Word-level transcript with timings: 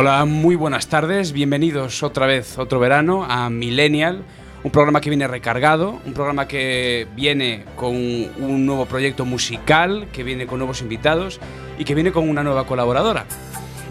Hola, 0.00 0.24
muy 0.26 0.54
buenas 0.54 0.86
tardes, 0.86 1.32
bienvenidos 1.32 2.04
otra 2.04 2.24
vez, 2.24 2.56
otro 2.56 2.78
verano, 2.78 3.26
a 3.28 3.50
Millennial, 3.50 4.22
un 4.62 4.70
programa 4.70 5.00
que 5.00 5.10
viene 5.10 5.26
recargado, 5.26 5.98
un 6.06 6.12
programa 6.12 6.46
que 6.46 7.08
viene 7.16 7.64
con 7.74 7.96
un 7.96 8.64
nuevo 8.64 8.86
proyecto 8.86 9.24
musical, 9.24 10.06
que 10.12 10.22
viene 10.22 10.46
con 10.46 10.60
nuevos 10.60 10.82
invitados 10.82 11.40
y 11.80 11.84
que 11.84 11.96
viene 11.96 12.12
con 12.12 12.28
una 12.28 12.44
nueva 12.44 12.64
colaboradora. 12.64 13.24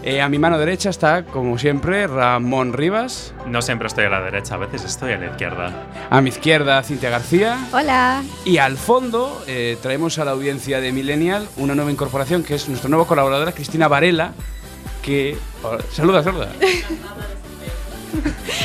Eh, 0.02 0.22
a 0.22 0.30
mi 0.30 0.38
mano 0.38 0.58
derecha 0.58 0.88
está, 0.88 1.26
como 1.26 1.58
siempre, 1.58 2.06
Ramón 2.06 2.72
Rivas. 2.72 3.34
No 3.46 3.60
siempre 3.60 3.88
estoy 3.88 4.06
a 4.06 4.08
la 4.08 4.22
derecha, 4.22 4.54
a 4.54 4.58
veces 4.58 4.84
estoy 4.84 5.12
a 5.12 5.18
la 5.18 5.26
izquierda. 5.26 5.88
A 6.08 6.22
mi 6.22 6.30
izquierda, 6.30 6.82
Cintia 6.84 7.10
García. 7.10 7.58
Hola. 7.70 8.22
Y 8.46 8.56
al 8.56 8.78
fondo 8.78 9.42
eh, 9.46 9.76
traemos 9.82 10.18
a 10.18 10.24
la 10.24 10.30
audiencia 10.30 10.80
de 10.80 10.90
Millennial 10.90 11.46
una 11.58 11.74
nueva 11.74 11.90
incorporación 11.90 12.44
que 12.44 12.54
es 12.54 12.66
nuestra 12.66 12.88
nueva 12.88 13.06
colaboradora, 13.06 13.52
Cristina 13.52 13.88
Varela, 13.88 14.32
que... 15.08 15.38
oh, 15.62 15.78
saluda, 15.90 16.22
saluda. 16.22 16.50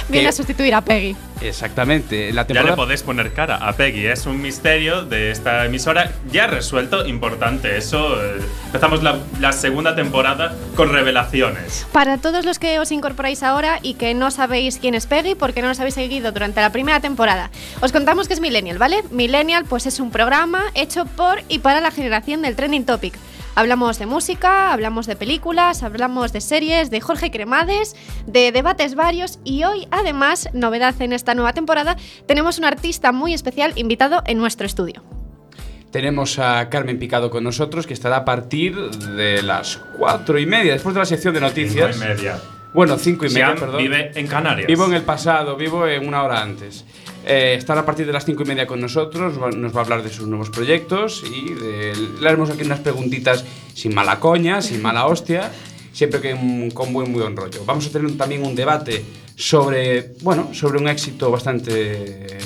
Viene 0.10 0.28
a 0.30 0.32
sustituir 0.32 0.74
a 0.74 0.82
Peggy. 0.82 1.16
Exactamente. 1.42 2.32
La 2.32 2.44
Ya 2.44 2.48
temporada... 2.48 2.72
le 2.72 2.76
podéis 2.76 3.04
poner 3.04 3.34
cara 3.34 3.56
a 3.58 3.74
Peggy, 3.74 4.06
es 4.06 4.26
un 4.26 4.42
misterio 4.42 5.04
de 5.04 5.32
esta 5.32 5.66
emisora 5.66 6.12
ya 6.32 6.48
resuelto, 6.48 7.06
importante. 7.06 7.78
Eso, 7.78 8.24
eh, 8.24 8.40
empezamos 8.68 9.04
la, 9.04 9.20
la 9.40 9.52
segunda 9.52 9.96
temporada 9.96 10.56
con 10.76 10.90
revelaciones. 10.90 11.86
Para 11.92 12.18
todos 12.18 12.46
los 12.46 12.60
que 12.60 12.80
os 12.80 12.92
incorporáis 12.92 13.44
ahora 13.44 13.80
y 13.82 13.96
que 13.96 14.14
no 14.14 14.32
sabéis 14.32 14.78
quién 14.78 14.96
es 14.96 15.08
Peggy 15.08 15.36
porque 15.36 15.62
no 15.62 15.68
nos 15.70 15.80
habéis 15.80 15.96
seguido 15.96 16.32
durante 16.32 16.62
la 16.62 16.72
primera 16.72 17.00
temporada, 17.00 17.50
os 17.82 17.92
contamos 17.92 18.28
que 18.28 18.34
es 18.34 18.40
Millennial, 18.40 18.78
¿vale? 18.78 19.04
Millennial 19.12 19.66
pues 19.66 19.86
es 19.86 20.00
un 20.00 20.12
programa 20.12 20.64
hecho 20.76 21.06
por 21.06 21.42
y 21.50 21.60
para 21.60 21.82
la 21.82 21.92
generación 21.92 22.42
del 22.42 22.56
trending 22.56 22.86
topic. 22.86 23.14
Hablamos 23.56 24.00
de 24.00 24.08
música, 24.08 24.74
hablamos 24.74 25.06
de 25.06 25.16
películas, 25.16 25.84
hablamos 25.84 26.34
de 26.34 26.42
series, 26.42 26.90
de 26.90 27.02
Jorge 27.02 27.30
Cremades, 27.30 27.96
de 28.26 28.52
debates 28.52 28.96
varios 28.96 29.40
y 29.44 29.64
hoy 29.64 29.88
además, 29.92 30.50
novedad 30.54 31.00
en 31.02 31.14
esta 31.14 31.36
nueva 31.36 31.54
temporada, 31.54 31.96
tenemos 32.26 32.58
un 32.58 32.66
artista 32.66 33.12
muy 33.12 33.32
especial 33.32 33.74
invitado 33.76 34.24
en 34.26 34.40
nuestro 34.40 34.66
estudio. 34.66 35.04
Tenemos 35.92 36.40
a 36.40 36.68
Carmen 36.70 36.98
Picado 36.98 37.30
con 37.30 37.44
nosotros, 37.44 37.86
que 37.86 37.94
estará 37.94 38.18
a 38.18 38.26
partir 38.26 38.76
de 38.76 39.44
las 39.44 39.78
cuatro 40.00 40.40
y 40.40 40.48
media, 40.48 40.74
después 40.74 40.96
de 40.96 41.02
la 41.02 41.06
sección 41.06 41.36
de 41.36 41.42
noticias. 41.42 41.96
Cinco 41.96 42.06
y 42.06 42.16
media. 42.16 42.40
Bueno, 42.74 42.98
cinco 42.98 43.28
y 43.28 43.30
media, 43.30 43.54
perdón. 43.54 43.78
vive 43.78 44.12
en 44.16 44.26
Canarias. 44.26 44.66
Vivo 44.66 44.86
en 44.88 44.94
el 44.94 45.04
pasado, 45.04 45.56
vivo 45.56 45.86
en 45.86 46.08
una 46.08 46.24
hora 46.24 46.42
antes. 46.42 46.84
Eh, 47.26 47.56
estará 47.58 47.82
a 47.82 47.86
partir 47.86 48.06
de 48.06 48.12
las 48.14 48.26
cinco 48.26 48.44
y 48.44 48.46
media 48.46 48.68
con 48.68 48.82
nosotros, 48.82 49.42
va- 49.42 49.50
nos 49.52 49.74
va 49.74 49.80
a 49.80 49.84
hablar 49.84 50.04
de 50.04 50.10
sus 50.10 50.28
nuevos 50.28 50.50
proyectos 50.50 51.24
y 51.24 51.54
de, 51.54 51.94
le 52.20 52.28
haremos 52.28 52.50
aquí 52.50 52.64
unas 52.64 52.80
preguntitas 52.82 53.46
sin 53.74 53.94
mala 53.96 54.20
coña, 54.20 54.62
sin 54.62 54.82
mala 54.82 55.06
hostia, 55.08 55.50
siempre 55.94 56.20
que 56.20 56.34
un- 56.34 56.70
con 56.72 56.92
buen 56.92 57.14
buen 57.14 57.36
rollo. 57.36 57.64
Vamos 57.66 57.88
a 57.88 57.92
tener 57.92 58.08
un- 58.08 58.18
también 58.18 58.44
un 58.44 58.56
debate 58.56 59.04
sobre, 59.36 60.14
bueno, 60.22 60.50
sobre 60.54 60.78
un 60.80 60.88
éxito 60.90 61.32
bastante 61.32 61.72
eh, 61.72 62.38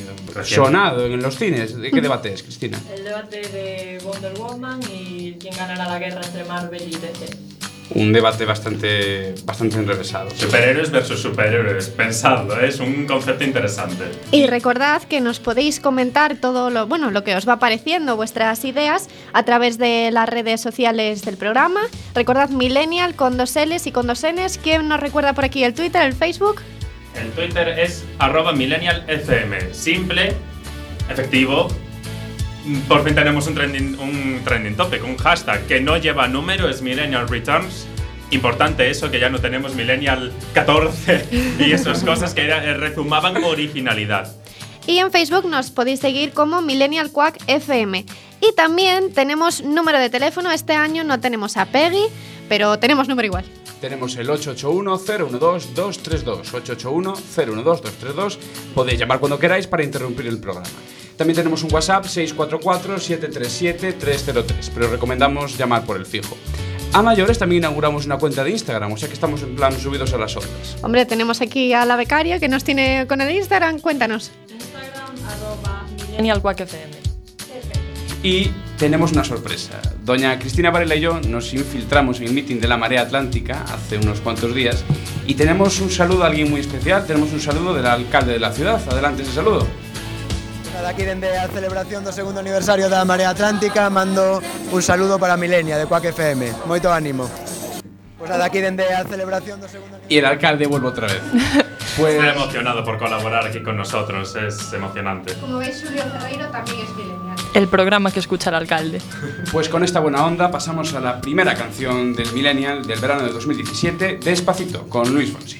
sonado 0.43 1.05
en 1.05 1.21
los 1.21 1.35
cines. 1.37 1.75
¿De 1.75 1.89
qué 1.89 1.99
debate 2.01 2.31
es, 2.33 2.43
Cristina? 2.43 2.79
El 2.95 3.03
debate 3.03 3.41
de 3.41 3.99
Wonder 4.03 4.33
Woman 4.37 4.79
y 4.93 5.33
quién 5.39 5.55
ganará 5.55 5.85
la 5.89 5.97
guerra 5.99 6.21
entre 6.23 6.45
Marvel 6.45 6.81
y 6.83 6.91
DC. 6.95 7.56
Un 7.91 8.11
debate 8.11 8.45
bastante, 8.45 9.33
bastante 9.45 9.77
enrevesado. 9.77 10.29
Superhéroes 10.31 10.91
versus 10.91 11.21
superhéroes, 11.21 11.87
pensadlo, 11.89 12.59
¿eh? 12.59 12.67
es 12.67 12.79
un 12.79 13.07
concepto 13.07 13.43
interesante. 13.43 14.03
Y 14.31 14.45
recordad 14.47 15.03
que 15.03 15.21
nos 15.21 15.39
podéis 15.39 15.79
comentar 15.79 16.37
todo 16.37 16.69
lo, 16.69 16.87
bueno, 16.87 17.11
lo 17.11 17.23
que 17.23 17.35
os 17.35 17.47
va 17.47 17.59
pareciendo, 17.59 18.15
vuestras 18.15 18.65
ideas, 18.65 19.07
a 19.33 19.43
través 19.43 19.77
de 19.77 20.09
las 20.11 20.27
redes 20.27 20.59
sociales 20.59 21.23
del 21.23 21.37
programa. 21.37 21.81
Recordad 22.13 22.49
Millennial 22.49 23.15
con 23.15 23.37
dos 23.37 23.55
L's 23.55 23.87
y 23.87 23.91
con 23.91 24.05
dos 24.05 24.23
N's. 24.23 24.59
¿Quién 24.61 24.87
nos 24.89 24.99
recuerda 24.99 25.33
por 25.33 25.45
aquí 25.45 25.63
el 25.63 25.73
Twitter, 25.73 26.01
el 26.03 26.13
Facebook? 26.13 26.61
El 27.15 27.31
Twitter 27.31 27.67
es 27.79 28.03
arroba 28.19 28.51
millennialfm. 28.51 29.73
Simple, 29.73 30.33
efectivo. 31.09 31.67
Por 32.87 33.03
fin 33.03 33.15
tenemos 33.15 33.47
un 33.47 33.55
trending, 33.55 33.99
un 33.99 34.41
trending 34.43 34.75
topic, 34.75 35.03
un 35.03 35.17
hashtag 35.17 35.65
que 35.67 35.79
no 35.79 35.97
lleva 35.97 36.27
número, 36.27 36.69
es 36.69 36.81
Millennial 36.81 37.27
Returns. 37.29 37.87
Importante 38.31 38.89
eso, 38.89 39.09
que 39.09 39.19
ya 39.19 39.29
no 39.29 39.39
tenemos 39.39 39.73
Millennial 39.73 40.33
14 40.53 41.55
y 41.59 41.71
esas 41.71 42.03
cosas 42.03 42.33
que 42.33 42.47
eh, 42.47 42.73
rezumaban 42.73 43.41
originalidad. 43.43 44.35
Y 44.85 44.99
en 44.99 45.11
Facebook 45.11 45.45
nos 45.45 45.71
podéis 45.71 46.01
seguir 46.01 46.33
como 46.33 46.61
Millennial 46.61 47.11
Quack 47.11 47.37
FM. 47.47 48.05
Y 48.41 48.53
también 48.55 49.13
tenemos 49.13 49.63
número 49.63 49.99
de 49.99 50.09
teléfono. 50.09 50.51
Este 50.51 50.73
año 50.73 51.03
no 51.03 51.19
tenemos 51.19 51.57
a 51.57 51.65
Peggy, 51.65 52.05
pero 52.49 52.79
tenemos 52.79 53.07
número 53.07 53.25
igual. 53.25 53.45
Tenemos 53.81 54.15
el 54.15 54.29
881-012-232. 54.29 56.51
881-012-232. 56.51 58.37
Podéis 58.73 58.99
llamar 58.99 59.19
cuando 59.19 59.37
queráis 59.39 59.67
para 59.67 59.83
interrumpir 59.83 60.27
el 60.27 60.39
programa. 60.39 60.69
También 61.17 61.35
tenemos 61.35 61.63
un 61.63 61.73
WhatsApp 61.73 62.05
644-737-303, 62.05 64.71
pero 64.73 64.89
recomendamos 64.89 65.57
llamar 65.57 65.83
por 65.83 65.97
el 65.97 66.05
fijo. 66.05 66.37
A 66.93 67.01
mayores 67.01 67.39
también 67.39 67.63
inauguramos 67.63 68.05
una 68.05 68.17
cuenta 68.17 68.43
de 68.43 68.51
Instagram, 68.51 68.93
o 68.93 68.97
sea 68.97 69.07
que 69.07 69.15
estamos 69.15 69.41
en 69.41 69.55
plan 69.55 69.77
subidos 69.77 70.13
a 70.13 70.17
las 70.17 70.37
ondas. 70.37 70.77
Hombre, 70.81 71.05
tenemos 71.05 71.41
aquí 71.41 71.73
a 71.73 71.85
la 71.85 71.95
becaria 71.95 72.39
que 72.39 72.47
nos 72.47 72.63
tiene 72.63 73.05
con 73.07 73.21
el 73.21 73.31
Instagram. 73.31 73.79
Cuéntanos. 73.79 74.31
Instagram, 74.47 75.15
arroba 75.27 75.85
millennialquackfm. 76.07 77.07
Y 78.23 78.51
tenemos 78.77 79.11
una 79.11 79.23
sorpresa. 79.23 79.81
Doña 80.03 80.37
Cristina 80.39 80.69
Varela 80.69 80.95
y 80.95 81.01
yo 81.01 81.19
nos 81.21 81.53
infiltramos 81.53 82.19
en 82.19 82.27
el 82.27 82.33
meeting 82.33 82.59
de 82.59 82.67
la 82.67 82.77
Marea 82.77 83.01
Atlántica 83.01 83.63
hace 83.63 83.97
unos 83.97 84.21
cuantos 84.21 84.55
días 84.55 84.83
y 85.25 85.35
tenemos 85.35 85.79
un 85.81 85.91
saludo 85.91 86.23
a 86.23 86.27
alguien 86.27 86.49
muy 86.49 86.61
especial. 86.61 87.05
Tenemos 87.05 87.31
un 87.33 87.41
saludo 87.41 87.73
del 87.73 87.85
alcalde 87.85 88.33
de 88.33 88.39
la 88.39 88.51
ciudad. 88.51 88.81
Adelante 88.89 89.23
ese 89.23 89.33
saludo. 89.33 89.67
Nada, 90.77 90.89
aquí 90.89 91.01
dende 91.01 91.35
a 91.35 91.47
celebración 91.49 92.05
do 92.05 92.13
segundo 92.13 92.37
aniversario 92.37 92.85
da 92.85 93.01
Marea 93.01 93.33
Atlántica 93.33 93.89
mando 93.89 94.45
un 94.69 94.81
saludo 94.85 95.17
para 95.17 95.33
Milenia 95.33 95.73
de 95.73 95.89
Quack 95.89 96.13
FM. 96.13 96.69
Moito 96.69 96.93
ánimo. 96.93 97.25
Pues 98.13 98.29
nada, 98.29 98.45
aquí 98.45 98.61
dende 98.61 98.85
a 98.85 99.01
celebración 99.01 99.57
do 99.57 99.65
segundo 99.65 99.97
aniversario. 99.97 100.13
Y 100.13 100.21
el 100.21 100.25
alcalde 100.29 100.69
vuelve 100.69 100.87
otra 100.93 101.07
vez. 101.09 101.21
Pues 101.97 102.13
Estoy 102.13 102.29
emocionado 102.29 102.83
por 102.83 102.99
colaborar 102.99 103.47
aquí 103.47 103.63
con 103.63 103.75
nosotros, 103.75 104.35
es 104.35 104.71
emocionante. 104.71 105.33
Como 105.41 105.57
veis, 105.57 105.81
Julio 105.83 106.03
Ferreiro 106.03 106.45
también 106.49 106.81
es 106.81 106.95
Millennial. 106.95 107.35
El 107.55 107.67
programa 107.69 108.11
que 108.11 108.19
escucha 108.19 108.51
el 108.51 108.55
alcalde. 108.57 109.01
Pues 109.51 109.67
con 109.67 109.83
esta 109.83 109.99
buena 109.99 110.23
onda 110.23 110.51
pasamos 110.51 110.93
a 110.93 110.99
la 110.99 111.19
primera 111.19 111.55
canción 111.55 112.13
del 112.13 112.31
Millennial 112.33 112.85
del 112.85 112.99
verano 112.99 113.23
de 113.23 113.33
2017, 113.33 114.19
Despacito, 114.21 114.87
con 114.87 115.11
Luis 115.11 115.31
Fonsi. 115.33 115.59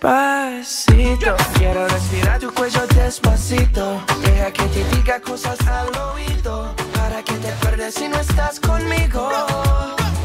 Despacito. 0.00 1.36
Quiero 1.54 1.86
respirar 1.88 2.38
tu 2.38 2.52
cuello 2.52 2.86
despacito. 2.94 4.02
Deja 4.22 4.50
que 4.50 4.62
te 4.64 4.84
diga 4.96 5.20
cosas 5.20 5.58
al 5.66 5.88
oído. 6.12 6.74
Para 6.94 7.22
que 7.22 7.34
te 7.34 7.48
acuerdes 7.48 7.94
si 7.94 8.08
no 8.08 8.18
estás 8.18 8.58
conmigo. 8.60 9.28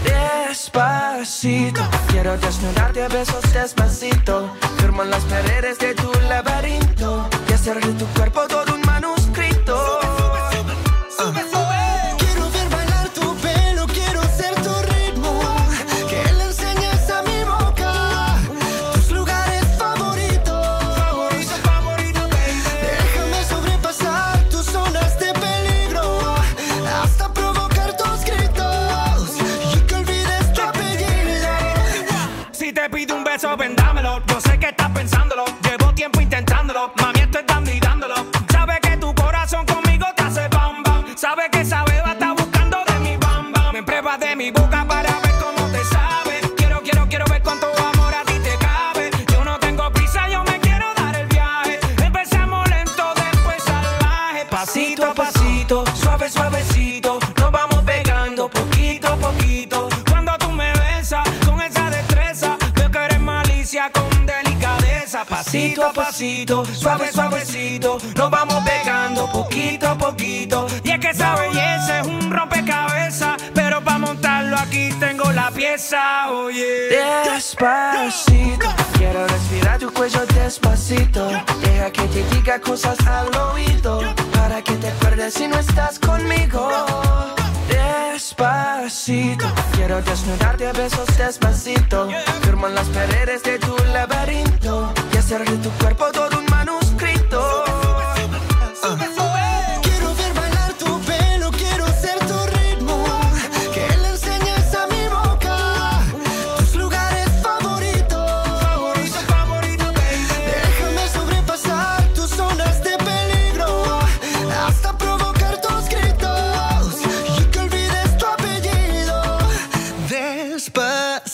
Despacito. 0.04 1.81
Quiero 2.07 2.38
desnudarte 2.38 3.04
a 3.04 3.07
besos 3.10 3.54
despacito. 3.54 4.50
Firmo 4.77 5.04
en 5.04 5.12
las 5.12 5.24
paredes 5.25 5.77
de 5.80 5.94
tu 5.94 6.12
laberinto. 6.30 7.27
Y 7.50 7.54
hacer 7.54 7.80
de 7.86 7.94
tu 7.94 8.06
cuerpo 8.18 8.48
todo 8.48 8.65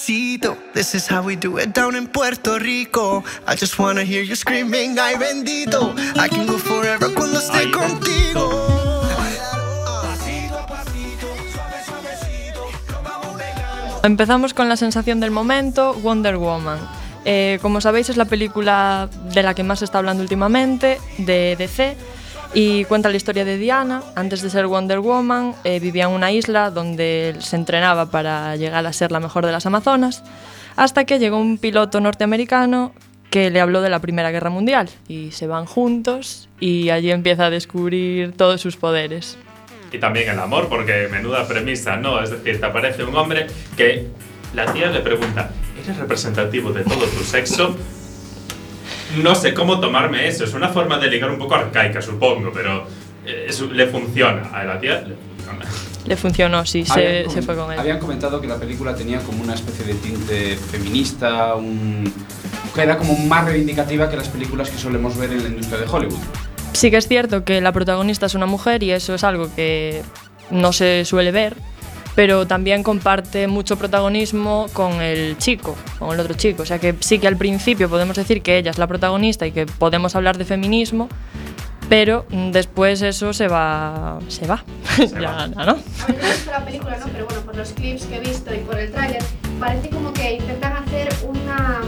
Despacito, 0.01 0.57
this 0.73 0.95
is 0.95 1.07
how 1.07 1.21
we 1.21 1.35
do 1.35 1.59
it 1.59 1.73
down 1.73 1.95
in 1.95 2.07
Puerto 2.07 2.57
Rico. 2.57 3.23
I 3.45 3.55
just 3.55 3.77
wanna 3.77 4.03
hear 4.03 4.23
you 4.23 4.35
screaming, 4.35 4.97
ay 4.97 5.15
bendito. 5.15 5.93
I 6.17 6.27
can 6.27 6.47
go 6.47 6.57
forever 6.57 7.13
cuando 7.13 7.37
esté 7.37 7.69
contigo. 7.69 8.49
Empezamos 14.01 14.55
con 14.55 14.69
la 14.69 14.75
sensación 14.75 15.19
del 15.19 15.29
momento, 15.29 15.93
Wonder 15.93 16.37
Woman. 16.37 16.79
Eh, 17.23 17.59
como 17.61 17.79
sabéis 17.79 18.09
es 18.09 18.17
la 18.17 18.25
película 18.25 19.07
de 19.31 19.43
la 19.43 19.53
que 19.53 19.61
más 19.61 19.79
se 19.79 19.85
está 19.85 19.99
hablando 19.99 20.23
últimamente, 20.23 20.99
de 21.19 21.55
DC, 21.55 21.95
y 22.53 22.85
cuenta 22.85 23.09
la 23.09 23.17
historia 23.17 23.45
de 23.45 23.57
Diana. 23.57 24.03
Antes 24.15 24.41
de 24.41 24.49
ser 24.49 24.67
Wonder 24.67 24.99
Woman 24.99 25.55
eh, 25.63 25.79
vivía 25.79 26.05
en 26.05 26.11
una 26.11 26.31
isla 26.31 26.69
donde 26.69 27.35
se 27.39 27.55
entrenaba 27.55 28.11
para 28.11 28.55
llegar 28.55 28.85
a 28.85 28.93
ser 28.93 29.11
la 29.11 29.19
mejor 29.19 29.45
de 29.45 29.51
las 29.51 29.65
Amazonas, 29.65 30.23
hasta 30.75 31.05
que 31.05 31.19
llegó 31.19 31.37
un 31.37 31.57
piloto 31.57 32.01
norteamericano 32.01 32.93
que 33.29 33.49
le 33.49 33.61
habló 33.61 33.81
de 33.81 33.89
la 33.89 33.99
Primera 33.99 34.31
Guerra 34.31 34.49
Mundial 34.49 34.89
y 35.07 35.31
se 35.31 35.47
van 35.47 35.65
juntos 35.65 36.49
y 36.59 36.89
allí 36.89 37.11
empieza 37.11 37.45
a 37.45 37.49
descubrir 37.49 38.33
todos 38.33 38.59
sus 38.59 38.75
poderes. 38.75 39.37
Y 39.91 39.99
también 39.99 40.29
el 40.29 40.39
amor, 40.39 40.67
porque 40.69 41.07
menuda 41.09 41.47
premisa, 41.47 41.97
¿no? 41.97 42.21
Es 42.21 42.29
decir, 42.29 42.59
te 42.59 42.65
aparece 42.65 43.03
un 43.03 43.15
hombre 43.15 43.47
que 43.75 44.07
la 44.53 44.71
tía 44.71 44.89
le 44.89 44.99
pregunta, 44.99 45.49
¿eres 45.81 45.97
representativo 45.97 46.71
de 46.71 46.83
todo 46.83 47.05
tu 47.05 47.23
sexo? 47.23 47.75
No 49.17 49.35
sé 49.35 49.53
cómo 49.53 49.79
tomarme 49.79 50.27
eso, 50.27 50.43
es 50.43 50.53
una 50.53 50.69
forma 50.69 50.97
de 50.97 51.07
ligar 51.07 51.29
un 51.29 51.37
poco 51.37 51.55
arcaica, 51.55 52.01
supongo, 52.01 52.51
pero 52.53 52.85
eh, 53.25 53.47
eso 53.49 53.65
le 53.71 53.87
funciona. 53.87 54.49
A 54.53 54.63
la 54.63 54.79
tía 54.79 55.01
le 55.01 55.15
funciona. 55.15 55.65
Le 56.05 56.15
funcionó, 56.15 56.65
sí, 56.65 56.83
se, 56.85 57.25
fue 57.41 57.55
con 57.55 57.71
él. 57.71 57.79
Habían 57.79 57.99
comentado 57.99 58.41
que 58.41 58.47
la 58.47 58.57
película 58.57 58.95
tenía 58.95 59.19
como 59.19 59.43
una 59.43 59.53
especie 59.53 59.85
de 59.85 59.93
tinte 59.95 60.55
feminista, 60.55 61.55
un, 61.55 62.11
que 62.73 62.81
era 62.81 62.97
como 62.97 63.15
más 63.17 63.45
reivindicativa 63.45 64.09
que 64.09 64.17
las 64.17 64.29
películas 64.29 64.69
que 64.69 64.77
solemos 64.77 65.17
ver 65.17 65.31
en 65.31 65.43
la 65.43 65.49
industria 65.49 65.79
de 65.79 65.87
Hollywood. 65.87 66.19
Sí 66.73 66.89
que 66.89 66.97
es 66.97 67.07
cierto 67.07 67.43
que 67.43 67.61
la 67.61 67.71
protagonista 67.71 68.25
es 68.25 68.33
una 68.33 68.45
mujer 68.45 68.81
y 68.81 68.91
eso 68.91 69.13
es 69.13 69.23
algo 69.23 69.53
que 69.55 70.01
no 70.49 70.73
se 70.73 71.05
suele 71.05 71.31
ver, 71.31 71.55
pero 72.15 72.45
también 72.45 72.83
comparte 72.83 73.47
mucho 73.47 73.77
protagonismo 73.77 74.67
con 74.73 75.01
el 75.01 75.37
chico, 75.37 75.75
con 75.99 76.13
el 76.13 76.19
otro 76.19 76.33
chico. 76.33 76.63
O 76.63 76.65
sea 76.65 76.79
que 76.79 76.95
sí 76.99 77.19
que 77.19 77.27
al 77.27 77.37
principio 77.37 77.89
podemos 77.89 78.17
decir 78.17 78.41
que 78.41 78.57
ella 78.57 78.71
es 78.71 78.77
la 78.77 78.87
protagonista 78.87 79.47
y 79.47 79.51
que 79.51 79.65
podemos 79.65 80.15
hablar 80.15 80.37
de 80.37 80.45
feminismo, 80.45 81.07
pero 81.89 82.25
después 82.51 83.01
eso 83.01 83.33
se 83.33 83.47
va. 83.47 84.19
se 84.27 84.47
va. 84.47 84.63
ya, 84.97 85.19
ya, 85.19 85.47
¿no? 85.47 85.71
A 85.71 85.75
mí 85.75 86.15
no 86.17 86.25
he 86.25 86.31
visto 86.31 86.51
la 86.51 86.65
película, 86.65 86.97
¿no? 86.97 87.05
Pero 87.07 87.25
bueno, 87.25 87.41
por 87.41 87.55
los 87.55 87.71
clips 87.71 88.05
que 88.05 88.17
he 88.17 88.19
visto 88.19 88.53
y 88.53 88.59
por 88.59 88.77
el 88.77 88.91
tráiler, 88.91 89.23
parece 89.59 89.89
como 89.89 90.13
que 90.13 90.35
intentan 90.35 90.77
hacer 90.77 91.09
una... 91.23 91.81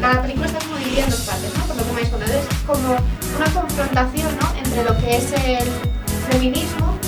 La 0.00 0.22
película 0.22 0.46
está 0.46 0.58
como 0.60 0.76
dividida 0.76 1.04
en 1.04 1.10
dos 1.10 1.20
partes, 1.20 1.52
¿no? 1.58 1.64
Por 1.64 1.76
lo 1.76 1.82
que 1.82 1.88
me 1.88 1.92
habéis 1.98 2.08
contado. 2.08 2.32
Es 2.32 2.46
como 2.66 2.96
una 3.36 3.50
confrontación, 3.52 4.38
¿no? 4.40 4.56
Entre 4.56 4.84
lo 4.84 4.96
que 4.96 5.16
es 5.16 5.32
el 5.32 5.68
feminismo 6.30 6.98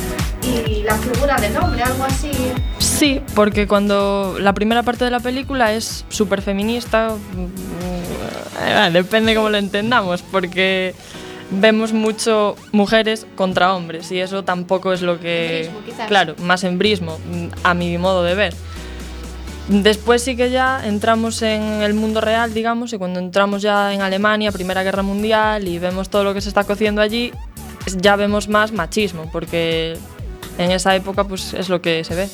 y 0.52 0.82
la 0.82 0.96
figura 0.96 1.36
del 1.36 1.56
hombre, 1.56 1.82
algo 1.82 2.04
así. 2.04 2.30
Sí, 2.78 3.20
porque 3.34 3.66
cuando 3.66 4.36
la 4.38 4.52
primera 4.52 4.82
parte 4.82 5.04
de 5.04 5.10
la 5.10 5.20
película 5.20 5.72
es 5.72 6.04
súper 6.08 6.42
feminista, 6.42 7.10
mm, 7.10 8.66
eh, 8.66 8.90
depende 8.92 9.34
cómo 9.34 9.50
lo 9.50 9.58
entendamos, 9.58 10.22
porque 10.22 10.94
vemos 11.50 11.92
mucho 11.92 12.56
mujeres 12.72 13.26
contra 13.34 13.74
hombres 13.74 14.10
y 14.10 14.20
eso 14.20 14.44
tampoco 14.44 14.92
es 14.92 15.02
lo 15.02 15.20
que... 15.20 15.66
Embrismo. 15.66 16.06
Claro, 16.06 16.34
más 16.38 16.64
embrismo, 16.64 17.18
mm, 17.18 17.46
a 17.62 17.74
mi 17.74 17.98
modo 17.98 18.22
de 18.22 18.34
ver. 18.34 18.54
Después 19.68 20.22
sí 20.22 20.36
que 20.36 20.50
ya 20.50 20.80
entramos 20.84 21.40
en 21.42 21.62
el 21.82 21.94
mundo 21.94 22.20
real, 22.20 22.52
digamos, 22.52 22.92
y 22.92 22.98
cuando 22.98 23.20
entramos 23.20 23.62
ya 23.62 23.94
en 23.94 24.00
Alemania, 24.02 24.50
Primera 24.50 24.82
Guerra 24.82 25.02
Mundial, 25.02 25.68
y 25.68 25.78
vemos 25.78 26.08
todo 26.08 26.24
lo 26.24 26.34
que 26.34 26.40
se 26.40 26.48
está 26.48 26.64
cociendo 26.64 27.00
allí, 27.00 27.32
ya 27.96 28.16
vemos 28.16 28.48
más 28.48 28.72
machismo, 28.72 29.30
porque 29.30 29.96
en 30.58 30.70
esa 30.70 30.94
época 30.94 31.24
pues 31.24 31.54
es 31.54 31.68
lo 31.68 31.80
que 31.82 32.04
se 32.04 32.14
ve. 32.14 32.28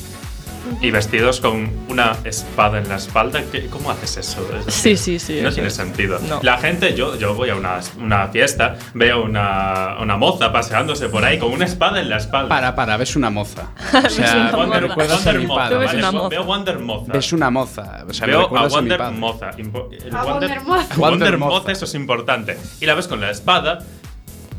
Y 0.82 0.90
vestidos 0.90 1.40
con 1.40 1.70
una 1.88 2.14
espada 2.25 2.76
en 2.76 2.88
la 2.90 2.96
espalda. 2.96 3.40
¿qué- 3.50 3.68
¿Cómo 3.68 3.90
haces 3.90 4.18
eso? 4.18 4.46
Es 4.66 4.75
Sí, 4.75 4.98
sí, 4.98 5.18
sí, 5.18 5.40
No 5.42 5.50
tiene 5.50 5.68
es. 5.68 5.75
sentido. 5.75 6.18
No. 6.28 6.40
La 6.42 6.58
gente, 6.58 6.94
yo, 6.94 7.16
yo 7.16 7.34
voy 7.34 7.48
a 7.48 7.54
una, 7.54 7.80
una 7.98 8.28
fiesta, 8.28 8.76
veo 8.92 9.25
una, 9.25 9.96
una 9.98 10.18
moza 10.18 10.52
paseándose 10.52 11.08
por 11.08 11.25
ahí 11.25 11.38
con 11.38 11.52
una 11.52 11.64
espada 11.64 12.00
en 12.00 12.10
la 12.10 12.18
espalda. 12.18 12.50
Para, 12.50 12.75
para, 12.75 12.98
ves 12.98 13.16
una 13.16 13.30
moza. 13.30 13.70
O 13.94 13.98
una 13.98 14.10
sea, 14.10 14.34
moza. 14.52 14.56
Wonder, 14.56 14.84
a 14.84 14.94
Wonder 14.94 15.40
Moza, 15.46 15.56
padre. 15.56 15.75
Tú 15.75 15.80
ves 15.80 15.87
¿vale? 15.87 15.98
una 16.00 16.12
moza. 16.12 16.28
Veo 16.28 16.44
Wonder 16.44 16.78
Moza. 16.80 17.12
Ves 17.14 17.32
una 17.32 17.50
moza. 17.50 18.04
O 18.06 18.12
sea, 18.12 18.26
Veo 18.26 18.56
a 18.56 18.60
a 18.60 18.68
Wonder 18.68 18.98
padre. 18.98 19.16
Moza. 19.16 19.50
Impo- 19.56 19.88
el 20.04 20.14
A 20.16 20.25
Wonder 20.25 20.60
Moza. 20.60 20.82
Wonder 20.96 20.98
Wonder 20.98 21.38
Moza, 21.38 21.58
Moza. 21.60 21.72
eso 21.72 21.84
es 21.87 21.94
importante. 21.94 22.58
Y 22.80 22.84
la 22.84 22.94
ves 22.94 23.08
con 23.08 23.20
la 23.22 23.30
espada 23.30 23.78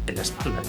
en 0.10 0.16
la 0.16 0.22
espalda. 0.22 0.62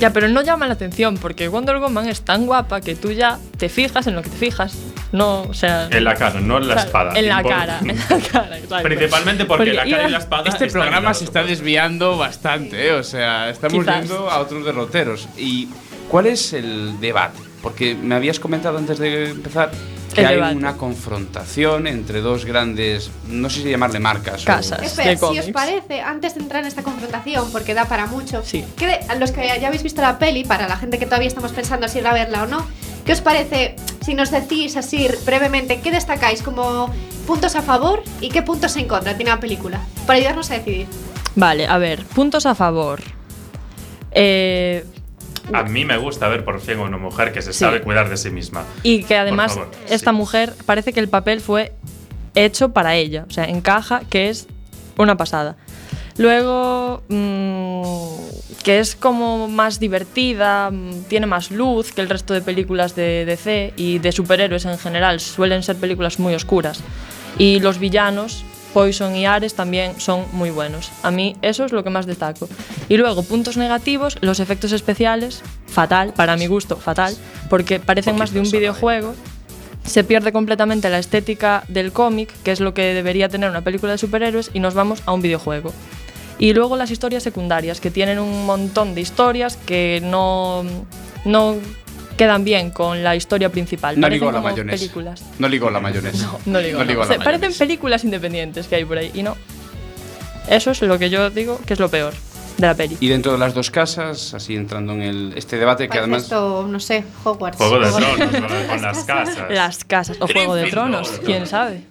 Ya, 0.00 0.12
pero 0.12 0.28
no 0.28 0.42
llama 0.42 0.66
la 0.66 0.74
atención 0.74 1.16
porque 1.18 1.48
Wonder 1.48 1.78
Woman 1.78 2.08
es 2.08 2.22
tan 2.22 2.46
guapa 2.46 2.80
que 2.80 2.94
tú 2.94 3.12
ya 3.12 3.38
te 3.58 3.68
fijas 3.68 4.06
en 4.06 4.14
lo 4.14 4.22
que 4.22 4.30
te 4.30 4.36
fijas. 4.36 4.76
No, 5.12 5.42
o 5.42 5.54
sea. 5.54 5.88
En 5.90 6.04
la 6.04 6.14
cara, 6.14 6.40
no 6.40 6.58
en 6.58 6.68
la 6.68 6.74
claro, 6.74 6.86
espada. 6.86 7.18
En 7.18 7.28
la 7.28 7.42
cara, 7.42 7.78
en 7.82 7.88
la 7.88 8.28
cara, 8.32 8.58
exacto. 8.58 8.82
Principalmente 8.82 9.44
porque, 9.44 9.72
la 9.72 9.84
cara 9.84 10.08
y 10.08 10.10
la 10.10 10.18
espada. 10.18 10.48
Este 10.48 10.66
programa 10.68 11.14
se 11.14 11.24
está 11.24 11.44
desviando 11.44 12.16
bastante, 12.16 12.88
¿eh? 12.88 12.92
o 12.92 13.02
sea, 13.04 13.50
estamos 13.50 13.84
Quizás. 13.84 14.08
yendo 14.08 14.30
a 14.30 14.40
otros 14.40 14.64
derroteros. 14.64 15.28
¿Y 15.36 15.68
cuál 16.08 16.26
es 16.26 16.52
el 16.52 16.98
debate? 17.00 17.38
Porque 17.62 17.94
me 17.94 18.14
habías 18.14 18.40
comentado 18.40 18.76
antes 18.76 18.98
de 18.98 19.30
empezar 19.30 19.70
que 20.14 20.20
El 20.22 20.26
hay 20.28 20.34
debate. 20.36 20.56
una 20.56 20.76
confrontación 20.76 21.86
entre 21.86 22.20
dos 22.20 22.44
grandes, 22.44 23.10
no 23.28 23.50
sé 23.50 23.62
si 23.62 23.70
llamarle 23.70 24.00
marcas. 24.00 24.42
o- 24.42 24.46
Casas. 24.46 24.82
Espera, 24.82 25.10
de 25.10 25.16
si 25.18 25.38
os 25.38 25.46
parece, 25.50 26.00
antes 26.00 26.34
de 26.34 26.40
entrar 26.40 26.62
en 26.62 26.68
esta 26.68 26.82
confrontación, 26.82 27.50
porque 27.52 27.74
da 27.74 27.84
para 27.86 28.06
mucho, 28.06 28.42
Sí. 28.44 28.64
¿qué 28.76 28.86
de- 28.86 29.00
a 29.08 29.14
los 29.16 29.32
que 29.32 29.46
ya 29.60 29.66
habéis 29.66 29.82
visto 29.82 30.00
la 30.02 30.18
peli, 30.18 30.44
para 30.44 30.68
la 30.68 30.76
gente 30.76 30.98
que 30.98 31.06
todavía 31.06 31.28
estamos 31.28 31.52
pensando 31.52 31.86
si 31.88 31.98
ir 31.98 32.06
a 32.06 32.12
verla 32.14 32.44
o 32.44 32.46
no, 32.46 32.66
¿qué 33.04 33.12
os 33.12 33.20
parece 33.20 33.76
si 34.04 34.14
nos 34.14 34.30
decís 34.30 34.76
así 34.76 35.08
brevemente 35.26 35.80
qué 35.80 35.90
destacáis 35.90 36.42
como 36.42 36.90
puntos 37.26 37.54
a 37.56 37.62
favor 37.62 38.02
y 38.20 38.28
qué 38.30 38.42
puntos 38.42 38.76
en 38.76 38.86
contra 38.88 39.16
tiene 39.16 39.30
la 39.30 39.40
película? 39.40 39.80
Para 40.06 40.18
ayudarnos 40.18 40.50
a 40.50 40.54
decidir. 40.54 40.86
Vale, 41.36 41.66
a 41.66 41.78
ver, 41.78 42.04
puntos 42.04 42.46
a 42.46 42.54
favor. 42.54 43.00
Eh, 44.12 44.84
A 45.52 45.62
mí 45.64 45.84
me 45.84 45.96
gusta 45.98 46.28
ver 46.28 46.44
por 46.44 46.60
fin 46.60 46.78
a 46.78 46.82
una 46.82 46.96
mujer 46.96 47.32
que 47.32 47.42
se 47.42 47.52
Sí. 47.52 47.58
sabe 47.60 47.80
cuidar 47.82 48.08
de 48.08 48.16
sí 48.16 48.30
misma. 48.30 48.64
y 48.82 49.04
que 49.04 49.16
además 49.16 49.58
esta 49.88 50.10
sí. 50.10 50.16
mujer 50.16 50.54
parece 50.66 50.92
que 50.92 51.00
el 51.00 51.08
papel 51.08 51.40
fue 51.40 51.72
hecho 52.34 52.70
para 52.70 52.94
ella. 52.96 53.26
O 53.28 53.32
sea, 53.32 53.44
encaja 53.44 54.02
que 54.08 54.28
es 54.30 54.46
una 54.96 55.16
pasada. 55.16 55.56
Luego, 56.16 57.02
mm, 57.08 58.62
que 58.62 58.78
es 58.78 58.94
como 58.96 59.48
más 59.48 59.80
divertida, 59.80 60.70
mm, 60.70 61.02
tiene 61.08 61.26
más 61.26 61.50
luz 61.50 61.92
que 61.92 62.00
el 62.00 62.08
resto 62.08 62.32
de 62.34 62.40
películas 62.40 62.94
de 62.94 63.24
DC 63.24 63.74
y 63.76 63.98
de 63.98 64.12
superhéroes 64.12 64.64
en 64.64 64.78
general. 64.78 65.20
Suelen 65.20 65.62
ser 65.62 65.76
películas 65.76 66.18
muy 66.18 66.34
oscuras. 66.34 66.80
Y 67.36 67.58
los 67.60 67.78
villanos 67.78 68.44
Poison 68.74 69.14
y 69.14 69.24
Ares 69.24 69.54
también 69.54 69.98
son 70.00 70.26
muy 70.32 70.50
buenos. 70.50 70.90
A 71.02 71.10
mí 71.12 71.36
eso 71.40 71.64
es 71.64 71.72
lo 71.72 71.84
que 71.84 71.90
más 71.90 72.06
destaco. 72.06 72.48
Y 72.88 72.96
luego, 72.96 73.22
puntos 73.22 73.56
negativos, 73.56 74.18
los 74.20 74.40
efectos 74.40 74.72
especiales, 74.72 75.42
fatal, 75.66 76.12
para 76.12 76.36
mi 76.36 76.48
gusto, 76.48 76.76
fatal, 76.76 77.16
porque 77.48 77.78
parecen 77.78 78.16
más 78.16 78.32
de 78.32 78.40
un 78.40 78.50
videojuego. 78.50 79.14
Se 79.86 80.02
pierde 80.02 80.32
completamente 80.32 80.90
la 80.90 80.98
estética 80.98 81.62
del 81.68 81.92
cómic, 81.92 82.34
que 82.42 82.50
es 82.50 82.60
lo 82.60 82.74
que 82.74 82.92
debería 82.94 83.28
tener 83.28 83.48
una 83.48 83.62
película 83.62 83.92
de 83.92 83.98
superhéroes, 83.98 84.50
y 84.52 84.58
nos 84.58 84.74
vamos 84.74 85.02
a 85.06 85.12
un 85.12 85.22
videojuego. 85.22 85.72
Y 86.38 86.52
luego 86.52 86.76
las 86.76 86.90
historias 86.90 87.22
secundarias, 87.22 87.80
que 87.80 87.92
tienen 87.92 88.18
un 88.18 88.44
montón 88.44 88.96
de 88.96 89.02
historias 89.02 89.56
que 89.56 90.00
no, 90.02 90.64
no 91.24 91.56
quedan 92.16 92.44
bien 92.44 92.70
con 92.70 93.02
la 93.02 93.16
historia 93.16 93.48
principal. 93.50 93.98
No 93.98 94.08
ligó 94.08 94.30
la 94.30 94.40
mayonesa. 94.40 94.76
películas. 94.78 95.22
No 95.38 95.48
ligó 95.48 95.70
la 95.70 95.80
mayonesa. 95.80 96.32
No 96.46 96.60
No 96.60 96.60
no. 96.78 96.84
ligó 96.84 97.00
O 97.02 97.04
sea, 97.04 97.18
la 97.18 97.24
parecen 97.24 97.52
películas 97.54 98.04
independientes 98.04 98.66
que 98.66 98.76
hay 98.76 98.84
por 98.84 98.98
ahí 98.98 99.10
y 99.14 99.22
no. 99.22 99.36
Eso 100.48 100.70
es 100.72 100.82
lo 100.82 100.98
que 100.98 101.10
yo 101.10 101.30
digo 101.30 101.60
que 101.66 101.72
es 101.72 101.80
lo 101.80 101.88
peor 101.88 102.12
de 102.58 102.66
la 102.66 102.74
peli. 102.74 102.96
Y 103.00 103.08
dentro 103.08 103.32
de 103.32 103.38
las 103.38 103.54
dos 103.54 103.70
casas, 103.70 104.34
así 104.34 104.54
entrando 104.56 104.92
en 104.92 105.02
el, 105.02 105.32
este 105.36 105.58
debate 105.58 105.88
que 105.88 105.98
además... 105.98 106.24
esto, 106.24 106.66
no 106.68 106.78
sé, 106.80 107.04
Hogwarts. 107.24 107.58
Juego 107.58 107.78
de 107.80 107.90
Tronos 107.90 108.28
con, 108.68 108.82
las 108.82 109.04
casas. 109.04 109.50
Las 109.50 109.84
casas 109.84 110.16
o 110.20 110.26
Juego 110.26 110.54
de. 110.54 110.70
Tronos, 110.70 111.20
quién 111.24 111.46
sabe. 111.46 111.82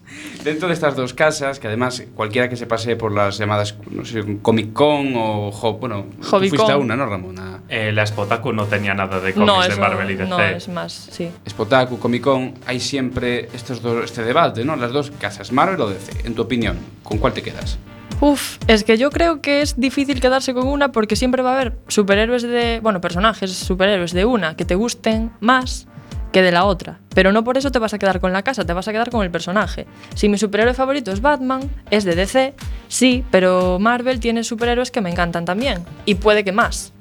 Dentro 0.44 0.68
de 0.68 0.74
estas 0.74 0.96
dos 0.96 1.14
casas, 1.14 1.60
que 1.60 1.68
además 1.68 2.04
cualquiera 2.16 2.48
que 2.50 2.56
se 2.56 2.66
pase 2.68 2.96
por 2.96 3.12
las 3.12 3.38
llamadas, 3.38 3.76
no 3.90 4.06
sé, 4.06 4.24
Comic 4.42 4.74
Con 4.74 5.14
o... 5.16 5.52
Jo- 5.52 5.74
bueno, 5.74 6.06
tú 6.22 6.28
Hobbycon. 6.28 6.58
fuiste 6.58 6.72
a 6.72 6.78
una, 6.78 6.96
¿no, 6.96 7.06
Ramona? 7.08 7.62
Eh, 7.70 7.92
la 7.92 8.06
Spotaku 8.06 8.52
no 8.54 8.66
tenía 8.66 8.94
nada 8.94 9.20
de 9.20 9.34
cómics 9.34 9.48
No, 9.48 9.62
de 9.64 9.76
Marvel 9.76 10.12
y 10.12 10.16
DC. 10.16 10.30
no 10.30 10.40
es 10.40 10.68
más, 10.68 11.10
sí. 11.12 11.30
Spotaku, 11.50 11.98
Comic 11.98 12.22
Con, 12.24 12.54
hay 12.68 12.80
siempre 12.80 13.50
estos 13.54 13.82
dos, 13.82 14.06
este 14.06 14.24
debate, 14.24 14.64
¿no? 14.64 14.76
Las 14.76 14.92
dos 14.92 15.12
casas, 15.20 15.52
Marvel 15.52 15.82
o 15.82 15.90
DC. 15.90 16.28
En 16.28 16.36
tu 16.36 16.44
opinión, 16.44 16.78
¿con 17.04 17.18
cuál 17.18 17.34
te 17.34 17.42
quedas? 17.42 17.78
Uf, 18.24 18.58
es 18.68 18.86
que 18.86 18.98
yo 18.98 19.12
creo 19.12 19.42
que 19.42 19.62
es 19.62 19.78
difícil 19.78 20.22
quedarse 20.22 20.54
con 20.54 20.66
una 20.66 20.94
porque 20.94 21.18
siempre 21.18 21.42
va 21.42 21.50
a 21.50 21.56
haber 21.56 21.74
superhéroes 21.90 22.44
de, 22.44 22.80
bueno, 22.82 23.02
personajes 23.02 23.52
superhéroes 23.52 24.14
de 24.14 24.24
una 24.24 24.56
que 24.56 24.64
te 24.64 24.76
gusten 24.76 25.30
más 25.42 25.90
que 26.32 26.42
de 26.42 26.54
la 26.54 26.64
otra. 26.64 27.00
Pero 27.14 27.34
no 27.34 27.44
por 27.44 27.58
eso 27.58 27.70
te 27.70 27.80
vas 27.80 27.94
a 27.94 28.00
quedar 28.00 28.22
con 28.22 28.32
la 28.32 28.42
casa, 28.42 28.66
te 28.66 28.72
vas 28.72 28.88
a 28.88 28.94
quedar 28.94 29.10
con 29.10 29.24
el 29.24 29.30
personaje. 29.30 29.88
Si 30.16 30.30
mi 30.30 30.38
superhéroe 30.38 30.74
favorito 30.74 31.12
es 31.12 31.20
Batman, 31.20 31.70
es 31.92 32.06
de 32.06 32.16
DC, 32.16 32.54
sí, 32.88 33.26
pero 33.30 33.78
Marvel 33.78 34.22
tiene 34.22 34.46
superhéroes 34.46 34.90
que 34.90 35.02
me 35.02 35.10
encantan 35.10 35.44
también. 35.44 35.84
Y 36.06 36.16
puede 36.16 36.46
que 36.46 36.54
más. 36.54 36.94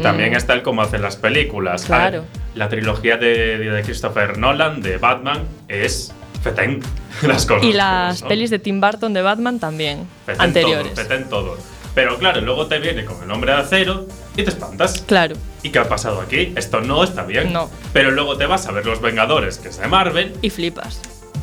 También 0.00 0.32
está 0.34 0.52
el 0.52 0.62
cómo 0.62 0.80
hacen 0.82 1.02
las 1.02 1.16
películas. 1.16 1.86
Claro. 1.86 2.20
ver, 2.20 2.30
la 2.54 2.68
trilogía 2.68 3.16
de, 3.16 3.58
de 3.58 3.82
Christopher 3.82 4.38
Nolan 4.38 4.80
de 4.80 4.98
Batman 4.98 5.42
es 5.66 6.14
fetén. 6.50 6.80
Las 7.22 7.46
cosas. 7.46 7.64
Y 7.64 7.72
las 7.72 8.22
pelis 8.22 8.50
de 8.50 8.58
Tim 8.58 8.80
Burton 8.80 9.12
de 9.14 9.22
Batman 9.22 9.58
también, 9.58 10.06
Fetén 10.26 10.40
anteriores. 10.42 10.94
Todo, 10.94 11.04
fetén 11.04 11.28
todo. 11.28 11.56
Pero 11.94 12.18
claro, 12.18 12.40
luego 12.42 12.66
te 12.66 12.78
viene 12.78 13.04
con 13.06 13.22
el 13.22 13.30
hombre 13.30 13.52
de 13.52 13.58
acero 13.58 14.06
y 14.36 14.42
te 14.42 14.50
espantas. 14.50 15.02
Claro. 15.06 15.34
¿Y 15.62 15.70
qué 15.70 15.78
ha 15.78 15.88
pasado 15.88 16.20
aquí? 16.20 16.52
Esto 16.54 16.80
no 16.82 17.02
está 17.02 17.22
bien. 17.24 17.52
No. 17.52 17.70
Pero 17.94 18.10
luego 18.10 18.36
te 18.36 18.44
vas 18.44 18.66
a 18.66 18.72
ver 18.72 18.84
Los 18.84 19.00
Vengadores, 19.00 19.56
que 19.58 19.68
es 19.70 19.78
de 19.78 19.86
Marvel, 19.88 20.34
Y 20.42 20.50
flipas. 20.50 21.00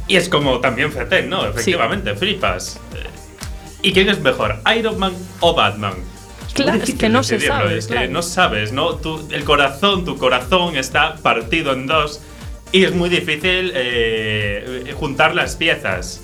y 0.08 0.16
es 0.16 0.30
como 0.30 0.60
también 0.60 0.92
fetén, 0.92 1.28
¿no? 1.30 1.46
Efectivamente, 1.48 2.14
flipas. 2.14 2.80
Eh, 2.96 3.08
¿Y 3.82 3.94
quién 3.94 4.10
es 4.10 4.20
mejor, 4.20 4.58
Iron 4.78 5.00
Man 5.00 5.14
o 5.40 5.56
Batman? 5.56 5.96
Claro, 6.54 6.84
es 6.84 6.94
que 6.94 7.10
no 7.10 7.24
se 7.24 7.40
sabe, 7.40 7.76
Es 7.80 7.88
que 7.88 8.08
no 8.08 8.22
sabes, 8.22 8.72
¿no? 8.74 8.94
Tú- 8.98 9.28
el 9.32 9.44
corazón, 9.44 10.06
tu 10.06 10.18
corazón 10.20 10.76
está 10.78 11.16
partido 11.16 11.74
en 11.74 11.88
dos 11.88 12.22
y 12.74 12.84
es 12.84 12.94
muy 12.94 13.08
difícil 13.10 13.72
eh, 13.76 14.94
juntar 15.00 15.34
las 15.36 15.56
piezas. 15.56 16.22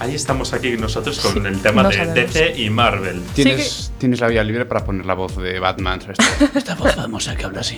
Ahí 0.00 0.14
estamos 0.14 0.54
aquí 0.54 0.78
nosotros 0.78 1.20
con 1.20 1.46
el 1.46 1.60
tema 1.60 1.82
no 1.82 1.90
de 1.90 1.96
sabemos. 1.96 2.32
DC 2.32 2.54
y 2.56 2.70
Marvel. 2.70 3.22
Tienes, 3.34 3.92
tienes 3.98 4.20
la 4.20 4.28
vía 4.28 4.42
libre 4.42 4.64
para 4.64 4.82
poner 4.82 5.04
la 5.04 5.12
voz 5.12 5.36
de 5.36 5.60
Batman. 5.60 6.00
¿sabes? 6.00 6.16
Esta 6.54 6.74
voz 6.74 6.94
famosa 6.94 7.36
que 7.36 7.44
habla 7.44 7.60
así. 7.60 7.76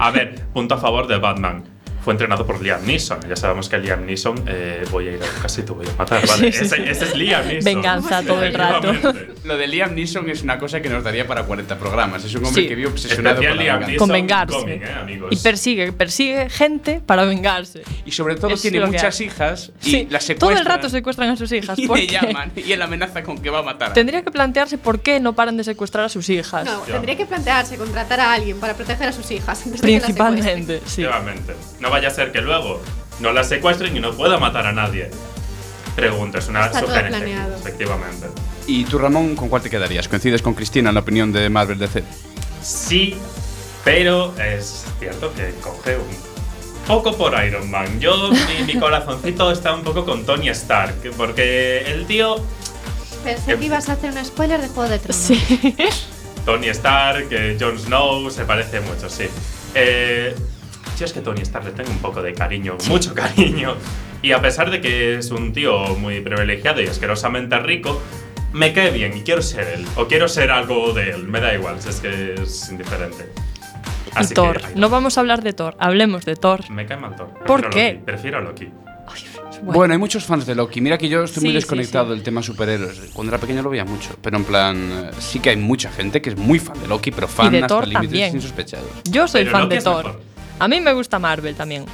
A 0.00 0.12
ver, 0.12 0.46
punto 0.54 0.76
a 0.76 0.78
favor 0.78 1.08
de 1.08 1.18
Batman. 1.18 1.64
Fue 2.04 2.14
entrenado 2.14 2.46
por 2.46 2.62
Liam 2.62 2.84
Neeson. 2.86 3.20
Ya 3.28 3.36
sabemos 3.36 3.68
que 3.68 3.76
Liam 3.78 4.06
Neeson 4.06 4.44
eh, 4.46 4.84
voy 4.90 5.08
a 5.08 5.12
ir 5.12 5.22
a 5.22 5.26
tu 5.26 5.42
casa 5.42 5.60
y 5.60 5.64
te 5.64 5.72
voy 5.72 5.86
a 5.86 5.92
matar, 5.98 6.26
¿vale? 6.26 6.52
Sí, 6.52 6.58
sí, 6.58 6.64
ese, 6.64 6.90
ese 6.90 7.04
es 7.04 7.14
Liam 7.16 7.46
Neeson. 7.46 7.64
Venganza 7.64 8.22
todo 8.22 8.42
el 8.42 8.54
rato. 8.54 8.92
Lo 9.44 9.56
de 9.58 9.66
Liam 9.66 9.94
Neeson 9.94 10.30
es 10.30 10.42
una 10.42 10.58
cosa 10.58 10.80
que 10.80 10.88
nos 10.88 11.04
daría 11.04 11.26
para 11.26 11.42
40 11.44 11.78
programas. 11.78 12.24
Es 12.24 12.34
un 12.34 12.44
hombre 12.46 12.62
Sí. 12.62 12.68
que 12.68 12.74
vive 12.74 12.88
obsesionado 12.88 13.36
con 13.42 13.56
Liam 13.58 13.78
venganza. 13.80 13.98
Con 13.98 14.08
vengarse. 14.10 14.56
¿eh? 14.74 15.20
Y 15.30 15.36
persigue, 15.36 15.92
persigue 15.92 16.48
gente 16.48 17.00
para 17.04 17.24
vengarse. 17.24 17.82
Y 18.06 18.12
sobre 18.12 18.36
todo 18.36 18.54
Es 18.54 18.62
tiene 18.62 18.80
muchas 18.86 19.20
hay. 19.20 19.26
hijas 19.26 19.72
y 19.82 19.90
Sí, 19.90 20.06
las 20.10 20.24
todo 20.24 20.34
secuestran. 20.36 20.58
el 20.58 20.64
rato 20.64 20.88
secuestran 20.88 21.30
a 21.30 21.36
sus 21.36 21.52
hijas. 21.52 21.78
y 21.78 21.86
¿por 21.86 21.98
le 21.98 22.06
llaman 22.06 22.52
y 22.56 22.72
él 22.72 22.80
amenaza 22.80 23.22
con 23.22 23.38
que 23.38 23.50
va 23.50 23.58
a 23.58 23.62
matar. 23.62 23.90
a- 23.90 23.94
Tendría 23.94 24.22
que 24.22 24.30
plantearse 24.30 24.78
por 24.78 25.00
qué 25.00 25.20
no 25.20 25.34
paran 25.34 25.56
de 25.56 25.64
secuestrar 25.64 26.04
a 26.06 26.08
sus 26.08 26.28
hijas. 26.30 26.64
No, 26.64 26.78
tendría 26.80 27.16
que 27.16 27.26
plantearse 27.26 27.76
contratar 27.76 28.20
a 28.20 28.32
alguien 28.32 28.58
para 28.60 28.74
proteger 28.74 29.08
a 29.08 29.12
sus 29.12 29.30
hijas. 29.30 29.66
antes 29.66 29.80
de 29.82 29.86
que 29.88 29.94
las 29.94 30.06
secuestren. 30.06 30.34
Principalmente, 30.34 30.80
sí. 30.86 31.02
Efectivamente. 31.02 31.54
No 31.88 31.92
vaya 31.92 32.08
a 32.08 32.10
ser 32.10 32.32
que 32.32 32.42
luego 32.42 32.82
no 33.20 33.32
la 33.32 33.42
secuestren 33.42 33.96
y 33.96 34.00
no 34.00 34.12
pueda 34.12 34.36
matar 34.36 34.66
a 34.66 34.72
nadie. 34.72 35.10
Pregunta, 35.96 36.36
es 36.38 36.46
una 36.48 36.66
Está 36.66 36.80
todo 36.80 36.90
sugerencia. 36.90 37.18
planeado. 37.18 37.56
Efectivamente. 37.56 38.26
¿Y 38.66 38.84
tú, 38.84 38.98
Ramón, 38.98 39.34
con 39.34 39.48
cuál 39.48 39.62
te 39.62 39.70
quedarías? 39.70 40.06
¿Coincides 40.06 40.42
con 40.42 40.52
Cristina 40.52 40.90
en 40.90 40.94
la 40.96 41.00
opinión 41.00 41.32
de 41.32 41.48
Marvel 41.48 41.78
DC? 41.78 42.04
Sí, 42.62 43.16
pero 43.84 44.34
es 44.38 44.84
cierto 44.98 45.32
que 45.32 45.54
coge 45.62 45.96
un 45.96 46.86
poco 46.86 47.16
por 47.16 47.32
Iron 47.42 47.70
Man. 47.70 47.98
Yo, 48.00 48.30
mi, 48.32 48.74
mi 48.74 48.74
corazoncito 48.78 49.50
está 49.50 49.74
un 49.74 49.82
poco 49.82 50.04
con 50.04 50.26
Tony 50.26 50.50
Stark, 50.50 51.10
porque 51.16 51.90
el 51.90 52.04
tío 52.06 52.36
Pensé 53.24 53.56
que 53.56 53.64
ibas 53.64 53.88
a 53.88 53.94
hacer 53.94 54.10
un 54.12 54.22
spoiler 54.26 54.60
de 54.60 54.68
Juego 54.68 54.90
de 54.90 54.98
Tronos. 54.98 55.16
Sí. 55.16 55.74
Tony 56.44 56.68
Stark, 56.68 57.28
eh, 57.30 57.56
Jon 57.58 57.78
Snow, 57.78 58.30
se 58.30 58.44
parece 58.44 58.80
mucho, 58.80 59.08
sí. 59.08 59.24
Eh, 59.74 60.34
yo 60.98 61.04
es 61.06 61.12
que 61.12 61.20
Tony 61.20 61.42
Stark 61.42 61.64
le 61.64 61.70
tengo 61.72 61.90
un 61.90 61.98
poco 61.98 62.22
de 62.22 62.32
cariño, 62.34 62.76
mucho 62.88 63.14
cariño. 63.14 63.74
Y 64.22 64.32
a 64.32 64.40
pesar 64.42 64.70
de 64.70 64.80
que 64.80 65.16
es 65.18 65.30
un 65.30 65.52
tío 65.52 65.94
muy 65.96 66.20
privilegiado 66.20 66.82
y 66.82 66.86
asquerosamente 66.86 67.58
rico, 67.60 68.00
me 68.52 68.72
cae 68.72 68.90
bien 68.90 69.16
y 69.16 69.20
quiero 69.22 69.42
ser 69.42 69.68
él. 69.68 69.86
O 69.96 70.06
quiero 70.08 70.26
ser 70.28 70.50
algo 70.50 70.92
de 70.92 71.10
él, 71.10 71.28
me 71.28 71.40
da 71.40 71.54
igual, 71.54 71.80
si 71.80 71.88
es 71.90 72.00
que 72.00 72.34
es 72.34 72.68
indiferente. 72.70 73.28
Y 74.06 74.10
Así 74.18 74.28
que, 74.30 74.34
Thor. 74.34 74.60
ay, 74.64 74.72
No 74.74 74.88
vamos 74.88 75.16
a 75.18 75.20
hablar 75.20 75.42
de 75.42 75.52
Thor, 75.52 75.76
hablemos 75.78 76.24
de 76.24 76.34
Thor. 76.34 76.68
Me 76.70 76.86
cae 76.86 76.96
mal 76.96 77.14
Thor. 77.14 77.28
¿Por 77.46 77.60
Prefiero 77.60 77.70
qué? 77.70 77.92
Loki, 77.92 78.04
prefiero 78.04 78.38
a 78.38 78.40
Loki. 78.40 78.68
Bueno. 79.62 79.92
hay 79.92 79.98
muchos 79.98 80.24
fans 80.24 80.46
de 80.46 80.54
Loki. 80.54 80.80
Mira 80.80 80.98
que 80.98 81.08
yo 81.08 81.24
estoy 81.24 81.40
muy 81.42 81.48
Sí, 81.48 81.52
sí, 81.52 81.56
desconectado 81.56 82.06
sí. 82.06 82.10
del 82.14 82.22
tema 82.22 82.42
superhéroes. 82.42 83.10
Cuando 83.12 83.32
era 83.32 83.40
pequeño 83.40 83.62
lo 83.62 83.70
veía 83.70 83.84
mucho. 83.84 84.10
Pero 84.22 84.36
en 84.36 84.44
plan, 84.44 85.10
sí 85.18 85.40
que 85.40 85.50
hay 85.50 85.56
mucha 85.56 85.90
gente 85.90 86.22
que 86.22 86.30
es 86.30 86.36
muy 86.36 86.58
fan 86.60 86.80
de 86.80 86.86
Loki, 86.86 87.10
pero 87.10 87.26
fan 87.26 87.50
de 87.50 87.58
hasta 87.58 87.66
Thor 87.68 87.88
límites 87.88 88.02
también. 88.08 88.34
insospechados. 88.36 88.86
Yo 89.10 89.26
soy 89.26 89.40
Pero 89.42 89.52
fan 89.52 89.62
Loki 89.62 89.76
de 89.76 89.82
Thor. 89.82 90.20
A 90.58 90.68
mí 90.68 90.80
me 90.80 90.92
gusta 90.92 91.18
Marvel 91.18 91.54
también. 91.54 91.84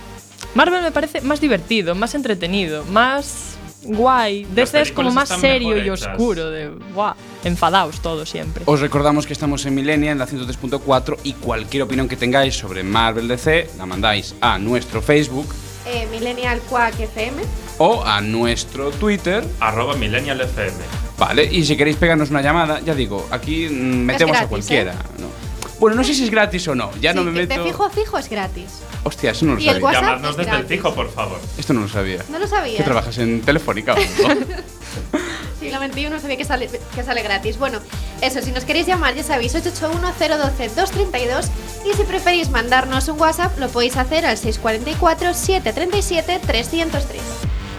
Marvel 0.54 0.82
me 0.82 0.92
parece 0.92 1.20
más 1.20 1.40
divertido, 1.40 1.94
más 1.94 2.14
entretenido, 2.14 2.84
más 2.84 3.56
guay. 3.82 4.46
DC 4.54 4.80
es 4.80 4.92
como 4.92 5.10
más 5.10 5.28
serio 5.28 5.76
y 5.84 5.90
oscuro, 5.90 6.50
de 6.50 6.70
guau, 6.94 7.14
enfadaos 7.44 8.00
todos 8.00 8.30
siempre. 8.30 8.62
Os 8.66 8.80
recordamos 8.80 9.26
que 9.26 9.32
estamos 9.32 9.66
en 9.66 9.74
Millennia, 9.74 10.12
en 10.12 10.18
la 10.18 10.26
103.4, 10.26 11.18
y 11.24 11.32
cualquier 11.34 11.82
opinión 11.82 12.08
que 12.08 12.16
tengáis 12.16 12.54
sobre 12.54 12.82
Marvel 12.82 13.28
DC 13.28 13.70
la 13.76 13.84
mandáis 13.86 14.34
a 14.40 14.58
nuestro 14.58 15.02
Facebook 15.02 15.46
Eh, 15.86 16.06
Millennial 16.10 16.60
Quack 16.70 16.98
FM. 17.00 17.42
o 17.78 18.02
a 18.04 18.20
nuestro 18.22 18.90
Twitter. 18.92 19.44
Arroba 19.60 19.94
Millennial 19.96 20.40
FM. 20.40 20.72
Vale, 21.18 21.44
y 21.44 21.64
si 21.64 21.76
queréis 21.76 21.96
pegarnos 21.96 22.30
una 22.30 22.40
llamada, 22.40 22.80
ya 22.80 22.94
digo, 22.94 23.26
aquí 23.30 23.68
mm, 23.68 23.72
metemos 24.04 24.34
a 24.36 24.40
gratis, 24.46 24.48
cualquiera. 24.48 24.92
¿eh? 24.92 24.96
¿no? 25.20 25.43
Bueno, 25.84 25.98
no 25.98 26.04
sé 26.04 26.14
si 26.14 26.24
es 26.24 26.30
gratis 26.30 26.66
o 26.68 26.74
no, 26.74 26.90
ya 26.98 27.12
no 27.12 27.22
me 27.22 27.30
meto. 27.30 27.54
De 27.54 27.62
fijo 27.62 27.84
a 27.84 27.90
fijo 27.90 28.16
es 28.16 28.30
gratis. 28.30 28.80
Hostia, 29.02 29.32
eso 29.32 29.44
no 29.44 29.52
lo 29.52 29.60
Y 29.60 29.68
el 29.68 29.74
sabía. 29.74 29.84
WhatsApp 29.84 30.02
Llamadnos 30.02 30.30
es 30.30 30.36
desde 30.38 30.56
el 30.56 30.64
fijo, 30.64 30.94
por 30.94 31.10
favor. 31.10 31.38
Esto 31.58 31.74
no 31.74 31.82
lo 31.82 31.88
sabía. 31.88 32.24
No 32.30 32.38
lo 32.38 32.46
sabía. 32.46 32.78
Que 32.78 32.84
trabajas 32.84 33.18
en 33.18 33.42
Telefónica, 33.42 33.94
¿no? 33.94 34.00
Siglo 35.60 35.78
XXI 35.78 36.20
sabía 36.22 36.38
que 36.38 36.44
sale, 36.46 36.70
que 36.94 37.02
sale 37.02 37.22
gratis. 37.22 37.58
Bueno, 37.58 37.80
eso, 38.22 38.40
si 38.40 38.50
nos 38.50 38.64
queréis 38.64 38.86
llamar, 38.86 39.14
ya 39.14 39.24
sabéis, 39.24 39.54
881-012-232. 39.56 41.50
Y 41.84 41.92
si 41.94 42.02
preferís 42.04 42.48
mandarnos 42.48 43.08
un 43.08 43.20
WhatsApp, 43.20 43.58
lo 43.58 43.68
podéis 43.68 43.98
hacer 43.98 44.24
al 44.24 44.38
644-737-303. 44.38 47.02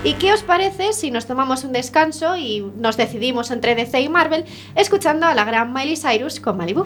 ¿Y 0.03 0.13
qué 0.13 0.31
os 0.31 0.43
parece 0.43 0.93
si 0.93 1.09
nos 1.09 1.25
tomamos 1.25 1.63
un 1.63 1.71
descanso 1.71 2.37
y 2.37 2.63
nos 2.77 2.97
decidimos 2.97 3.49
entre 3.49 3.73
DC 3.73 3.99
y 3.99 4.09
Marvel 4.09 4.45
escuchando 4.75 5.25
a 5.25 5.33
la 5.33 5.43
gran 5.43 5.73
Miley 5.73 5.97
Cyrus 5.97 6.39
con 6.39 6.57
Malibu? 6.57 6.85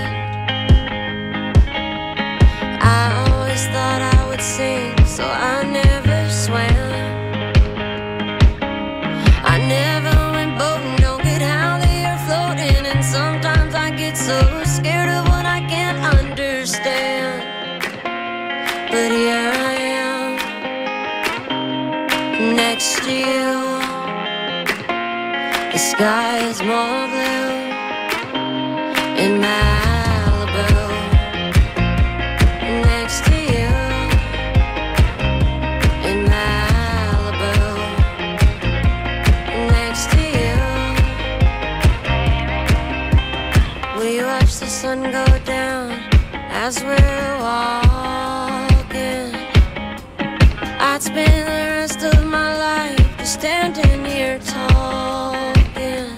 So 4.41 5.23
I 5.23 5.63
never 5.63 6.27
swam. 6.31 6.65
I 9.43 9.57
never 9.77 10.31
went 10.31 10.57
boating, 10.57 10.95
don't 10.95 11.23
get 11.23 11.43
how 11.43 11.77
they 11.77 12.05
are 12.05 12.17
floating. 12.25 12.85
And 12.87 13.05
sometimes 13.05 13.75
I 13.75 13.91
get 13.91 14.17
so 14.17 14.39
scared 14.63 15.09
of 15.09 15.27
what 15.27 15.45
I 15.45 15.59
can't 15.69 15.99
understand. 16.17 17.43
But 18.89 19.11
here 19.11 19.51
I 19.71 19.75
am, 20.07 20.37
next 22.55 23.03
to 23.03 23.11
you. 23.11 23.51
The 25.71 25.77
sky 25.77 26.39
is 26.49 26.63
more 26.63 27.07
blue 27.13 27.51
in 29.23 29.39
Malibu. 29.39 29.80
As 46.63 46.83
we're 46.83 47.37
walking. 47.39 49.33
I'd 50.79 51.01
spend 51.01 51.47
the 51.47 51.61
rest 51.79 52.03
of 52.03 52.23
my 52.23 52.55
life 52.55 53.17
just 53.17 53.33
standing 53.33 54.05
here 54.05 54.37
talking. 54.45 56.09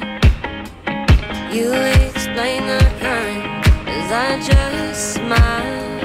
You 1.56 1.72
explain 1.72 2.68
the 2.68 2.84
current 3.00 3.46
as 3.88 4.08
I 4.12 4.30
just 4.52 5.14
smile, 5.14 6.00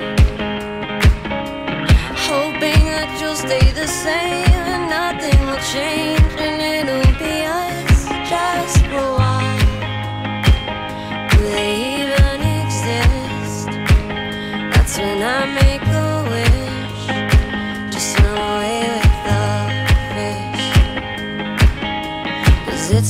hoping 2.28 2.82
that 2.94 3.10
you'll 3.20 3.34
stay 3.34 3.72
the 3.72 3.88
same 3.88 4.62
and 4.72 4.84
nothing 4.88 5.38
will 5.46 5.64
change 5.74 6.17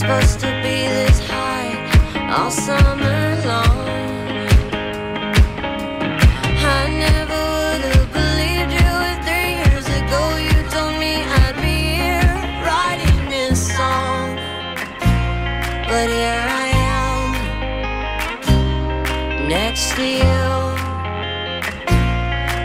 supposed 0.08 0.40
to 0.40 0.46
be 0.62 0.88
this 0.88 1.20
high 1.28 1.70
all 2.34 2.50
summer 2.50 3.20
long. 3.44 3.88
I 6.76 6.82
never 7.04 7.40
would 7.56 7.82
have 7.92 8.08
believed 8.20 8.72
you 8.78 8.90
three 9.26 9.50
years 9.60 9.86
ago 10.00 10.20
you 10.48 10.58
told 10.72 10.94
me 10.98 11.12
I'd 11.40 11.56
be 11.60 11.78
here 12.00 12.32
writing 12.64 13.20
this 13.28 13.58
song. 13.76 14.26
But 15.90 16.06
here 16.16 16.46
I 16.64 16.68
am, 16.96 17.22
next 19.46 19.86
to 19.96 20.06
you. 20.22 20.48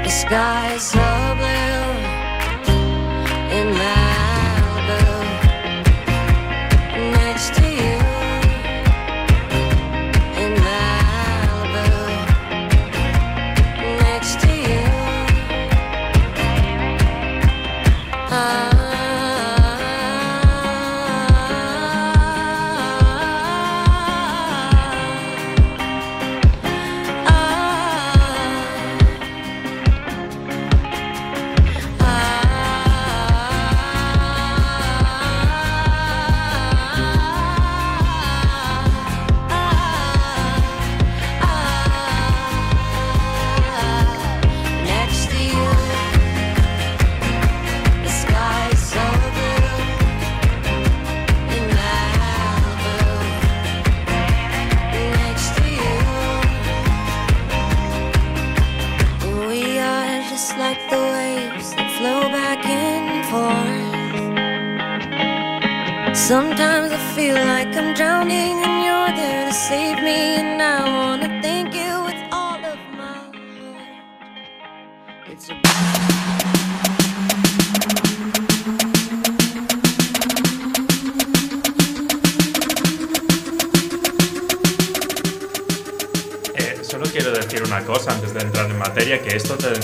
The 0.05 0.11
sky's 0.21 0.83
so 0.93 1.07
blue 1.39 1.62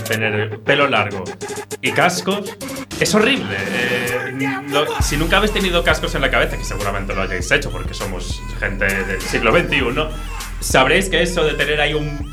tener 0.10 0.60
pelo 0.62 0.88
largo 0.88 1.24
y 1.82 1.92
cascos 1.92 2.58
es 3.00 3.16
horrible. 3.16 3.56
Eh, 3.58 4.36
si 5.02 5.18
nunca 5.18 5.38
habéis 5.38 5.54
tenido 5.54 5.84
cascos 5.84 6.16
en 6.16 6.22
la 6.22 6.32
cabeza, 6.32 6.58
que 6.58 6.66
seguramente 6.66 7.14
lo 7.14 7.22
hayáis 7.22 7.50
hecho 7.52 7.70
porque 7.72 7.94
somos 7.94 8.42
gente 8.60 8.86
del 8.86 9.22
siglo 9.22 9.52
XXI, 9.52 10.08
sabréis 10.60 11.10
que 11.10 11.22
eso 11.22 11.44
de 11.44 11.54
tener 11.54 11.80
ahí 11.80 11.94
un... 11.94 12.29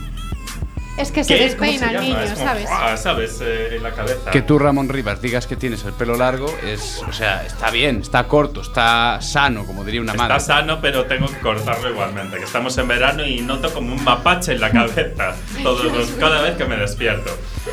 Es 0.99 1.13
que 1.13 1.25
se 1.25 1.37
¿Qué 1.37 1.45
despeina 1.45 1.91
el 1.91 2.01
niño, 2.01 2.17
como, 2.23 2.37
¿sabes? 2.37 2.65
¡fua! 2.69 2.97
¿Sabes? 2.97 3.39
Eh, 3.43 3.77
en 3.77 3.83
la 3.83 3.91
cabeza. 3.93 4.31
Que 4.31 4.41
tú, 4.41 4.59
Ramón 4.59 4.89
Rivas, 4.89 5.21
digas 5.21 5.47
que 5.47 5.55
tienes 5.55 5.85
el 5.85 5.93
pelo 5.93 6.17
largo 6.17 6.47
es, 6.65 7.03
o 7.07 7.13
sea, 7.13 7.45
está 7.45 7.71
bien, 7.71 8.01
está 8.01 8.27
corto, 8.27 8.63
está 8.63 9.21
sano, 9.21 9.67
como 9.67 9.85
diría 9.85 10.01
una 10.01 10.13
Está 10.13 10.29
madre. 10.29 10.41
sano, 10.41 10.81
pero 10.81 11.05
tengo 11.05 11.27
que 11.29 11.39
cortarlo 11.41 11.91
igualmente. 11.91 12.39
Que 12.39 12.45
estamos 12.45 12.79
en 12.79 12.89
verano 12.89 13.25
y 13.27 13.41
noto 13.43 13.75
como 13.75 13.93
un 13.93 14.03
mapache 14.05 14.53
en 14.53 14.61
la 14.63 14.71
cabeza 14.71 15.35
todos 15.63 15.85
los- 15.85 16.11
cada 16.13 16.41
vez 16.41 16.57
que 16.57 16.65
me 16.65 16.77
despierto. 16.77 17.31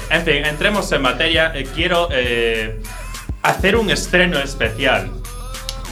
En 0.09 0.23
fin, 0.25 0.43
entremos 0.45 0.91
en 0.91 1.01
materia. 1.01 1.53
Eh, 1.55 1.65
quiero 1.73 2.09
eh, 2.11 2.81
hacer 3.41 3.77
un 3.77 3.89
estreno 3.89 4.37
especial. 4.39 5.11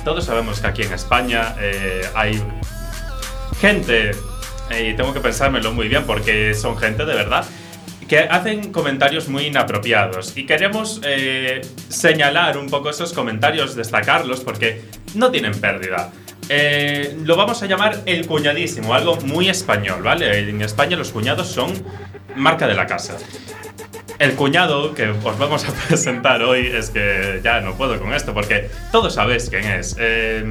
Todos 0.04 0.26
sabemos 0.26 0.60
que 0.60 0.68
aquí 0.68 0.82
en 0.84 0.92
España 0.94 1.56
eh, 1.60 2.02
hay 2.14 2.44
gente, 3.62 4.12
y 4.80 4.94
tengo 4.96 5.14
que 5.14 5.20
pensármelo 5.20 5.72
muy 5.74 5.88
bien 5.88 6.04
porque 6.06 6.54
son 6.54 6.78
gente 6.78 7.06
de 7.06 7.14
verdad, 7.14 7.46
que 8.08 8.20
hacen 8.20 8.74
comentarios 8.74 9.30
muy 9.30 9.46
inapropiados. 9.46 10.36
Y 10.36 10.46
queremos 10.46 11.00
eh, 11.06 11.62
señalar 11.88 12.58
un 12.58 12.68
poco 12.68 12.90
esos 12.90 13.14
comentarios, 13.14 13.76
destacarlos, 13.76 14.42
porque 14.42 14.82
no 15.16 15.32
tienen 15.32 15.54
pérdida. 15.60 16.12
Eh, 16.50 17.16
lo 17.24 17.38
vamos 17.38 17.64
a 17.64 17.68
llamar 17.68 18.02
el 18.06 18.28
cuñadísimo, 18.28 18.94
algo 18.94 19.16
muy 19.22 19.48
español, 19.48 20.04
¿vale? 20.04 20.50
En 20.50 20.62
España 20.62 20.98
los 20.98 21.12
cuñados 21.12 21.48
son 21.48 21.72
marca 22.36 22.68
de 22.68 22.74
la 22.74 22.86
casa. 22.86 23.16
El 24.20 24.36
cuñado 24.36 24.94
que 24.94 25.08
os 25.08 25.38
vamos 25.40 25.66
a 25.66 25.72
presentar 25.88 26.44
hoy 26.44 26.68
es 26.68 26.90
que 26.90 27.40
ya 27.42 27.62
no 27.62 27.76
puedo 27.76 27.98
con 27.98 28.14
esto 28.14 28.34
porque 28.34 28.70
todos 28.92 29.14
sabéis 29.14 29.50
quién 29.50 29.64
es. 29.64 29.96
Eh, 29.98 30.50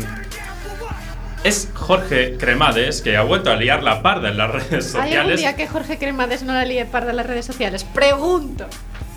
es 1.44 1.68
Jorge 1.74 2.37
Cremades 2.38 3.00
que 3.03 3.16
ha 3.16 3.22
vuelto 3.22 3.50
a 3.50 3.57
liar 3.57 3.83
la 3.83 4.03
parda 4.03 4.29
en 4.29 4.37
las 4.37 4.50
redes 4.70 4.94
¿Hay 4.94 5.14
algún 5.14 5.37
sociales. 5.37 5.40
día 5.40 5.57
que 5.57 5.66
Jorge 5.66 5.98
Cremades 5.98 6.42
no 6.42 6.53
la 6.53 6.64
líe 6.64 6.85
par 6.85 7.07
de 7.07 7.12
las 7.12 7.26
redes 7.26 7.46
sociales? 7.46 7.85
Pregunto. 7.85 8.66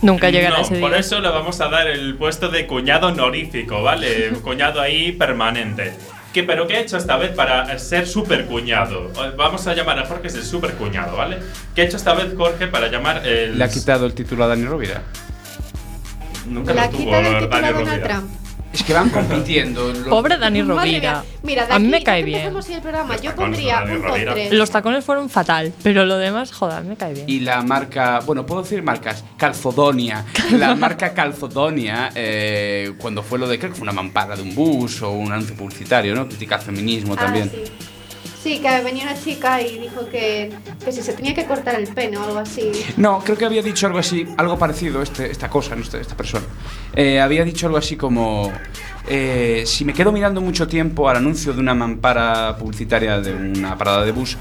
Nunca 0.01 0.29
llegará 0.29 0.57
no, 0.57 0.63
ese 0.63 0.75
día. 0.75 0.87
Por 0.87 0.95
eso 0.97 1.19
le 1.21 1.29
vamos 1.29 1.61
a 1.61 1.69
dar 1.69 1.87
el 1.87 2.15
puesto 2.15 2.49
de 2.49 2.67
cuñado 2.67 3.07
honorífico, 3.07 3.81
¿vale? 3.83 4.29
Un 4.29 4.39
cuñado 4.41 4.81
ahí 4.81 5.11
permanente. 5.13 5.93
¿Qué, 6.33 6.43
¿Pero 6.43 6.65
qué 6.67 6.77
ha 6.77 6.79
hecho 6.79 6.97
esta 6.97 7.15
vez 7.17 7.31
para 7.31 7.77
ser 7.77 8.07
super 8.07 8.45
cuñado? 8.45 9.11
Vamos 9.37 9.67
a 9.67 9.73
llamar 9.75 9.99
a 9.99 10.05
Jorge 10.05 10.27
el 10.29 10.43
super 10.43 10.73
cuñado, 10.73 11.15
¿vale? 11.15 11.37
¿Qué 11.75 11.83
ha 11.83 11.85
hecho 11.85 11.97
esta 11.97 12.13
vez 12.15 12.33
Jorge 12.35 12.67
para 12.67 12.87
llamar 12.87 13.25
el. 13.25 13.57
Le 13.57 13.63
ha 13.63 13.69
quitado 13.69 14.05
el 14.07 14.13
título 14.13 14.43
a 14.43 14.47
Dani 14.47 14.65
Rovira. 14.65 15.03
nunca 16.47 16.73
La 16.73 16.85
lo 16.85 16.91
tuvo 16.91 16.99
quita 17.03 17.17
del 17.21 17.39
título 17.39 17.55
a 17.55 17.61
Dani 17.61 17.83
Donald. 17.83 18.03
Trump. 18.03 18.42
Es 18.73 18.83
que 18.83 18.93
van 18.93 19.09
compitiendo. 19.09 19.93
los- 19.93 20.07
Pobre 20.07 20.37
Dani 20.37 20.63
Rovira. 20.63 21.23
Mira, 21.43 21.67
de 21.67 21.73
a 21.73 21.79
mí 21.79 21.87
me 21.87 22.03
cae 22.03 22.23
bien. 22.23 22.47
el 22.55 22.81
programa, 22.81 23.13
Los 23.13 23.21
yo 23.21 23.35
pondría 23.35 23.83
un 23.83 24.01
top 24.01 24.07
Rovira. 24.07 24.33
3. 24.33 24.53
Los 24.53 24.71
tacones 24.71 25.05
fueron 25.05 25.29
fatal, 25.29 25.71
pero 25.83 26.05
lo 26.05 26.17
demás, 26.17 26.51
joder, 26.51 26.83
me 26.83 26.95
cae 26.95 27.13
bien. 27.13 27.25
Y 27.29 27.41
la 27.41 27.61
marca, 27.61 28.19
bueno, 28.25 28.45
puedo 28.45 28.63
decir 28.63 28.81
marcas, 28.81 29.23
Calzodonia. 29.37 30.25
La 30.57 30.73
marca 30.75 31.13
Calzodonia, 31.13 32.09
eh, 32.15 32.93
cuando 32.97 33.21
fue 33.21 33.37
lo 33.37 33.47
de, 33.47 33.59
creo 33.59 33.71
que 33.71 33.75
fue 33.77 33.83
una 33.83 33.91
mampara 33.93 34.35
de 34.35 34.41
un 34.41 34.55
bus 34.55 35.01
o 35.03 35.11
un 35.11 35.31
anuncio 35.31 35.55
publicitario, 35.55 36.15
¿no? 36.15 36.27
Criticar 36.27 36.61
feminismo 36.61 37.15
también. 37.15 37.51
Ah, 37.53 37.57
sí. 37.65 37.71
Sí, 38.43 38.59
que 38.59 38.81
venía 38.81 39.03
una 39.03 39.17
chica 39.17 39.61
y 39.61 39.79
dijo 39.79 40.05
que, 40.09 40.51
que 40.83 40.91
si 40.91 41.01
se 41.01 41.13
tenía 41.13 41.33
que 41.33 41.45
cortar 41.45 41.75
el 41.75 41.87
pene 41.87 42.17
o 42.17 42.23
algo 42.23 42.39
así. 42.39 42.71
No, 42.97 43.19
creo 43.19 43.37
que 43.37 43.45
había 43.45 43.61
dicho 43.61 43.87
algo 43.87 43.99
así, 43.99 44.27
algo 44.35 44.59
parecido, 44.59 45.01
este, 45.01 45.31
esta 45.31 45.49
cosa, 45.49 45.75
¿no? 45.77 45.81
esta, 45.81 45.97
esta 45.97 46.17
persona. 46.17 46.45
Eh, 46.93 47.21
había 47.21 47.45
dicho 47.45 47.67
algo 47.67 47.77
así 47.77 47.95
como, 47.95 48.51
eh, 49.07 49.63
si 49.65 49.85
me 49.85 49.93
quedo 49.93 50.11
mirando 50.11 50.41
mucho 50.41 50.67
tiempo 50.67 51.07
al 51.09 51.17
anuncio 51.17 51.53
de 51.53 51.61
una 51.61 51.73
mampara 51.73 52.57
publicitaria 52.57 53.21
de 53.21 53.33
una 53.33 53.77
parada 53.77 54.03
de 54.03 54.11
bus 54.11 54.35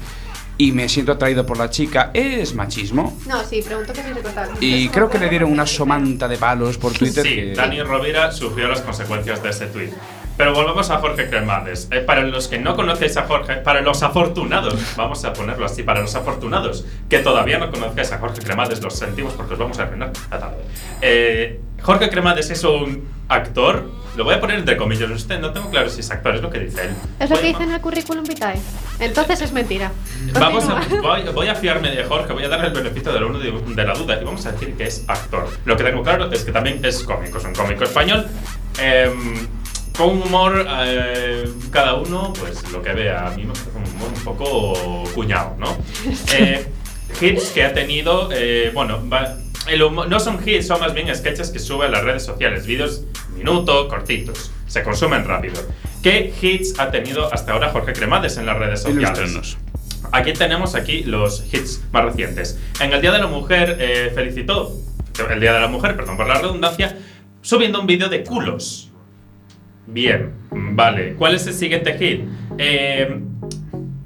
y 0.57 0.73
me 0.73 0.89
siento 0.89 1.13
atraído 1.13 1.45
por 1.45 1.57
la 1.57 1.69
chica, 1.69 2.11
¿es 2.13 2.53
machismo? 2.53 3.17
No, 3.25 3.41
sí, 3.45 3.61
preguntó 3.65 3.93
que 3.93 4.03
si 4.03 4.13
se 4.13 4.21
cortaba. 4.21 4.49
Y 4.59 4.89
creo 4.89 5.09
que 5.09 5.17
le 5.17 5.29
dieron 5.29 5.49
una 5.49 5.65
somanta 5.65 6.27
de 6.27 6.37
palos 6.37 6.77
por 6.77 6.91
Twitter. 6.91 7.23
Sí, 7.25 7.35
que- 7.35 7.53
Dani 7.55 7.81
Rovira 7.81 8.31
sufrió 8.33 8.67
las 8.67 8.81
consecuencias 8.81 9.41
de 9.41 9.49
ese 9.49 9.67
tweet. 9.67 9.91
Pero 10.35 10.53
volvemos 10.53 10.89
a 10.89 10.97
Jorge 10.97 11.29
Cremades. 11.29 11.87
Eh, 11.91 11.99
para 12.01 12.23
los 12.23 12.47
que 12.47 12.57
no 12.57 12.75
conocéis 12.75 13.17
a 13.17 13.23
Jorge, 13.23 13.57
para 13.57 13.81
los 13.81 14.01
afortunados, 14.01 14.75
vamos 14.95 15.23
a 15.25 15.33
ponerlo 15.33 15.65
así, 15.65 15.83
para 15.83 16.01
los 16.01 16.15
afortunados 16.15 16.85
que 17.09 17.19
todavía 17.19 17.59
no 17.59 17.69
conozcáis 17.71 18.11
a 18.11 18.17
Jorge 18.17 18.41
Cremades, 18.41 18.81
los 18.81 18.97
sentimos 18.97 19.33
porque 19.33 19.53
os 19.53 19.59
vamos 19.59 19.77
a 19.79 19.83
arruinar 19.83 20.11
la 20.31 20.39
tarde. 20.39 20.57
Eh, 21.01 21.59
Jorge 21.81 22.09
Cremades 22.09 22.49
es 22.49 22.63
un 22.63 23.07
actor, 23.29 23.89
lo 24.15 24.23
voy 24.23 24.35
a 24.35 24.39
poner 24.39 24.59
entre 24.59 24.75
comillas, 24.77 25.09
usted 25.11 25.39
no 25.39 25.51
tengo 25.53 25.69
claro 25.69 25.89
si 25.89 25.99
es 25.99 26.09
actor, 26.11 26.35
es 26.35 26.41
lo 26.41 26.49
que 26.49 26.59
dice 26.59 26.83
él. 26.85 26.91
Es 27.19 27.29
lo 27.29 27.35
Voy 27.35 27.43
que 27.43 27.51
dice 27.51 27.63
en 27.63 27.71
el 27.71 27.81
currículum 27.81 28.23
vitae. 28.23 28.59
Entonces 28.99 29.41
es 29.41 29.51
mentira. 29.51 29.91
Vamos 30.39 30.65
a, 30.67 30.81
voy, 31.01 31.23
voy 31.33 31.47
a 31.47 31.55
fiarme 31.55 31.91
de 31.91 32.03
Jorge, 32.05 32.33
voy 32.33 32.43
a 32.43 32.49
darle 32.49 32.67
el 32.67 32.73
beneficio 32.73 33.11
de 33.13 33.19
la, 33.19 33.25
uno 33.27 33.37
de, 33.39 33.51
de 33.51 33.83
la 33.83 33.93
duda 33.93 34.19
y 34.19 34.23
vamos 34.23 34.45
a 34.45 34.51
decir 34.51 34.75
que 34.75 34.85
es 34.85 35.03
actor. 35.07 35.47
Lo 35.65 35.75
que 35.77 35.83
tengo 35.83 36.01
claro 36.03 36.31
es 36.31 36.43
que 36.43 36.51
también 36.51 36.83
es 36.83 37.03
cómico, 37.03 37.37
es 37.37 37.43
un 37.45 37.53
cómico 37.53 37.83
español. 37.83 38.25
em, 38.79 39.47
con 39.97 40.09
un 40.09 40.21
humor, 40.23 40.65
eh, 40.85 41.47
cada 41.71 41.95
uno, 41.95 42.33
pues 42.39 42.69
lo 42.71 42.81
que 42.81 42.93
vea. 42.93 43.27
A 43.27 43.31
mí 43.31 43.43
me 43.43 43.53
parece 43.53 43.69
un 43.77 43.95
humor 43.95 44.09
un 44.15 44.23
poco 44.23 45.03
cuñado, 45.13 45.55
¿no? 45.59 45.77
Eh, 46.33 46.65
hits 47.21 47.51
que 47.51 47.63
ha 47.63 47.73
tenido, 47.73 48.29
eh, 48.33 48.71
bueno, 48.73 49.07
va- 49.07 49.37
el 49.67 49.81
humo- 49.83 50.05
no 50.05 50.19
son 50.19 50.39
hits, 50.45 50.67
son 50.67 50.79
más 50.81 50.93
bien 50.93 51.13
sketches 51.15 51.49
que 51.51 51.59
sube 51.59 51.85
a 51.85 51.89
las 51.89 52.03
redes 52.03 52.23
sociales, 52.23 52.65
vídeos 52.65 53.03
minuto, 53.35 53.87
cortitos, 53.87 54.51
se 54.67 54.83
consumen 54.83 55.25
rápido. 55.25 55.61
¿Qué 56.01 56.33
hits 56.41 56.79
ha 56.79 56.91
tenido 56.91 57.31
hasta 57.33 57.53
ahora 57.53 57.69
Jorge 57.69 57.93
Cremades 57.93 58.37
en 58.37 58.45
las 58.45 58.57
redes 58.57 58.81
sociales? 58.81 59.57
Aquí 60.11 60.33
tenemos 60.33 60.75
aquí 60.75 61.03
los 61.03 61.43
hits 61.53 61.81
más 61.91 62.03
recientes. 62.05 62.59
En 62.81 62.91
el 62.93 62.99
Día 63.01 63.11
de 63.13 63.19
la 63.19 63.27
Mujer 63.27 63.77
eh, 63.79 64.11
felicitó, 64.13 64.71
el 65.29 65.39
Día 65.39 65.53
de 65.53 65.59
la 65.61 65.67
Mujer, 65.67 65.95
perdón 65.95 66.17
por 66.17 66.27
la 66.27 66.35
redundancia, 66.35 66.97
subiendo 67.41 67.79
un 67.79 67.87
vídeo 67.87 68.09
de 68.09 68.23
culos. 68.23 68.89
Bien, 69.87 70.31
vale. 70.51 71.13
¿Cuál 71.15 71.35
es 71.35 71.45
el 71.47 71.53
siguiente 71.53 71.97
hit? 71.97 72.21
Eh, 72.57 73.19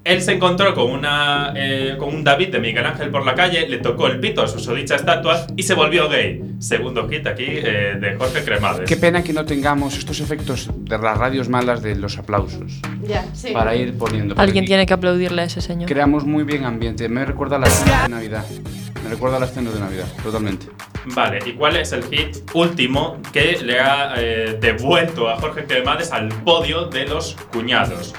él 0.03 0.21
se 0.21 0.31
encontró 0.31 0.73
con, 0.73 0.89
una, 0.89 1.51
eh, 1.55 1.95
con 1.99 2.15
un 2.15 2.23
David 2.23 2.47
de 2.53 2.59
Miguel 2.59 2.85
Ángel 2.85 3.09
por 3.09 3.25
la 3.25 3.35
calle, 3.35 3.67
le 3.67 3.79
tocó 3.79 4.07
el 4.07 4.21
pito 4.21 4.41
a 4.41 4.47
su 4.47 4.73
dicha 4.73 4.95
estatua 4.95 5.45
y 5.57 5.63
se 5.63 5.73
volvió 5.73 6.07
gay. 6.07 6.41
Segundo 6.59 7.09
hit 7.09 7.27
aquí 7.27 7.43
eh, 7.45 7.97
de 7.99 8.15
Jorge 8.15 8.41
Cremades. 8.43 8.87
Qué 8.87 8.95
pena 8.95 9.21
que 9.21 9.33
no 9.33 9.43
tengamos 9.45 9.97
estos 9.97 10.21
efectos 10.21 10.69
de 10.77 10.97
las 10.97 11.17
radios 11.17 11.49
malas 11.49 11.83
de 11.83 11.95
los 11.95 12.17
aplausos. 12.17 12.79
Ya, 13.05 13.25
sí. 13.33 13.51
Para 13.51 13.75
ir 13.75 13.97
poniendo. 13.97 14.33
por 14.35 14.43
Alguien 14.43 14.63
aquí. 14.63 14.67
tiene 14.69 14.85
que 14.85 14.93
aplaudirle 14.93 15.41
a 15.41 15.45
ese 15.45 15.59
señor. 15.59 15.89
Creamos 15.89 16.23
muy 16.25 16.45
bien 16.45 16.63
ambiente. 16.63 17.09
Me 17.09 17.25
recuerda 17.25 17.57
a 17.57 17.59
las 17.59 17.73
cenas 17.73 18.03
de 18.03 18.09
Navidad. 18.09 18.45
Me 19.03 19.09
recuerda 19.09 19.37
a 19.37 19.39
las 19.41 19.53
cenas 19.53 19.73
de 19.73 19.79
Navidad, 19.81 20.05
totalmente. 20.23 20.67
Vale, 21.13 21.39
¿y 21.45 21.53
cuál 21.53 21.77
es 21.77 21.93
el 21.93 22.03
hit 22.03 22.37
último 22.53 23.19
que 23.31 23.57
le 23.63 23.79
ha 23.79 24.13
eh, 24.17 24.57
devuelto 24.59 25.29
a 25.29 25.37
Jorge 25.37 25.65
Cremades 25.65 26.11
al 26.11 26.27
podio 26.43 26.85
de 26.85 27.05
los 27.05 27.35
cuñados? 27.51 28.13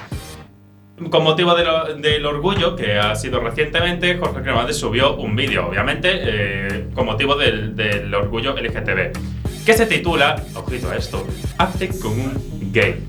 Con 1.09 1.23
motivo 1.23 1.55
del 1.55 2.25
orgullo 2.25 2.75
que 2.75 2.97
ha 2.97 3.15
sido 3.15 3.39
recientemente, 3.39 4.17
Jorge 4.17 4.41
Cremades 4.41 4.77
subió 4.77 5.15
un 5.15 5.35
vídeo, 5.35 5.67
obviamente, 5.67 6.09
eh, 6.11 6.89
con 6.93 7.05
motivo 7.05 7.35
del, 7.35 7.75
del 7.75 8.13
orgullo 8.13 8.53
LGTB, 8.53 9.65
que 9.65 9.73
se 9.73 9.85
titula, 9.85 10.43
ojito 10.55 10.89
a 10.89 10.97
esto, 10.97 11.25
Hazte 11.57 11.89
con 11.99 12.11
un 12.11 12.71
gay. 12.73 13.01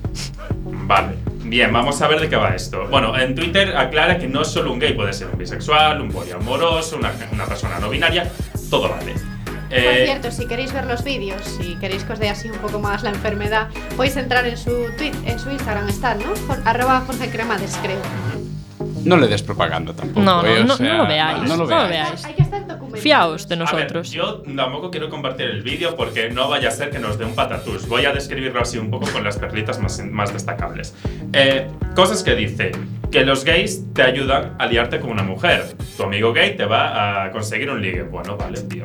Vale, 0.63 1.15
bien, 1.43 1.73
vamos 1.73 2.01
a 2.01 2.07
ver 2.07 2.21
de 2.21 2.29
qué 2.29 2.37
va 2.37 2.55
esto. 2.55 2.87
Bueno, 2.87 3.17
en 3.19 3.35
Twitter 3.35 3.75
aclara 3.75 4.17
que 4.17 4.27
no 4.27 4.43
es 4.43 4.47
solo 4.47 4.71
un 4.71 4.79
gay, 4.79 4.93
puede 4.93 5.11
ser 5.11 5.27
un 5.27 5.37
bisexual, 5.37 5.99
un 5.99 6.11
poliamoroso, 6.11 6.95
una, 6.95 7.11
una 7.33 7.45
persona 7.45 7.77
no 7.79 7.89
binaria, 7.89 8.31
todo 8.69 8.87
vale. 8.87 9.30
Por 9.71 9.79
Eh, 9.79 10.05
cierto, 10.05 10.31
si 10.31 10.45
queréis 10.45 10.73
ver 10.73 10.85
los 10.85 11.03
vídeos, 11.03 11.41
si 11.43 11.75
queréis 11.75 12.03
que 12.03 12.13
os 12.13 12.19
dé 12.19 12.29
así 12.29 12.49
un 12.49 12.57
poco 12.57 12.79
más 12.79 13.03
la 13.03 13.09
enfermedad, 13.09 13.69
podéis 13.95 14.17
entrar 14.17 14.45
en 14.45 14.57
su 14.57 14.71
tweet, 14.97 15.13
en 15.25 15.39
su 15.39 15.49
Instagram 15.49 15.87
está, 15.87 16.13
¿no? 16.15 16.33
Jor- 16.47 16.61
arroba 16.65 17.01
Jorge 17.07 17.29
Cremades, 17.29 17.77
creo. 17.81 17.97
No 19.05 19.17
le 19.17 19.27
des 19.27 19.41
propaganda 19.41 19.93
tampoco. 19.93 20.19
No, 20.21 20.43
no, 20.43 20.47
eh, 20.47 20.61
o 20.61 20.63
no, 20.65 20.77
sea, 20.77 20.87
no 20.89 20.97
lo 20.99 21.07
veáis. 21.07 21.49
No 21.49 21.57
lo 21.57 21.63
no 21.63 21.65
veáis. 21.67 21.83
lo 21.83 21.89
veáis. 21.89 22.25
Hay 22.25 22.33
que 22.35 22.41
estar 22.43 22.67
documentado. 22.67 23.01
Fiaos 23.01 23.47
de 23.47 23.55
A 23.55 23.57
ver, 23.57 23.71
nosotros. 23.73 24.11
yo 24.11 24.43
tampoco 24.55 24.91
quiero 24.91 25.09
compartir 25.09 25.47
el 25.47 25.63
vídeo 25.63 25.95
porque 25.95 26.29
no 26.29 26.49
vaya 26.49 26.67
a 26.67 26.71
ser 26.71 26.91
que 26.91 26.99
nos 26.99 27.17
dé 27.17 27.25
un 27.25 27.33
patatús. 27.33 27.87
Voy 27.87 28.05
a 28.05 28.13
describirlo 28.13 28.61
así 28.61 28.77
un 28.77 28.91
poco 28.91 29.07
con 29.11 29.23
las 29.23 29.37
perlitas 29.37 29.79
más, 29.79 29.99
más 30.05 30.31
destacables. 30.33 30.93
Eh, 31.33 31.67
cosas 31.95 32.21
que 32.23 32.35
dice. 32.35 32.71
Que 33.11 33.25
los 33.25 33.43
gays 33.43 33.81
te 33.93 34.03
ayudan 34.03 34.55
a 34.59 34.67
liarte 34.67 34.99
con 34.99 35.09
una 35.09 35.23
mujer. 35.23 35.75
Tu 35.97 36.03
amigo 36.03 36.31
gay 36.31 36.55
te 36.55 36.65
va 36.65 37.23
a 37.25 37.31
conseguir 37.31 37.69
un 37.71 37.81
ligue. 37.81 38.03
Bueno, 38.03 38.37
vale, 38.37 38.61
tío. 38.61 38.83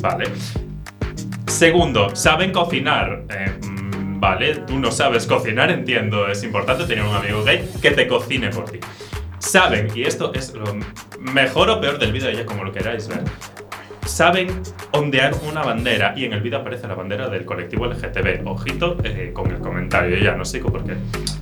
Vale. 0.00 0.26
Segundo, 1.46 2.14
saben 2.14 2.52
cocinar. 2.52 3.24
Eh, 3.30 3.58
mm, 3.60 4.20
vale, 4.20 4.54
tú 4.66 4.78
no 4.78 4.90
sabes 4.90 5.26
cocinar, 5.26 5.70
entiendo. 5.70 6.28
Es 6.28 6.42
importante 6.44 6.84
tener 6.84 7.04
un 7.04 7.14
amigo 7.14 7.42
gay 7.44 7.68
que 7.80 7.90
te 7.90 8.06
cocine 8.06 8.50
por 8.50 8.70
ti. 8.70 8.78
Saben, 9.38 9.88
y 9.94 10.02
esto 10.02 10.32
es 10.34 10.52
lo 10.54 10.76
mejor 11.18 11.70
o 11.70 11.80
peor 11.80 11.98
del 11.98 12.12
vídeo, 12.12 12.30
ya 12.30 12.44
como 12.44 12.64
lo 12.64 12.72
queráis 12.72 13.08
ver. 13.08 13.22
Saben 14.08 14.48
ondear 14.92 15.34
una 15.48 15.62
bandera 15.62 16.14
y 16.16 16.24
en 16.24 16.32
el 16.32 16.40
vídeo 16.40 16.58
aparece 16.58 16.88
la 16.88 16.94
bandera 16.94 17.28
del 17.28 17.44
colectivo 17.44 17.86
LGTB. 17.86 18.46
Ojito 18.48 18.96
eh, 19.04 19.30
con 19.34 19.50
el 19.50 19.58
comentario, 19.58 20.16
yo 20.16 20.24
ya 20.24 20.34
no 20.34 20.44
sé 20.44 20.60
por 20.60 20.82
qué. 20.84 20.94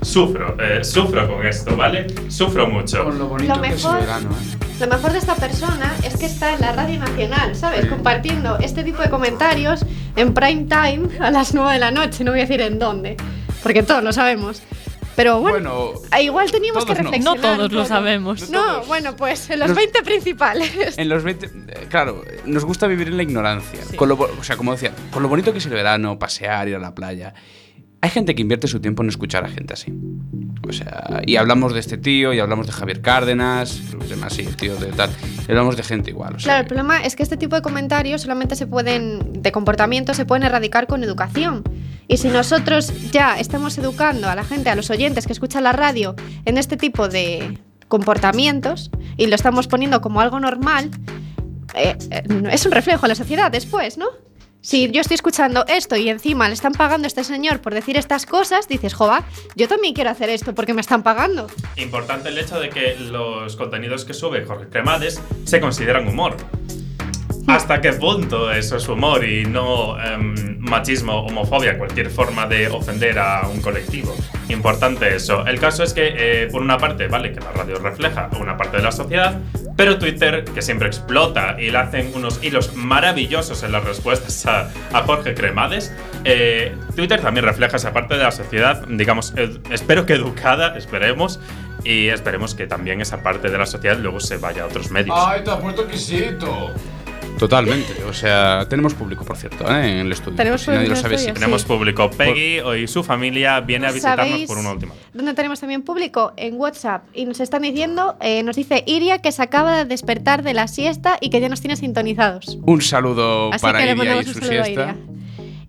Sufro, 0.03 0.57
eh, 0.61 0.83
sufro 0.85 1.27
con 1.33 1.47
esto, 1.47 1.77
¿vale? 1.77 2.07
Sufro 2.29 2.67
mucho. 2.67 3.05
Con 3.05 3.19
lo 3.19 3.29
bonito 3.29 3.55
Lo 3.55 3.63
que 3.63 3.69
es 3.69 3.75
el 3.75 3.91
mejor- 3.91 4.01
verano, 4.01 4.31
¿eh? 4.31 4.57
Lo 4.81 4.87
mejor 4.89 5.13
de 5.13 5.19
esta 5.19 5.35
persona 5.37 5.95
es 6.05 6.17
que 6.19 6.27
está 6.27 6.53
en 6.53 6.61
la 6.61 6.73
radio 6.73 6.99
nacional, 6.99 7.55
¿sabes? 7.57 7.87
Compartiendo 7.87 8.59
este 8.59 8.83
tipo 8.85 9.01
de 9.01 9.09
comentarios 9.09 9.87
en 10.17 10.35
prime 10.35 10.65
time 10.65 11.09
a 11.21 11.31
las 11.31 11.55
9 11.55 11.73
de 11.75 11.79
la 11.79 11.91
noche. 11.93 12.25
No 12.25 12.33
voy 12.33 12.41
a 12.41 12.43
decir 12.43 12.61
en 12.61 12.79
dónde, 12.79 13.17
porque 13.63 13.83
todos 13.85 14.03
lo 14.03 14.13
sabemos. 14.13 14.63
Pero 15.17 15.41
bueno, 15.41 15.87
Bueno, 15.89 16.01
a- 16.11 16.21
igual 16.21 16.51
teníamos 16.51 16.85
que 16.85 16.93
todos 16.93 16.99
no. 17.05 17.11
reflexionar. 17.11 17.37
No 17.37 17.57
todos 17.57 17.73
lo 17.73 17.85
sabemos. 17.87 18.51
No, 18.51 18.85
bueno, 18.85 19.17
pues 19.17 19.49
en 19.51 19.59
los 19.61 19.69
Los- 19.71 19.77
20 19.79 20.03
principales. 20.03 20.99
en 20.99 21.09
los 21.09 21.25
20. 21.25 21.47
eh, 21.47 21.87
Claro, 21.89 22.23
nos 22.45 22.65
gusta 22.65 22.87
vivir 22.87 23.09
en 23.09 23.17
la 23.17 23.23
ignorancia. 23.23 23.81
Con 23.97 24.09
lo, 24.11 24.17
o 24.17 24.45
sea, 24.45 24.57
como 24.57 24.73
decía, 24.73 24.93
con 25.11 25.23
lo 25.23 25.29
bonito 25.29 25.53
que 25.53 25.59
es 25.59 25.67
el 25.67 25.73
verano, 25.73 26.19
pasear, 26.19 26.69
ir 26.69 26.77
a 26.77 26.79
la 26.79 26.95
playa. 26.95 27.33
Hay 28.03 28.11
gente 28.11 28.35
que 28.35 28.43
invierte 28.43 28.69
su 28.69 28.79
tiempo 28.81 29.03
en 29.03 29.09
escuchar 29.09 29.45
a 29.45 29.49
gente 29.49 29.73
así. 29.73 29.93
O 30.69 30.73
sea, 30.73 31.23
y 31.25 31.37
hablamos 31.37 31.73
de 31.73 31.81
este 31.81 31.97
tío, 31.97 32.35
y 32.35 32.39
hablamos 32.39 32.67
de 32.67 32.73
Javier 32.73 33.01
Cárdenas, 33.01 33.81
así, 34.23 34.43
el 34.43 34.55
tío 34.57 34.77
de 34.77 34.89
tal. 34.93 35.11
Y 35.49 35.51
hablamos 35.51 35.77
de 35.79 35.83
gente 35.83 36.11
igual. 36.11 36.35
O 36.35 36.39
sea, 36.39 36.45
Claro, 36.45 36.61
el 36.61 36.67
problema 36.67 36.99
es 37.05 37.17
que 37.17 37.23
este 37.23 37.37
tipo 37.39 37.57
de 37.57 37.63
comentarios 37.63 38.21
solamente 38.21 38.55
se 38.55 38.67
pueden, 38.67 39.43
de 39.43 39.51
comportamiento, 39.51 40.13
se 40.13 40.27
pueden 40.27 40.43
erradicar 40.45 40.87
con 40.87 41.03
educación. 41.03 41.65
Y 42.09 42.19
si 42.19 42.29
nosotros 42.29 42.93
ya 43.11 43.39
estamos 43.39 43.77
educando 43.79 44.29
a 44.29 44.35
la 44.35 44.45
gente, 44.45 44.71
a 44.71 44.77
los 44.77 44.91
oyentes 44.91 45.27
que 45.27 45.33
escuchan 45.33 45.65
la 45.65 45.73
radio, 45.73 46.15
en 46.45 46.57
este 46.57 46.77
tipo 46.77 47.09
de 47.09 47.59
comportamientos 47.89 48.91
y 49.17 49.27
lo 49.27 49.35
estamos 49.35 49.67
poniendo 49.67 50.01
como 50.01 50.21
algo 50.21 50.39
normal, 50.39 50.91
eh, 51.75 51.97
eh, 52.11 52.23
es 52.51 52.65
un 52.65 52.73
reflejo 52.73 53.07
a 53.07 53.09
la 53.09 53.15
sociedad 53.15 53.51
después, 53.51 53.99
¿no? 53.99 54.07
Si 54.61 54.91
yo 54.91 55.01
estoy 55.01 55.15
escuchando 55.15 55.65
esto 55.69 55.95
y 55.95 56.09
encima 56.09 56.49
le 56.49 56.55
están 56.55 56.73
pagando 56.73 57.07
a 57.07 57.09
este 57.09 57.23
señor 57.23 57.61
por 57.61 57.73
decir 57.73 57.97
estas 57.97 58.27
cosas, 58.27 58.67
dices, 58.67 58.95
jova, 58.95 59.25
yo 59.55 59.69
también 59.69 59.95
quiero 59.95 60.11
hacer 60.11 60.29
esto 60.29 60.57
porque 60.57 60.75
me 60.75 60.81
están 60.81 61.05
pagando. 61.05 61.47
Importante 61.77 62.31
el 62.31 62.39
hecho 62.39 62.59
de 62.59 62.71
que 62.71 62.97
los 62.97 63.55
contenidos 63.55 64.05
que 64.05 64.13
sube 64.13 64.45
Jorge 64.45 64.69
Cremades 64.69 65.23
se 65.45 65.61
consideran 65.61 66.09
humor. 66.09 66.37
¿Hasta 67.47 67.81
qué 67.81 67.93
punto 67.93 68.51
eso 68.51 68.77
es 68.77 68.89
humor 68.89 69.25
y 69.25 69.45
no 69.45 69.97
em, 70.03 70.59
machismo, 70.59 71.21
homofobia, 71.21 71.79
cualquier 71.79 72.11
forma 72.11 72.47
de 72.47 72.67
ofender 72.69 73.19
a 73.21 73.47
un 73.49 73.61
colectivo? 73.61 74.15
Importante 74.49 75.15
eso. 75.15 75.47
El 75.47 75.61
caso 75.61 75.85
es 75.85 75.95
que, 75.95 76.15
eh, 76.17 76.49
por 76.51 76.61
una 76.61 76.77
parte, 76.77 77.07
vale 77.07 77.33
que 77.33 77.41
la 77.41 77.53
radio 77.53 77.79
refleja 77.79 78.31
una 78.41 78.57
parte 78.57 78.79
de 78.79 78.83
la 78.83 78.93
sociedad, 78.93 79.41
Pero 79.77 79.99
Twitter, 79.99 80.43
que 80.43 80.63
siempre 80.63 80.89
explota 80.89 81.57
y 81.61 81.71
le 81.71 81.77
hacen 81.77 82.11
unos 82.15 82.43
hilos 82.43 82.75
maravillosos 82.75 83.63
en 83.63 83.73
las 83.73 83.85
respuestas 83.85 84.47
a, 84.47 84.71
a 84.95 85.03
Jorge 85.03 85.35
Cremades, 85.35 85.95
eh, 86.25 86.75
Twitter 86.95 87.21
también 87.21 87.45
refleja 87.45 87.77
esa 87.77 87.93
parte 87.93 88.17
de 88.17 88.23
la 88.23 88.31
sociedad, 88.31 88.87
digamos, 88.89 89.35
espero 89.71 90.07
que 90.07 90.15
educada, 90.15 90.79
esperemos, 90.79 91.41
y 91.85 92.09
esperemos 92.09 92.55
que 92.55 92.67
también 92.67 93.01
esa 93.01 93.23
parte 93.23 93.51
de 93.51 93.59
la 93.59 93.67
sociedad 93.67 93.99
luego 93.99 94.19
se 94.19 94.39
vaya 94.39 94.63
a 94.63 94.67
otros 94.67 94.91
medios. 94.91 95.17
Ay, 95.17 95.45
te 95.45 95.51
apuesto 95.51 95.87
que 95.87 95.97
sí, 95.99 96.25
Totalmente. 97.39 98.05
O 98.05 98.13
sea, 98.13 98.67
tenemos 98.69 98.95
público, 98.95 99.25
por 99.25 99.37
cierto, 99.37 99.65
¿eh? 99.71 100.01
en 100.01 100.07
el 100.07 100.13
estudio. 100.13 100.37
Tenemos 100.37 100.63
si 100.63 100.71
nadie 100.71 100.89
público 100.89 100.89
lo 100.89 100.93
en 100.93 100.97
el 100.97 101.03
sabe, 101.03 101.15
estudio, 101.17 101.35
sí. 101.35 101.41
Tenemos 101.41 101.65
público. 101.65 102.11
Peggy 102.11 102.83
y 102.83 102.87
su 102.87 103.05
familia 103.05 103.61
viene 103.61 103.87
a 103.87 103.93
visitarnos 103.93 104.27
¿Sabéis 104.29 104.49
por 104.49 104.59
una 104.59 104.73
última. 104.73 104.95
dónde 105.13 105.35
tenemos 105.35 105.61
también 105.61 105.83
público? 105.83 106.33
En 106.37 106.55
WhatsApp. 106.57 107.05
Y 107.15 107.27
nos 107.27 107.41
están 107.41 107.63
diciendo, 107.63 108.17
eh, 108.21 108.43
nos 108.43 108.57
dice 108.57 108.83
Iria 108.87 109.19
que 109.19 109.33
se 109.33 109.43
acaba 109.43 109.77
de 109.79 109.85
despertar 109.85 110.43
de 110.43 110.55
la 110.55 110.69
siesta 110.69 111.19
y 111.21 111.31
que 111.31 111.41
ya 111.41 111.49
nos 111.49 111.61
tiene 111.61 111.77
sintonizados. 111.77 112.59
Un 112.63 112.81
saludo 112.81 113.53
Así 113.53 113.63
para 113.63 113.81
que 113.81 113.87
le 113.87 113.93
Iria 113.93 114.21
y 114.21 114.25
su 114.25 114.39
un 114.39 114.45
saludo 114.45 114.61
a 114.61 114.65
siesta. 114.65 114.97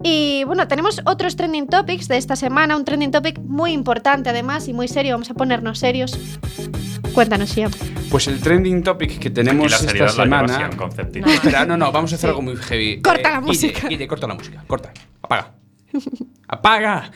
Y 0.03 0.43
bueno, 0.45 0.67
tenemos 0.67 1.01
otros 1.05 1.35
trending 1.35 1.67
topics 1.67 2.07
de 2.07 2.17
esta 2.17 2.35
semana, 2.35 2.75
un 2.77 2.85
trending 2.85 3.11
topic 3.11 3.39
muy 3.39 3.71
importante 3.71 4.29
además 4.29 4.67
y 4.67 4.73
muy 4.73 4.87
serio, 4.87 5.13
vamos 5.15 5.29
a 5.31 5.33
ponernos 5.33 5.79
serios. 5.79 6.17
Cuéntanos, 7.13 7.49
Siam. 7.49 7.71
Pues 8.11 8.27
el 8.27 8.39
trending 8.39 8.83
topic 8.83 9.17
que 9.17 9.29
tenemos 9.31 9.71
la 9.71 9.77
esta 9.77 9.93
la 9.93 10.09
semana. 10.09 10.69
Espera, 11.25 11.65
no, 11.65 11.75
no, 11.77 11.91
vamos 11.91 12.11
a 12.11 12.15
hacer 12.15 12.27
Sí. 12.27 12.29
algo 12.29 12.41
muy 12.43 12.55
heavy. 12.57 13.01
Corta 13.01 13.21
la 13.31 13.37
Guille, 13.39 13.47
música. 13.47 13.87
Guille, 13.87 14.07
corta 14.07 14.27
la 14.27 14.35
música. 14.35 14.63
Corta. 14.67 14.93
Apaga. 15.23 15.53
Apaga. 16.47 17.11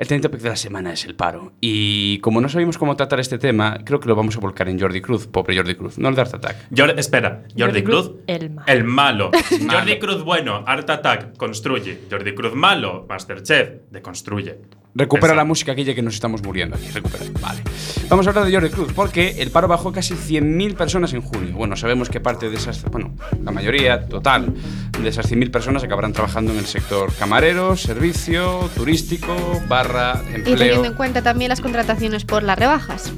El 0.00 0.06
trending 0.08 0.30
topic 0.30 0.40
de 0.40 0.48
la 0.48 0.56
semana 0.56 0.94
es 0.94 1.04
el 1.04 1.14
paro. 1.14 1.52
Y 1.60 2.20
como 2.20 2.40
no 2.40 2.48
sabemos 2.48 2.78
cómo 2.78 2.96
tratar 2.96 3.20
este 3.20 3.36
tema, 3.36 3.80
creo 3.84 4.00
que 4.00 4.08
lo 4.08 4.16
vamos 4.16 4.34
a 4.34 4.40
volcar 4.40 4.66
en 4.70 4.80
Jordi 4.80 5.02
Cruz. 5.02 5.26
Pobre 5.26 5.54
Jordi 5.54 5.74
Cruz. 5.74 5.98
No 5.98 6.08
el 6.08 6.14
de 6.14 6.22
Art 6.22 6.32
Attack. 6.32 6.56
Jor- 6.70 6.98
espera, 6.98 7.42
Jordi, 7.50 7.60
Jordi 7.62 7.82
Cruz, 7.82 8.08
Cruz, 8.08 8.20
el 8.26 8.48
malo. 8.50 8.64
El 8.66 8.84
malo. 8.84 9.30
Malo. 9.60 9.78
Jordi 9.78 9.98
Cruz 9.98 10.24
bueno, 10.24 10.64
Art 10.66 10.88
Attack, 10.88 11.36
construye. 11.36 12.00
Jordi 12.10 12.34
Cruz 12.34 12.54
malo, 12.54 13.04
Masterchef, 13.10 13.72
deconstruye. 13.90 14.56
Recupera 14.94 15.34
la 15.34 15.44
música, 15.44 15.72
Guille, 15.72 15.94
que 15.94 16.02
nos 16.02 16.14
estamos 16.14 16.42
muriendo 16.42 16.76
aquí. 16.76 16.88
Recupera. 16.90 17.24
Vale. 17.40 17.62
Vamos 18.08 18.26
a 18.26 18.30
hablar 18.30 18.44
de 18.44 18.52
Jordi 18.52 18.70
Cruz, 18.70 18.92
porque 18.92 19.36
el 19.38 19.50
paro 19.50 19.68
bajó 19.68 19.92
casi 19.92 20.14
100.000 20.14 20.74
personas 20.74 21.12
en 21.12 21.22
junio. 21.22 21.54
Bueno, 21.54 21.76
sabemos 21.76 22.10
que 22.10 22.18
parte 22.18 22.50
de 22.50 22.56
esas, 22.56 22.82
bueno, 22.84 23.14
la 23.44 23.52
mayoría 23.52 24.04
total 24.06 24.52
de 25.00 25.08
esas 25.08 25.30
100.000 25.30 25.50
personas 25.52 25.84
acabarán 25.84 26.12
trabajando 26.12 26.52
en 26.52 26.58
el 26.58 26.66
sector 26.66 27.12
camarero, 27.14 27.76
servicio, 27.76 28.68
turístico, 28.74 29.34
barra, 29.68 30.20
Y 30.30 30.32
teniendo 30.42 30.50
empleo. 30.64 30.84
en 30.86 30.94
cuenta 30.94 31.22
también 31.22 31.50
las 31.50 31.60
contrataciones 31.60 32.24
por 32.24 32.42
las 32.42 32.58
rebajas. 32.58 33.12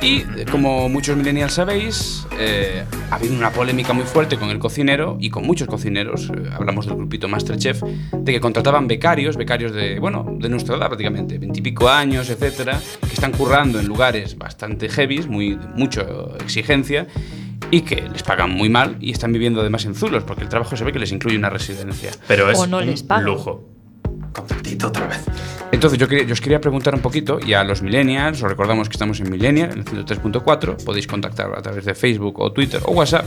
Y 0.00 0.22
como 0.50 0.88
muchos 0.90 1.16
millennials 1.16 1.54
sabéis, 1.54 2.26
eh, 2.38 2.84
ha 3.10 3.14
habido 3.14 3.34
una 3.34 3.50
polémica 3.50 3.94
muy 3.94 4.04
fuerte 4.04 4.36
con 4.36 4.50
el 4.50 4.58
cocinero 4.58 5.16
y 5.18 5.30
con 5.30 5.46
muchos 5.46 5.66
cocineros, 5.66 6.28
eh, 6.30 6.50
hablamos 6.52 6.86
del 6.86 6.96
grupito 6.96 7.26
Masterchef, 7.26 7.82
de 8.12 8.32
que 8.32 8.38
contrataban 8.40 8.86
becarios, 8.86 9.36
becarios 9.38 9.72
de, 9.72 9.98
bueno, 9.98 10.26
de 10.38 10.48
nuestra 10.50 10.76
edad 10.76 10.88
prácticamente, 10.88 11.38
veintipico 11.38 11.88
años, 11.88 12.28
etcétera, 12.28 12.78
que 13.00 13.14
están 13.14 13.32
currando 13.32 13.80
en 13.80 13.86
lugares 13.86 14.36
bastante 14.36 14.90
heavies, 14.90 15.26
muy, 15.26 15.54
de 15.54 15.66
mucha 15.74 16.04
exigencia, 16.40 17.06
y 17.70 17.80
que 17.80 18.02
les 18.02 18.22
pagan 18.22 18.50
muy 18.50 18.68
mal 18.68 18.98
y 19.00 19.10
están 19.10 19.32
viviendo 19.32 19.62
además 19.62 19.86
en 19.86 19.94
zulos, 19.94 20.22
porque 20.24 20.42
el 20.42 20.50
trabajo 20.50 20.76
se 20.76 20.84
ve 20.84 20.92
que 20.92 20.98
les 20.98 21.12
incluye 21.12 21.38
una 21.38 21.48
residencia. 21.48 22.10
Pero 22.28 22.50
es 22.50 22.58
O 22.58 22.66
no 22.66 22.78
un 22.78 22.86
les 22.86 23.02
pagan. 23.02 23.24
lujo. 23.24 23.64
Conceptito 24.34 24.88
otra 24.88 25.06
vez. 25.06 25.20
Entonces 25.72 25.98
yo, 25.98 26.06
quería- 26.08 26.24
yo 26.26 26.32
os 26.34 26.40
quería 26.40 26.60
preguntar 26.60 26.94
un 26.94 27.00
poquito, 27.00 27.38
y 27.44 27.54
a 27.54 27.64
los 27.64 27.80
millennials, 27.82 28.42
os 28.42 28.48
recordamos 28.50 28.88
que 28.88 28.94
estamos 28.94 29.18
en 29.20 29.30
Millennial, 29.30 29.70
en 29.72 29.78
el 29.78 29.84
103.4, 29.84 30.76
podéis 30.84 31.06
contactar 31.06 31.52
a 31.56 31.62
través 31.62 31.84
de 31.86 31.94
Facebook 31.94 32.38
o 32.40 32.52
Twitter 32.52 32.80
o 32.84 32.92
WhatsApp. 32.92 33.24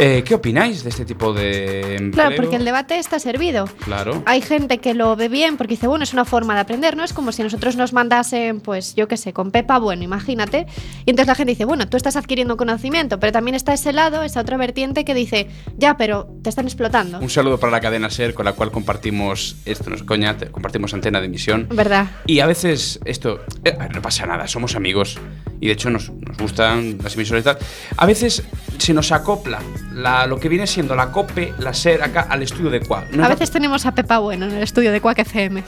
Eh, 0.00 0.22
¿Qué 0.24 0.36
opináis 0.36 0.84
de 0.84 0.90
este 0.90 1.04
tipo 1.04 1.32
de 1.32 1.96
empleo? 1.96 2.28
Claro, 2.28 2.36
porque 2.36 2.54
el 2.54 2.64
debate 2.64 3.00
está 3.00 3.18
servido. 3.18 3.64
Claro. 3.84 4.22
Hay 4.26 4.40
gente 4.42 4.78
que 4.78 4.94
lo 4.94 5.16
ve 5.16 5.28
bien 5.28 5.56
porque 5.56 5.74
dice, 5.74 5.88
bueno, 5.88 6.04
es 6.04 6.12
una 6.12 6.24
forma 6.24 6.54
de 6.54 6.60
aprender, 6.60 6.96
¿no? 6.96 7.02
Es 7.02 7.12
como 7.12 7.32
si 7.32 7.42
nosotros 7.42 7.74
nos 7.74 7.92
mandasen, 7.92 8.60
pues 8.60 8.94
yo 8.94 9.08
qué 9.08 9.16
sé, 9.16 9.32
con 9.32 9.50
Pepa, 9.50 9.80
bueno, 9.80 10.04
imagínate. 10.04 10.66
Y 11.04 11.10
entonces 11.10 11.26
la 11.26 11.34
gente 11.34 11.50
dice, 11.50 11.64
bueno, 11.64 11.88
tú 11.88 11.96
estás 11.96 12.14
adquiriendo 12.14 12.56
conocimiento, 12.56 13.18
pero 13.18 13.32
también 13.32 13.56
está 13.56 13.72
ese 13.74 13.92
lado, 13.92 14.22
esa 14.22 14.40
otra 14.40 14.56
vertiente 14.56 15.04
que 15.04 15.14
dice, 15.14 15.48
ya, 15.76 15.96
pero 15.96 16.28
te 16.44 16.50
están 16.50 16.66
explotando. 16.66 17.18
Un 17.18 17.30
saludo 17.30 17.58
para 17.58 17.72
la 17.72 17.80
cadena 17.80 18.08
SER 18.08 18.34
con 18.34 18.44
la 18.44 18.52
cual 18.52 18.70
compartimos, 18.70 19.56
esto 19.64 19.90
no 19.90 19.96
es 19.96 20.04
coña, 20.04 20.36
compartimos 20.52 20.94
antena 20.94 21.18
de 21.18 21.26
emisión. 21.26 21.66
¿Verdad? 21.72 22.06
Y 22.24 22.38
a 22.38 22.46
veces 22.46 23.00
esto, 23.04 23.40
eh, 23.64 23.76
no 23.92 24.00
pasa 24.00 24.26
nada, 24.26 24.46
somos 24.46 24.76
amigos 24.76 25.18
y 25.60 25.66
de 25.66 25.72
hecho 25.72 25.90
nos, 25.90 26.10
nos 26.10 26.36
gustan 26.36 26.98
las 27.02 27.14
emisoras 27.14 27.42
y 27.42 27.44
tal. 27.44 27.58
A 27.96 28.06
veces 28.06 28.42
se 28.78 28.94
nos 28.94 29.12
acopla 29.12 29.60
la, 29.92 30.26
lo 30.26 30.38
que 30.38 30.48
viene 30.48 30.66
siendo 30.66 30.94
la 30.94 31.10
COPE, 31.10 31.54
la 31.58 31.74
SER 31.74 32.02
acá 32.02 32.26
al 32.28 32.42
estudio 32.42 32.70
de 32.70 32.80
Quack. 32.80 33.12
No 33.12 33.24
A 33.24 33.28
veces 33.28 33.50
tenemos 33.50 33.86
a 33.86 33.92
Pepa 33.92 34.18
Bueno 34.18 34.46
en 34.46 34.52
el 34.52 34.62
estudio 34.62 34.92
de 34.92 35.00
Quack 35.00 35.18
FM. 35.20 35.62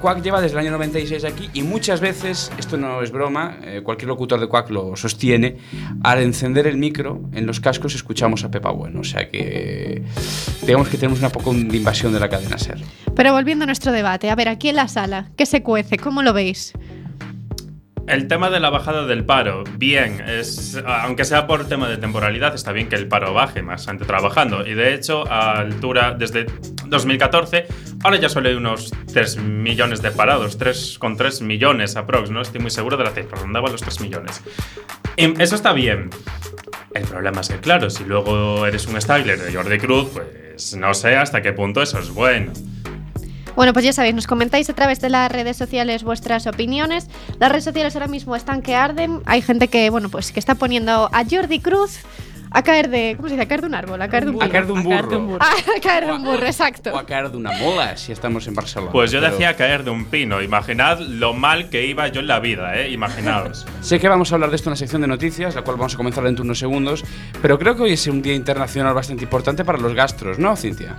Quack 0.00 0.22
lleva 0.22 0.40
desde 0.40 0.54
el 0.54 0.66
año 0.66 0.72
96 0.72 1.24
aquí 1.24 1.48
y 1.54 1.62
muchas 1.62 2.00
veces, 2.00 2.50
esto 2.58 2.76
no 2.76 3.02
es 3.02 3.10
broma, 3.10 3.58
eh, 3.62 3.80
cualquier 3.82 4.08
locutor 4.08 4.40
de 4.40 4.48
Quack 4.48 4.70
lo 4.70 4.96
sostiene, 4.96 5.56
al 6.02 6.20
encender 6.20 6.66
el 6.66 6.76
micro 6.76 7.22
en 7.32 7.46
los 7.46 7.60
cascos 7.60 7.94
escuchamos 7.94 8.44
a 8.44 8.50
Pepa 8.50 8.70
Bueno, 8.70 9.00
o 9.00 9.04
sea 9.04 9.28
que 9.28 10.02
digamos 10.62 10.88
que 10.88 10.96
tenemos 10.96 11.20
una 11.20 11.30
poco 11.30 11.52
de 11.54 11.76
invasión 11.76 12.12
de 12.12 12.20
la 12.20 12.28
cadena 12.28 12.58
SER. 12.58 12.78
Pero 13.14 13.32
volviendo 13.32 13.62
a 13.62 13.66
nuestro 13.66 13.92
debate, 13.92 14.30
a 14.30 14.34
ver, 14.34 14.48
aquí 14.48 14.68
en 14.68 14.76
la 14.76 14.88
sala, 14.88 15.30
¿qué 15.36 15.46
se 15.46 15.62
cuece? 15.62 15.96
¿Cómo 15.96 16.22
lo 16.22 16.32
veis? 16.32 16.74
El 18.08 18.28
tema 18.28 18.50
de 18.50 18.60
la 18.60 18.70
bajada 18.70 19.04
del 19.04 19.24
paro, 19.24 19.64
bien, 19.78 20.22
es, 20.28 20.80
aunque 20.86 21.24
sea 21.24 21.48
por 21.48 21.66
tema 21.66 21.88
de 21.88 21.96
temporalidad, 21.96 22.54
está 22.54 22.70
bien 22.70 22.88
que 22.88 22.94
el 22.94 23.08
paro 23.08 23.34
baje, 23.34 23.62
más 23.62 23.84
gente 23.84 24.04
trabajando. 24.04 24.64
Y 24.64 24.74
de 24.74 24.94
hecho, 24.94 25.24
a 25.30 25.58
altura 25.58 26.14
desde 26.16 26.46
2014, 26.86 27.66
ahora 28.04 28.16
ya 28.18 28.28
solo 28.28 28.48
hay 28.48 28.54
unos 28.54 28.92
3 29.12 29.38
millones 29.38 30.02
de 30.02 30.12
parados, 30.12 30.56
3,3 30.56 31.42
millones 31.42 31.96
aprox, 31.96 32.30
no 32.30 32.42
estoy 32.42 32.60
muy 32.60 32.70
seguro 32.70 32.96
de 32.96 33.02
la 33.02 33.10
cifra, 33.10 33.40
rondaba 33.40 33.70
los 33.70 33.82
3 33.82 34.00
millones. 34.00 34.40
Y 35.16 35.42
eso 35.42 35.56
está 35.56 35.72
bien. 35.72 36.10
El 36.94 37.04
problema 37.04 37.40
es 37.40 37.48
que, 37.48 37.58
claro, 37.58 37.90
si 37.90 38.04
luego 38.04 38.66
eres 38.66 38.86
un 38.86 39.00
styler 39.00 39.40
de 39.40 39.52
Jordi 39.52 39.78
Cruz, 39.78 40.10
pues 40.12 40.76
no 40.76 40.94
sé 40.94 41.16
hasta 41.16 41.42
qué 41.42 41.52
punto 41.52 41.82
eso 41.82 41.98
es 41.98 42.10
bueno. 42.10 42.52
Bueno, 43.56 43.72
pues 43.72 43.86
ya 43.86 43.92
sabéis, 43.94 44.14
nos 44.14 44.26
comentáis 44.26 44.68
a 44.68 44.74
través 44.74 45.00
de 45.00 45.08
las 45.08 45.32
redes 45.32 45.56
sociales 45.56 46.04
vuestras 46.04 46.46
opiniones. 46.46 47.08
Las 47.40 47.50
redes 47.50 47.64
sociales 47.64 47.96
ahora 47.96 48.06
mismo 48.06 48.36
están 48.36 48.60
que 48.60 48.74
arden. 48.74 49.22
Hay 49.24 49.40
gente 49.40 49.68
que, 49.68 49.88
bueno, 49.88 50.10
pues 50.10 50.30
que 50.30 50.38
está 50.38 50.56
poniendo 50.56 51.08
a 51.10 51.24
Jordi 51.28 51.60
Cruz 51.60 52.00
a 52.50 52.62
caer 52.62 52.90
de. 52.90 53.14
¿Cómo 53.16 53.28
se 53.28 53.34
dice? 53.34 53.44
A 53.44 53.48
caer 53.48 53.62
de 53.62 53.66
un 53.66 53.74
árbol, 53.74 54.00
a 54.02 54.08
caer 54.08 54.26
de 54.26 54.30
un 54.32 54.42
A 54.42 54.48
caer 54.50 54.66
de 54.66 54.72
un 54.72 54.78
A 54.80 54.82
caer 54.82 55.06
de 55.06 55.16
un 55.16 55.26
burro. 55.26 55.38
a 55.76 55.80
caer 55.80 56.06
de 56.06 56.12
un 56.12 56.24
burro, 56.24 56.46
exacto. 56.46 56.92
O 56.92 56.98
a 56.98 57.06
caer 57.06 57.30
de 57.30 57.36
una 57.38 57.52
mola 57.52 57.96
si 57.96 58.12
estamos 58.12 58.46
en 58.46 58.54
Barcelona. 58.54 58.92
Pues 58.92 59.10
yo 59.10 59.20
Pero 59.20 59.32
decía 59.32 59.56
caer 59.56 59.84
de 59.84 59.90
un 59.90 60.04
pino. 60.04 60.42
Imaginad 60.42 61.00
lo 61.00 61.32
mal 61.32 61.70
que 61.70 61.86
iba 61.86 62.08
yo 62.08 62.20
en 62.20 62.26
la 62.26 62.40
vida, 62.40 62.76
¿eh? 62.76 62.90
Imaginaos. 62.90 63.66
Sé 63.80 63.98
que 63.98 64.08
vamos 64.08 64.32
a 64.32 64.34
hablar 64.34 64.50
de 64.50 64.56
esto 64.56 64.68
en 64.68 64.72
la 64.72 64.76
sección 64.76 65.00
de 65.00 65.08
noticias, 65.08 65.54
la 65.54 65.62
cual 65.62 65.78
vamos 65.78 65.94
a 65.94 65.96
comenzar 65.96 66.24
dentro 66.24 66.42
de 66.42 66.48
unos 66.48 66.58
segundos, 66.58 67.04
pero 67.40 67.58
creo 67.58 67.74
que 67.74 67.84
hoy 67.84 67.92
es 67.92 68.06
un 68.06 68.20
día 68.20 68.34
internacional 68.34 68.94
bastante 68.94 69.24
importante 69.24 69.64
para 69.64 69.78
los 69.78 69.94
gastros, 69.94 70.38
¿no, 70.38 70.54
Cintia? 70.56 70.96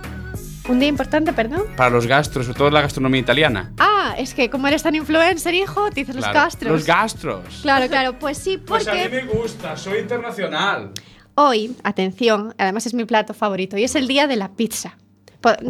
Un 0.68 0.78
día 0.78 0.88
importante, 0.88 1.32
perdón. 1.32 1.62
Para 1.76 1.90
los 1.90 2.06
gastros, 2.06 2.44
sobre 2.46 2.58
todo 2.58 2.70
la 2.70 2.82
gastronomía 2.82 3.20
italiana. 3.20 3.72
Ah, 3.78 4.14
es 4.18 4.34
que 4.34 4.50
como 4.50 4.68
eres 4.68 4.82
tan 4.82 4.94
influencer, 4.94 5.54
hijo, 5.54 5.88
te 5.88 6.00
dices 6.00 6.14
los 6.14 6.26
gastros. 6.26 6.72
Los 6.72 6.86
gastros. 6.86 7.60
Claro, 7.62 7.88
claro, 7.88 8.18
pues 8.18 8.36
sí, 8.36 8.58
porque 8.66 9.08
me 9.08 9.24
gusta, 9.24 9.76
soy 9.76 10.00
internacional. 10.00 10.92
hoy, 11.34 11.74
atención, 11.84 12.54
además 12.58 12.84
es 12.86 12.92
mi 12.92 13.06
plato 13.06 13.32
favorito 13.32 13.78
y 13.78 13.84
es 13.84 13.94
el 13.94 14.06
día 14.06 14.26
de 14.26 14.36
la 14.36 14.50
pizza. 14.50 14.98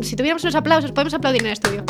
Si 0.03 0.17
tuviéramos 0.17 0.43
unos 0.43 0.55
aplausos, 0.57 0.91
podemos 0.93 1.15
aplaudir 1.15 1.43
en 1.43 1.47
el 1.49 1.53
estudio. 1.53 1.85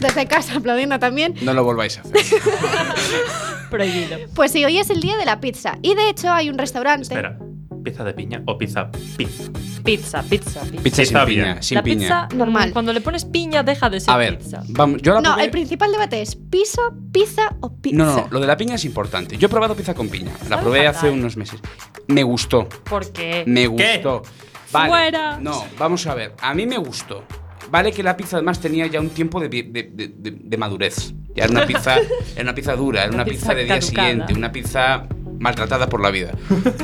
Desde 0.00 0.26
casa 0.26 0.56
aplaudiendo 0.56 0.98
también. 0.98 1.34
No 1.42 1.52
lo 1.52 1.62
volváis 1.62 1.98
a 1.98 2.00
hacer. 2.00 2.14
Prohibido. 3.70 4.18
Pues 4.34 4.50
sí, 4.50 4.64
hoy 4.64 4.78
es 4.78 4.88
el 4.90 5.00
día 5.00 5.16
de 5.18 5.26
la 5.26 5.38
pizza. 5.40 5.78
Y 5.82 5.94
de 5.94 6.08
hecho 6.08 6.32
hay 6.32 6.48
un 6.48 6.56
restaurante. 6.58 7.02
Espera, 7.02 7.38
¿pizza 7.82 8.04
de 8.04 8.14
piña 8.14 8.42
o 8.46 8.56
pizza 8.58 8.90
pizza? 9.16 9.50
Pizza, 9.84 10.22
pizza, 10.22 10.60
pizza. 10.62 10.82
Pizza 10.82 11.04
sin 11.04 11.18
piña, 11.26 11.44
bien. 11.44 11.62
sin 11.62 11.74
la 11.76 11.82
piña. 11.82 11.98
pizza, 12.28 12.36
Normal. 12.36 12.72
Cuando 12.72 12.92
le 12.92 13.00
pones 13.00 13.24
piña, 13.24 13.62
deja 13.62 13.88
de 13.90 14.00
ser 14.00 14.10
A 14.12 14.16
ver, 14.16 14.38
pizza. 14.38 14.62
vamos, 14.68 15.00
yo 15.02 15.14
la 15.14 15.20
No, 15.22 15.34
probé- 15.36 15.44
el 15.44 15.50
principal 15.50 15.90
debate 15.92 16.20
es 16.22 16.36
pizza, 16.36 16.82
pizza 17.12 17.56
o 17.60 17.74
pizza. 17.76 17.96
No, 17.96 18.04
no, 18.04 18.16
no, 18.16 18.28
lo 18.30 18.40
de 18.40 18.46
la 18.46 18.56
piña 18.56 18.74
es 18.74 18.84
importante. 18.84 19.36
Yo 19.38 19.46
he 19.46 19.50
probado 19.50 19.74
pizza 19.74 19.94
con 19.94 20.08
piña. 20.08 20.32
La 20.48 20.60
probé 20.60 20.86
hace 20.86 21.08
unos 21.10 21.36
meses. 21.36 21.60
Me 22.08 22.22
gustó. 22.22 22.68
¿Por 22.68 23.10
qué? 23.12 23.44
Me 23.46 23.62
¿Qué? 23.62 23.66
gustó. 24.02 24.22
Vale. 24.72 24.88
Fuera. 24.90 25.38
No, 25.40 25.64
vamos 25.78 26.06
a 26.06 26.14
ver. 26.14 26.34
A 26.40 26.54
mí 26.54 26.66
me 26.66 26.76
gustó. 26.78 27.24
Vale 27.70 27.92
que 27.92 28.02
la 28.02 28.16
pizza 28.16 28.36
además 28.36 28.60
tenía 28.60 28.86
ya 28.86 29.00
un 29.00 29.10
tiempo 29.10 29.40
de, 29.40 29.48
de- 29.48 29.62
de- 29.64 30.08
de- 30.16 30.36
de 30.42 30.56
madurez. 30.56 31.12
Ya 31.34 31.44
era 31.44 31.52
una 31.52 31.66
pizza, 31.66 31.96
era 32.34 32.42
una 32.42 32.54
pizza 32.54 32.74
dura, 32.76 33.00
era 33.02 33.08
una 33.10 33.22
Una 33.22 33.24
pizza, 33.24 33.40
pizza 33.50 33.54
de 33.54 33.64
día 33.64 33.80
siguiente, 33.80 34.34
una 34.34 34.50
pizza 34.52 35.06
maltratada 35.40 35.88
por 35.88 36.00
la 36.00 36.10
vida. 36.10 36.30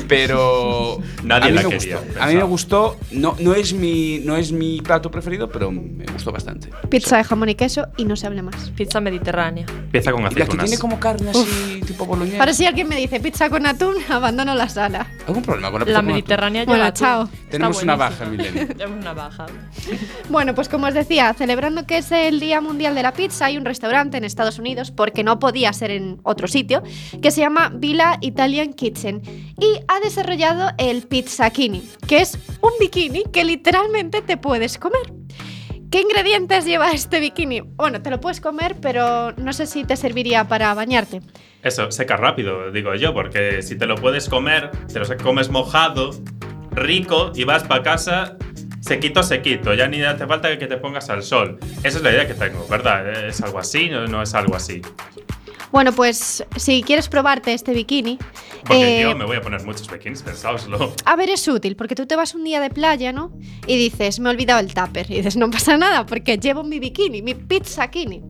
Pero 0.08 0.98
Nadie 1.22 1.44
a 1.44 1.48
mí 1.50 1.54
la 1.56 1.62
me 1.62 1.68
quería, 1.78 1.98
gustó. 1.98 2.22
A 2.22 2.26
mí 2.26 2.34
me 2.34 2.42
gustó, 2.42 2.96
no, 3.12 3.36
no, 3.38 3.54
es 3.54 3.72
mi, 3.72 4.20
no 4.24 4.36
es 4.36 4.50
mi 4.50 4.80
plato 4.80 5.10
preferido, 5.10 5.48
pero 5.48 5.70
me 5.70 6.04
gustó 6.12 6.32
bastante. 6.32 6.70
Pizza 6.88 7.18
de 7.18 7.24
jamón 7.24 7.48
y 7.50 7.54
queso 7.54 7.86
y 7.96 8.04
no 8.04 8.16
se 8.16 8.26
hable 8.26 8.42
más. 8.42 8.70
Pizza 8.70 9.00
mediterránea. 9.00 9.66
Empieza 9.68 10.10
con 10.10 10.22
Y 10.22 10.24
la 10.24 10.30
que 10.30 10.42
aceitunas. 10.42 10.66
tiene 10.66 10.80
como 10.80 10.98
carne 10.98 11.30
así, 11.30 11.80
tipo 11.86 12.06
boloñesa. 12.06 12.38
Ahora 12.40 12.52
si 12.54 12.66
alguien 12.66 12.88
me 12.88 12.96
dice 12.96 13.20
pizza 13.20 13.48
con 13.50 13.66
atún, 13.66 13.94
abandono 14.08 14.54
la 14.54 14.68
sala. 14.68 15.06
¿Algún 15.26 15.42
problema 15.42 15.70
con 15.70 15.80
la 15.80 15.86
pizza 15.86 15.98
La 15.98 16.02
mediterránea 16.02 16.64
Bueno, 16.64 16.84
lleva 16.84 16.86
atún. 16.88 17.00
chao. 17.00 17.28
Tenemos 17.50 17.82
una 17.82 17.96
baja, 17.96 18.24
Milenio. 18.26 18.66
Tenemos 18.68 19.00
una 19.00 19.12
baja. 19.12 19.46
Bueno, 20.28 20.54
pues 20.54 20.68
como 20.68 20.86
os 20.86 20.94
decía, 20.94 21.34
celebrando 21.34 21.86
que 21.86 21.98
es 21.98 22.12
el 22.12 22.40
Día 22.40 22.60
Mundial 22.60 22.94
de 22.94 23.02
la 23.02 23.12
Pizza, 23.12 23.46
hay 23.46 23.56
un 23.56 23.64
restaurante 23.64 24.16
en 24.16 24.24
Estados 24.24 24.58
Unidos, 24.58 24.90
porque 24.90 25.24
no 25.24 25.38
podía 25.38 25.72
ser 25.72 25.90
en 25.90 26.20
otro 26.22 26.48
sitio, 26.48 26.82
que 27.20 27.30
se 27.30 27.40
llama 27.40 27.70
Villa 27.74 28.18
Italian 28.20 28.72
Kitchen 28.72 29.22
y 29.60 29.80
ha 29.88 30.00
desarrollado 30.00 30.70
el 30.78 31.02
Pizzacchini, 31.02 31.82
que 32.06 32.18
es 32.22 32.38
un 32.60 32.72
bikini 32.78 33.24
que 33.32 33.44
literalmente 33.44 34.22
te 34.22 34.36
puedes 34.36 34.78
comer. 34.78 35.12
¿Qué 35.90 36.00
ingredientes 36.00 36.64
lleva 36.64 36.90
este 36.90 37.20
bikini? 37.20 37.60
Bueno, 37.60 38.02
te 38.02 38.10
lo 38.10 38.20
puedes 38.20 38.40
comer, 38.40 38.76
pero 38.80 39.32
no 39.32 39.52
sé 39.52 39.66
si 39.66 39.84
te 39.84 39.96
serviría 39.96 40.48
para 40.48 40.74
bañarte. 40.74 41.20
Eso, 41.62 41.90
seca 41.90 42.16
rápido, 42.16 42.70
digo 42.70 42.94
yo, 42.94 43.14
porque 43.14 43.62
si 43.62 43.76
te 43.76 43.86
lo 43.86 43.96
puedes 43.96 44.28
comer, 44.28 44.70
te 44.92 44.98
lo 44.98 45.06
comes 45.18 45.48
mojado, 45.48 46.10
rico 46.72 47.32
y 47.34 47.44
vas 47.44 47.64
para 47.64 47.82
casa 47.82 48.36
sequito, 48.86 49.22
sequito. 49.22 49.74
Ya 49.74 49.88
ni 49.88 50.02
hace 50.02 50.26
falta 50.26 50.56
que 50.58 50.66
te 50.66 50.76
pongas 50.76 51.10
al 51.10 51.22
sol. 51.22 51.58
Esa 51.82 51.98
es 51.98 52.02
la 52.02 52.12
idea 52.12 52.26
que 52.26 52.34
tengo, 52.34 52.66
¿verdad? 52.68 53.26
¿Es 53.26 53.40
algo 53.40 53.58
así? 53.58 53.88
¿No, 53.88 54.06
no 54.06 54.22
es 54.22 54.34
algo 54.34 54.54
así? 54.54 54.80
Bueno, 55.72 55.92
pues 55.92 56.44
si 56.56 56.82
quieres 56.82 57.08
probarte 57.08 57.52
este 57.52 57.72
bikini, 57.72 58.18
Porque 58.62 59.00
eh, 59.00 59.02
yo 59.02 59.16
me 59.16 59.24
voy 59.24 59.36
a 59.36 59.40
poner 59.40 59.64
muchos 59.64 59.90
bikinis, 59.90 60.22
pensáoslo. 60.22 60.92
A 61.04 61.16
ver, 61.16 61.30
es 61.30 61.46
útil, 61.48 61.76
porque 61.76 61.94
tú 61.94 62.06
te 62.06 62.16
vas 62.16 62.34
un 62.34 62.44
día 62.44 62.60
de 62.60 62.70
playa, 62.70 63.12
¿no? 63.12 63.32
Y 63.66 63.76
dices, 63.76 64.20
me 64.20 64.28
he 64.28 64.32
olvidado 64.32 64.60
el 64.60 64.72
tupper. 64.72 65.10
Y 65.10 65.16
dices, 65.16 65.36
no 65.36 65.50
pasa 65.50 65.76
nada, 65.76 66.06
porque 66.06 66.38
llevo 66.38 66.62
mi 66.62 66.78
bikini, 66.78 67.22
mi 67.22 67.34
pizzakini. 67.34 68.22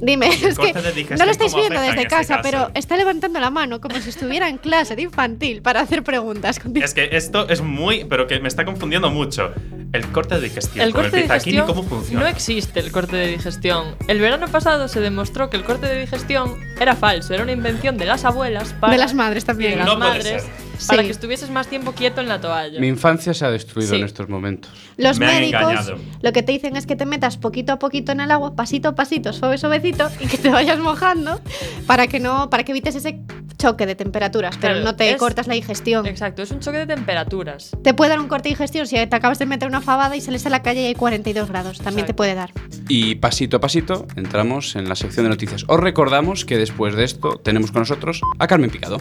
Dime, 0.00 0.28
es 0.28 0.58
que 0.58 0.72
de 0.72 1.16
no 1.16 1.24
lo 1.24 1.30
estáis 1.30 1.54
viendo 1.54 1.80
desde 1.80 1.96
este 2.02 2.06
casa, 2.08 2.36
caso. 2.36 2.40
pero 2.42 2.70
está 2.74 2.96
levantando 2.96 3.40
la 3.40 3.50
mano 3.50 3.80
como 3.80 4.00
si 4.00 4.10
estuviera 4.10 4.48
en 4.48 4.58
clase 4.58 4.96
de 4.96 5.02
infantil 5.02 5.62
para 5.62 5.80
hacer 5.80 6.02
preguntas. 6.02 6.60
Es 6.74 6.92
que 6.94 7.08
esto 7.12 7.48
es 7.48 7.62
muy. 7.62 8.04
Pero 8.04 8.26
que 8.26 8.38
me 8.40 8.48
está 8.48 8.64
confundiendo 8.64 9.10
mucho. 9.10 9.52
El 9.92 10.06
corte 10.08 10.34
de 10.34 10.40
digestión. 10.42 10.84
El 10.84 10.92
con 10.92 11.02
corte 11.02 11.16
de 11.16 11.22
pizzaquini, 11.22 11.52
digestión 11.56 11.66
¿cómo 11.76 11.88
funciona? 11.88 12.24
no 12.24 12.28
existe 12.28 12.80
el 12.80 12.90
corte 12.90 13.16
de 13.16 13.28
digestión. 13.28 13.94
El 14.08 14.18
verano 14.20 14.48
pasado 14.48 14.88
se 14.88 15.00
demostró 15.00 15.50
que 15.50 15.56
el 15.56 15.64
corte 15.64 15.86
de 15.86 16.00
digestión 16.00 16.56
era 16.80 16.96
falso, 16.96 17.32
era 17.32 17.44
una 17.44 17.52
invención 17.52 17.96
de 17.96 18.04
las 18.04 18.24
abuelas 18.24 18.74
para 18.80 18.92
De 18.92 18.98
las 18.98 19.14
madres 19.14 19.44
también. 19.44 19.72
de 19.72 19.76
las 19.78 19.86
No 19.86 19.98
puede 19.98 20.10
madres 20.10 20.46
para 20.88 21.02
Sí. 21.02 21.06
que 21.06 21.12
estuvieses 21.12 21.50
más 21.50 21.66
tiempo 21.68 21.92
quieto 21.92 22.20
en 22.20 22.28
la 22.28 22.40
toalla. 22.40 22.80
Mi 22.80 22.88
infancia 22.88 23.34
se 23.34 23.44
ha 23.44 23.50
destruido 23.50 23.90
Sí. 23.90 23.96
en 24.00 24.04
estos 24.04 24.28
momentos. 24.28 24.70
Los 24.96 25.18
Me 25.18 25.26
médicos 25.26 25.92
lo 26.22 26.32
que 26.32 26.42
te 26.42 26.52
dicen 26.52 26.76
es 26.76 26.86
que 26.86 26.96
te 26.96 27.06
metas 27.06 27.36
poquito 27.36 27.72
a 27.72 27.78
poquito 27.78 28.12
en 28.12 28.20
el 28.20 28.30
agua, 28.30 28.54
pasito 28.56 28.88
a 28.88 28.94
pasito, 28.94 29.32
suave 29.32 29.58
suavecito, 29.58 30.08
y 30.20 30.26
que 30.26 30.38
te 30.38 30.50
vayas 30.50 30.78
mojando 30.78 31.40
para 31.86 32.06
que 32.06 32.20
no, 32.20 32.50
para 32.50 32.64
que 32.64 32.72
evites 32.72 32.94
ese 32.94 33.20
choque 33.56 33.86
de 33.86 33.94
temperaturas, 33.94 34.56
pero 34.60 34.74
Claro, 34.74 34.84
no 34.84 34.96
te 34.96 35.10
es- 35.10 35.16
cortas 35.16 35.46
la 35.46 35.54
digestión. 35.54 36.06
Exacto, 36.06 36.42
es 36.42 36.50
un 36.50 36.60
choque 36.60 36.78
de 36.78 36.86
temperaturas. 36.86 37.70
Te 37.82 37.94
puede 37.94 38.10
dar 38.10 38.20
un 38.20 38.28
corte 38.28 38.48
de 38.48 38.54
digestión 38.54 38.86
si 38.86 38.96
te 38.96 39.16
acabas 39.16 39.38
de 39.38 39.46
meter 39.46 39.68
una 39.68 39.80
fabada 39.80 40.16
y 40.16 40.20
sales 40.20 40.44
a 40.46 40.50
la 40.50 40.62
calle 40.62 40.82
y 40.82 40.86
hay 40.86 40.94
42 40.94 41.48
grados. 41.48 41.78
También 41.78 42.06
te 42.06 42.14
puede 42.14 42.34
dar. 42.34 42.52
Y 42.88 43.14
pasito 43.16 43.56
a 43.56 43.60
pasito 43.60 44.06
entramos 44.16 44.76
en 44.76 44.88
la 44.88 44.94
sección 44.96 45.24
de 45.24 45.30
noticias. 45.30 45.64
Os 45.68 45.80
recordamos 45.80 46.44
que 46.44 46.58
después 46.58 46.94
de 46.94 47.04
esto 47.04 47.40
tenemos 47.42 47.70
con 47.72 47.80
nosotros 47.82 48.20
a 48.38 48.46
Carmen 48.46 48.70
Picado. 48.70 48.98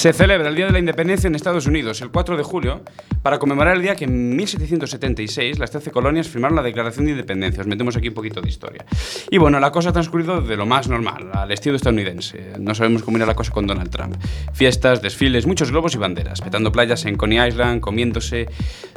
Se 0.00 0.14
celebra 0.14 0.48
el 0.48 0.54
Día 0.54 0.64
de 0.64 0.72
la 0.72 0.78
Independencia 0.78 1.28
en 1.28 1.34
Estados 1.34 1.66
Unidos 1.66 2.00
el 2.00 2.08
4 2.08 2.38
de 2.38 2.42
julio 2.42 2.80
para 3.22 3.38
conmemorar 3.38 3.76
el 3.76 3.82
día 3.82 3.96
que 3.96 4.06
en 4.06 4.34
1776 4.34 5.58
las 5.58 5.70
13 5.72 5.90
colonias 5.90 6.26
firmaron 6.26 6.56
la 6.56 6.62
Declaración 6.62 7.04
de 7.04 7.10
Independencia. 7.10 7.60
Os 7.60 7.66
metemos 7.66 7.98
aquí 7.98 8.08
un 8.08 8.14
poquito 8.14 8.40
de 8.40 8.48
historia. 8.48 8.86
Y 9.30 9.36
bueno, 9.36 9.60
la 9.60 9.70
cosa 9.70 9.90
ha 9.90 9.92
transcurrido 9.92 10.40
de 10.40 10.56
lo 10.56 10.64
más 10.64 10.88
normal, 10.88 11.28
al 11.34 11.52
estilo 11.52 11.76
estadounidense. 11.76 12.54
No 12.58 12.74
sabemos 12.74 13.02
cómo 13.02 13.18
irá 13.18 13.26
la 13.26 13.34
cosa 13.34 13.52
con 13.52 13.66
Donald 13.66 13.90
Trump. 13.90 14.16
Fiestas, 14.54 15.02
desfiles, 15.02 15.44
muchos 15.44 15.70
globos 15.70 15.94
y 15.94 15.98
banderas, 15.98 16.40
petando 16.40 16.72
playas 16.72 17.04
en 17.04 17.16
Coney 17.16 17.48
Island, 17.48 17.82
comiéndose 17.82 18.48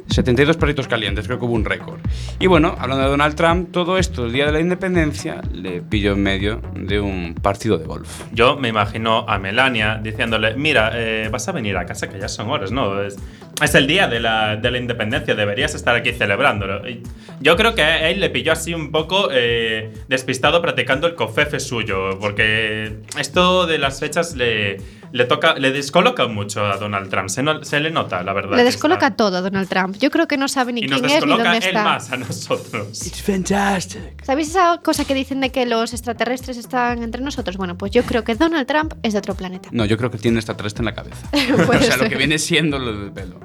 72 0.08 0.58
perritos 0.58 0.88
calientes, 0.88 1.26
creo 1.26 1.40
que 1.40 1.46
hubo 1.46 1.54
un 1.54 1.66
récord. 1.66 2.00
Y 2.40 2.48
bueno, 2.48 2.76
hablando 2.78 3.04
de 3.04 3.10
Donald 3.10 3.36
Trump, 3.36 3.72
todo 3.72 3.98
esto, 3.98 4.26
el 4.26 4.34
Día 4.34 4.46
de 4.46 4.52
la 4.52 4.60
Independencia, 4.60 5.42
le 5.52 5.82
pilló 5.82 6.14
en 6.14 6.24
medio 6.24 6.62
de 6.76 7.00
un 7.00 7.36
partido 7.36 7.78
de 7.78 7.86
golf. 7.86 8.10
Yo 8.34 8.58
me 8.58 8.70
imagino 8.70 9.26
a 9.28 9.40
Melania 9.40 10.00
diciéndole: 10.02 10.56
Mira, 10.56 10.92
eh, 10.94 11.30
vas 11.32 11.48
a 11.48 11.52
venir 11.52 11.78
a 11.78 11.86
casa 11.86 12.10
que 12.10 12.20
ya 12.20 12.28
son 12.28 12.50
horas, 12.50 12.72
¿no? 12.72 13.02
Es, 13.02 13.18
es 13.62 13.76
el 13.76 13.88
día 13.88 14.08
de 14.08 14.20
la, 14.20 14.56
de 14.56 14.72
la 14.72 14.78
independencia, 14.78 15.36
deberías 15.36 15.76
estar 15.76 15.96
aquí 15.96 16.12
celebrándolo. 16.12 16.88
Y 16.88 17.04
Yo 17.40 17.56
creo 17.56 17.76
que 17.76 17.84
a 17.84 18.10
él 18.10 18.20
le 18.20 18.30
pilló 18.30 18.52
así 18.52 18.74
un 18.74 18.92
poco 18.92 19.30
eh, 19.32 19.94
despistado 20.08 20.62
practicando 20.62 21.08
el 21.08 21.16
cofefe 21.16 21.60
suyo, 21.60 22.20
porque 22.20 22.98
esto 23.18 23.66
de 23.66 23.78
las 23.78 24.00
fechas 24.00 24.36
le, 24.36 24.78
le 25.14 25.26
toca, 25.26 25.54
le 25.54 25.72
descoloca 25.72 26.28
mucho 26.28 26.66
a 26.66 26.76
Donald 26.78 27.10
Trump. 27.10 27.30
Se, 27.30 27.42
no- 27.44 27.64
se 27.64 27.80
le 27.80 27.92
nota, 27.92 28.22
la 28.24 28.34
verdad. 28.34 28.58
Le 28.58 28.64
descoloca 28.64 29.06
está. 29.08 29.16
todo 29.16 29.38
a 29.38 29.42
Donald 29.42 29.70
Trump. 29.70 29.96
Yo 30.00 30.10
creo 30.12 30.28
que 30.28 30.38
no 30.38 30.48
sabe 30.48 30.74
ni 30.74 30.82
Y 30.82 30.88
nos 30.88 31.00
quién 31.02 31.06
es 31.06 31.12
ni 31.12 31.16
descoloca 31.28 31.44
dónde 31.52 31.58
él 31.60 31.64
está. 31.76 31.84
más 31.84 32.12
a 32.12 32.18
nosotros. 32.18 33.00
fantastic. 33.24 34.24
¿Sabéis 34.24 34.50
esa 34.50 34.80
cosa 34.84 35.06
que 35.06 35.14
dicen 35.14 35.40
de 35.40 35.52
que 35.52 35.66
los 35.66 35.94
extraterrestres 35.94 36.58
están 36.58 37.04
entre 37.04 37.22
nosotros? 37.22 37.58
Bueno, 37.58 37.78
pues 37.78 37.92
yo 37.92 38.04
creo 38.04 38.24
que 38.24 38.36
Donald 38.36 38.66
Trump 38.68 38.94
es 39.04 39.14
de 39.14 39.20
otro 39.20 39.36
planeta. 39.36 39.70
No, 39.72 39.86
yo 39.86 39.98
creo 39.98 40.10
que 40.12 40.18
tiene 40.18 40.38
extraterrestre 40.40 40.82
en 40.82 40.86
la 40.86 40.94
cabeza. 40.96 41.30
O 41.64 41.74
sea, 41.84 41.98
lo 41.98 42.10
que 42.10 42.16
viene 42.16 42.38
siendo 42.40 42.80
lo 42.80 42.92
del 42.98 43.12
pelo. 43.12 43.40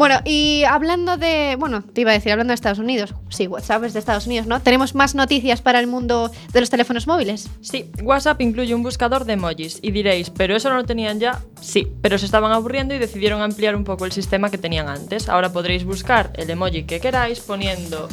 Bueno, 0.00 0.18
y 0.24 0.64
hablando 0.64 1.18
de. 1.18 1.56
Bueno, 1.58 1.82
te 1.82 2.00
iba 2.00 2.10
a 2.10 2.14
decir, 2.14 2.32
hablando 2.32 2.52
de 2.52 2.54
Estados 2.54 2.78
Unidos. 2.78 3.14
Sí, 3.28 3.46
WhatsApp 3.46 3.84
es 3.84 3.92
de 3.92 3.98
Estados 3.98 4.26
Unidos, 4.26 4.46
¿no? 4.46 4.62
Tenemos 4.62 4.94
más 4.94 5.14
noticias 5.14 5.60
para 5.60 5.78
el 5.78 5.86
mundo 5.86 6.30
de 6.54 6.60
los 6.60 6.70
teléfonos 6.70 7.06
móviles. 7.06 7.50
Sí, 7.60 7.90
WhatsApp 8.02 8.40
incluye 8.40 8.74
un 8.74 8.82
buscador 8.82 9.26
de 9.26 9.34
emojis 9.34 9.78
y 9.82 9.90
diréis, 9.90 10.30
¿pero 10.30 10.56
eso 10.56 10.70
no 10.70 10.76
lo 10.76 10.84
tenían 10.84 11.20
ya? 11.20 11.40
Sí, 11.60 11.86
pero 12.00 12.16
se 12.16 12.24
estaban 12.24 12.50
aburriendo 12.50 12.94
y 12.94 12.98
decidieron 12.98 13.42
ampliar 13.42 13.76
un 13.76 13.84
poco 13.84 14.06
el 14.06 14.12
sistema 14.12 14.48
que 14.48 14.56
tenían 14.56 14.88
antes. 14.88 15.28
Ahora 15.28 15.52
podréis 15.52 15.84
buscar 15.84 16.32
el 16.36 16.48
emoji 16.48 16.84
que 16.84 16.98
queráis 16.98 17.40
poniendo 17.40 18.08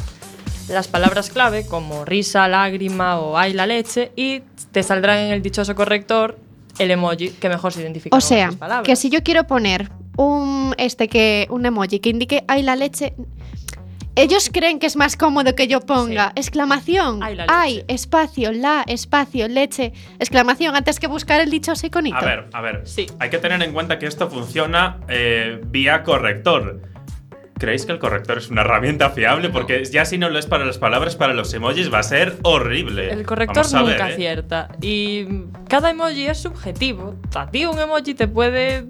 las 0.68 0.88
palabras 0.88 1.30
clave 1.30 1.64
como 1.64 2.04
risa, 2.04 2.48
lágrima 2.48 3.18
o 3.18 3.38
ay 3.38 3.54
la 3.54 3.64
leche 3.66 4.12
y 4.14 4.42
te 4.72 4.82
saldrán 4.82 5.20
en 5.20 5.32
el 5.32 5.40
dichoso 5.40 5.74
corrector 5.74 6.38
el 6.78 6.90
emoji 6.90 7.30
que 7.30 7.48
mejor 7.48 7.72
se 7.72 7.80
identifica 7.80 8.14
O 8.14 8.20
sea, 8.20 8.52
palabras. 8.52 8.86
que 8.86 8.94
si 8.94 9.08
yo 9.08 9.22
quiero 9.22 9.46
poner 9.46 9.90
un 10.18 10.74
este 10.78 11.08
que 11.08 11.46
un 11.48 11.64
emoji 11.64 12.00
que 12.00 12.10
indique 12.10 12.44
ay 12.48 12.62
la 12.62 12.74
leche 12.76 13.14
ellos 14.16 14.50
creen 14.52 14.80
que 14.80 14.86
es 14.88 14.96
más 14.96 15.16
cómodo 15.16 15.54
que 15.54 15.68
yo 15.68 15.80
ponga 15.80 16.32
exclamación, 16.34 17.22
Ay, 17.22 17.36
la 17.36 17.46
ay, 17.48 17.74
leche. 17.76 17.94
espacio, 17.94 18.50
la, 18.50 18.82
espacio, 18.88 19.46
leche, 19.46 19.92
exclamación, 20.18 20.74
antes 20.74 20.98
que 20.98 21.06
buscar 21.06 21.40
el 21.40 21.50
dichoso 21.50 21.86
iconito. 21.86 22.16
A 22.16 22.24
ver, 22.24 22.48
a 22.52 22.60
ver. 22.60 22.82
Sí. 22.84 23.06
Hay 23.20 23.30
que 23.30 23.38
tener 23.38 23.62
en 23.62 23.72
cuenta 23.72 24.00
que 24.00 24.06
esto 24.06 24.28
funciona 24.28 24.98
eh, 25.08 25.60
vía 25.66 26.02
corrector. 26.02 26.80
¿Creéis 27.58 27.84
que 27.86 27.92
el 27.92 27.98
corrector 27.98 28.38
es 28.38 28.50
una 28.50 28.60
herramienta 28.60 29.10
fiable? 29.10 29.48
Porque 29.50 29.84
ya 29.84 30.04
si 30.04 30.16
no 30.16 30.30
lo 30.30 30.38
es 30.38 30.46
para 30.46 30.64
las 30.64 30.78
palabras, 30.78 31.16
para 31.16 31.34
los 31.34 31.52
emojis 31.52 31.92
va 31.92 31.98
a 31.98 32.02
ser 32.04 32.36
horrible. 32.42 33.10
El 33.12 33.26
corrector 33.26 33.64
ver, 33.70 33.82
nunca 33.82 34.10
¿eh? 34.10 34.12
acierta. 34.12 34.68
Y 34.80 35.26
cada 35.68 35.90
emoji 35.90 36.26
es 36.26 36.38
subjetivo. 36.38 37.16
A 37.34 37.50
ti 37.50 37.64
un 37.66 37.78
emoji 37.78 38.14
te 38.14 38.28
puede 38.28 38.86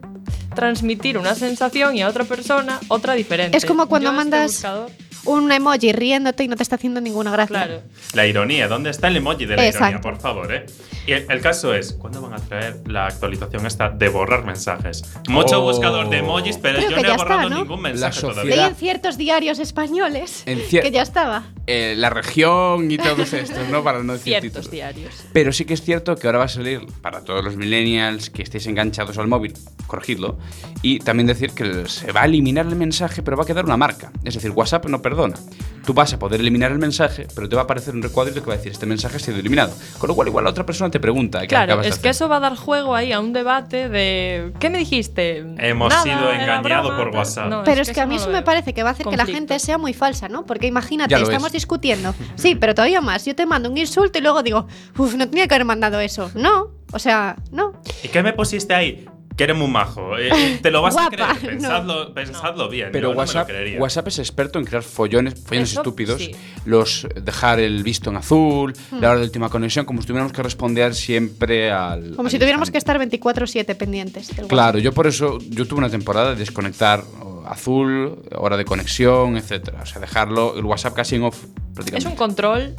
transmitir 0.55 1.17
una 1.19 1.35
sensación 1.35 1.97
y 1.97 2.03
a 2.03 2.09
otra 2.09 2.25
persona 2.25 2.79
otra 2.89 3.15
diferente. 3.15 3.57
Es 3.57 3.65
como 3.65 3.89
cuando 3.89 4.11
Yo 4.13 4.19
este 4.21 4.31
mandas 4.31 4.63
buscador- 4.65 4.91
un 5.29 5.51
emoji 5.53 5.93
riéndote 5.93 6.45
y 6.45 6.49
no 6.49 6.57
te 6.57 6.63
está 6.63 6.77
haciendo 6.77 7.01
ninguna 7.01 7.31
gracia. 7.31 7.55
Claro. 7.65 7.83
La 8.15 8.27
ironía, 8.27 8.69
¿dónde 8.69 8.91
está 8.91 9.09
el 9.09 9.17
emoji 9.17 9.45
de 9.47 9.57
la 9.57 9.63
ironía, 9.67 9.69
Exacto. 9.71 10.01
por 10.01 10.19
favor? 10.21 10.53
¿eh? 10.55 10.67
Y 11.07 11.13
el, 11.13 11.27
el 11.31 11.41
caso 11.41 11.75
es, 11.75 11.93
¿cuándo 11.95 12.21
van 12.21 12.35
a 12.35 12.37
traer 12.39 12.77
la 12.87 13.07
actualización 13.07 13.65
esta 13.67 13.89
de 13.91 14.09
borrar 14.09 14.45
mensajes? 14.45 15.03
Mucho 15.29 15.59
Oh. 15.61 15.63
buscador 15.63 16.09
de 16.11 16.19
emojis, 16.19 16.59
pero 16.59 16.79
Creo 16.79 16.91
yo 16.91 16.97
no 17.03 17.09
he 17.15 17.17
borrado 17.17 17.43
está, 17.43 17.55
¿no? 17.55 17.63
ningún 17.63 17.81
mensaje 17.83 18.13
sociedad- 18.15 18.33
todavía. 18.43 18.57
Leí 18.57 18.65
en 18.67 18.75
ciertos 18.77 19.17
diarios 19.17 19.59
españoles 19.59 20.43
que 20.45 20.91
ya 20.91 21.03
estaba. 21.03 21.45
Eh, 21.67 21.95
la 21.97 22.11
región 22.11 22.91
y 22.91 22.97
todos 22.99 23.33
estos, 23.33 23.69
¿no? 23.69 23.83
Para 23.85 24.03
no 24.03 24.15
decir 24.15 24.33
Ciertos 24.41 24.51
títulos. 24.51 24.71
diarios. 24.71 25.15
Pero 25.33 25.53
sí 25.53 25.65
que 25.65 25.75
es 25.75 25.83
cierto 25.83 26.15
que 26.17 26.27
ahora 26.27 26.39
va 26.39 26.45
a 26.45 26.49
salir 26.49 26.81
para 27.03 27.23
todos 27.25 27.45
los 27.45 27.57
millennials 27.57 28.31
que 28.31 28.43
estéis 28.43 28.67
enganchados 28.67 29.19
al 29.19 29.27
móvil, 29.29 29.55
corregidlo. 29.87 30.39
Y 30.83 30.99
también 31.01 31.27
decir 31.27 31.51
que 31.51 31.87
se 31.89 32.13
va 32.13 32.23
a 32.23 32.25
eliminar 32.25 32.67
el 32.67 32.77
mensaje, 32.77 33.23
pero 33.23 33.37
va 33.37 33.43
a 33.43 33.47
quedar 33.47 33.65
una 33.65 33.77
marca. 33.77 34.13
Es 34.25 34.35
decir, 34.35 34.51
WhatsApp 34.53 34.87
no 34.87 35.03
perdona. 35.03 35.18
Perdona. 35.19 35.37
Tú 35.85 35.95
vas 35.95 36.13
a 36.13 36.19
poder 36.19 36.41
eliminar 36.41 36.71
el 36.71 36.79
mensaje, 36.79 37.27
pero 37.35 37.49
te 37.49 37.57
va 37.57 37.63
a 37.63 37.65
aparecer 37.65 37.95
un 37.95 38.03
recuadrito 38.03 38.43
que 38.43 38.47
va 38.49 38.53
a 38.55 38.57
decir 38.59 38.71
este 38.73 38.85
mensaje 38.85 39.17
ha 39.17 39.19
sido 39.21 39.39
eliminado. 39.39 39.73
Con 39.97 40.09
lo 40.09 40.15
cual, 40.15 40.29
igual 40.29 40.45
la 40.45 40.51
otra 40.51 40.67
persona 40.67 40.91
te 40.91 41.01
pregunta 41.01 41.41
qué 41.41 41.47
Claro, 41.47 41.65
acabas 41.73 41.85
de 41.87 41.89
es 41.89 41.95
que 41.97 42.11
hacer. 42.11 42.11
eso 42.11 42.29
va 42.29 42.37
a 42.37 42.41
dar 42.41 42.57
juego 42.57 42.95
ahí 42.95 43.11
a 43.11 43.21
un 43.21 43.33
debate 43.33 43.89
de 43.89 44.53
¿qué 44.61 44.69
me 44.69 44.77
dijiste? 44.77 45.39
Hemos 45.57 45.89
Nada, 45.89 46.03
sido 46.03 46.31
era 46.31 46.59
engañado 46.59 46.89
broma, 46.91 46.97
por. 47.05 47.17
WhatsApp. 47.17 47.49
No, 47.49 47.65
Pero 47.65 47.81
es 47.81 47.91
que 47.91 48.01
a 48.03 48.07
mí 48.07 48.17
eso 48.17 48.29
me 48.29 48.43
parece 48.43 48.75
que 48.75 48.83
va 48.83 48.91
a 48.91 48.93
hacer 48.93 49.07
que 49.07 49.17
la 49.17 49.25
gente 49.25 49.59
sea 49.61 49.79
muy 49.79 49.95
falsa, 49.95 50.29
¿no? 50.29 50.45
Porque 50.45 50.67
imagínate, 50.67 51.15
estamos 51.15 51.47
es. 51.47 51.53
discutiendo. 51.53 52.15
Sí, 52.35 52.55
pero 52.55 52.75
todavía 52.75 53.01
más. 53.01 53.25
Yo 53.25 53.35
te 53.35 53.47
mando 53.47 53.71
un 53.71 53.79
insulto 53.79 54.19
y 54.19 54.21
luego 54.23 54.43
digo, 54.43 54.67
uff, 54.99 55.15
no 55.15 55.27
tenía 55.31 55.49
que 55.49 55.55
haber 55.55 55.65
mandado 55.65 56.01
eso. 56.01 56.31
No, 56.35 56.69
o 56.93 56.99
sea, 56.99 57.37
no. 57.51 57.73
¿Y 58.03 58.09
qué 58.09 58.23
me 58.23 58.35
pusiste 58.35 58.75
ahí? 58.75 59.09
Que 59.39 59.45
eres 59.45 59.57
muy 59.57 59.69
majo. 59.69 60.19
Eh, 60.19 60.29
eh, 60.35 60.59
te 60.61 60.71
lo 60.71 60.83
vas 60.83 60.95
Guapa, 60.95 61.07
a 61.33 61.37
creer. 61.37 61.53
Pensadlo, 61.53 62.13
pensadlo 62.13 62.69
bien. 62.69 62.89
Pero 62.93 63.09
yo 63.11 63.15
no 63.15 63.19
WhatsApp. 63.21 63.49
WhatsApp 63.79 64.09
es 64.09 64.19
experto 64.19 64.59
en 64.59 64.65
crear 64.67 64.83
follones, 64.83 65.35
follones 65.41 65.71
Eso, 65.71 65.81
estúpidos, 65.81 66.21
sí. 66.21 66.33
los 66.67 67.07
dejar 67.23 67.61
el 67.61 67.83
visto 67.85 68.11
en 68.11 68.17
azul, 68.17 68.75
Hmm. 68.91 69.01
la 69.01 69.11
hora 69.11 69.19
de 69.21 69.25
última 69.27 69.49
conexión, 69.49 69.85
como 69.87 70.01
si 70.03 70.09
tuviéramos 70.09 70.33
que 70.33 70.43
responder 70.43 70.95
siempre 70.95 71.71
al. 71.71 72.17
Como 72.17 72.27
al 72.27 72.31
si 72.33 72.39
tuviéramos 72.39 72.71
que 72.71 72.79
estar 72.79 72.99
24-7 72.99 73.77
pendientes. 73.77 74.27
del 74.29 74.37
WhatsApp. 74.39 74.51
Claro, 74.51 74.79
yo 74.81 74.93
por 74.93 75.07
eso, 75.07 75.39
yo 75.49 75.67
tuve 75.67 75.79
una 75.79 75.89
temporada 75.91 76.31
de 76.31 76.37
desconectar 76.37 77.05
azul, 77.47 78.19
hora 78.35 78.57
de 78.57 78.65
conexión, 78.65 79.37
etcétera. 79.37 79.81
O 79.83 79.87
sea, 79.87 80.01
dejarlo, 80.01 80.57
el 80.59 80.65
WhatsApp 80.65 80.95
casi 80.95 81.15
en 81.15 81.23
off 81.23 81.45
Es 81.45 81.49
prácticamente. 81.75 82.09
un 82.09 82.17
control 82.17 82.75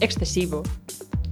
excesivo. 0.00 0.62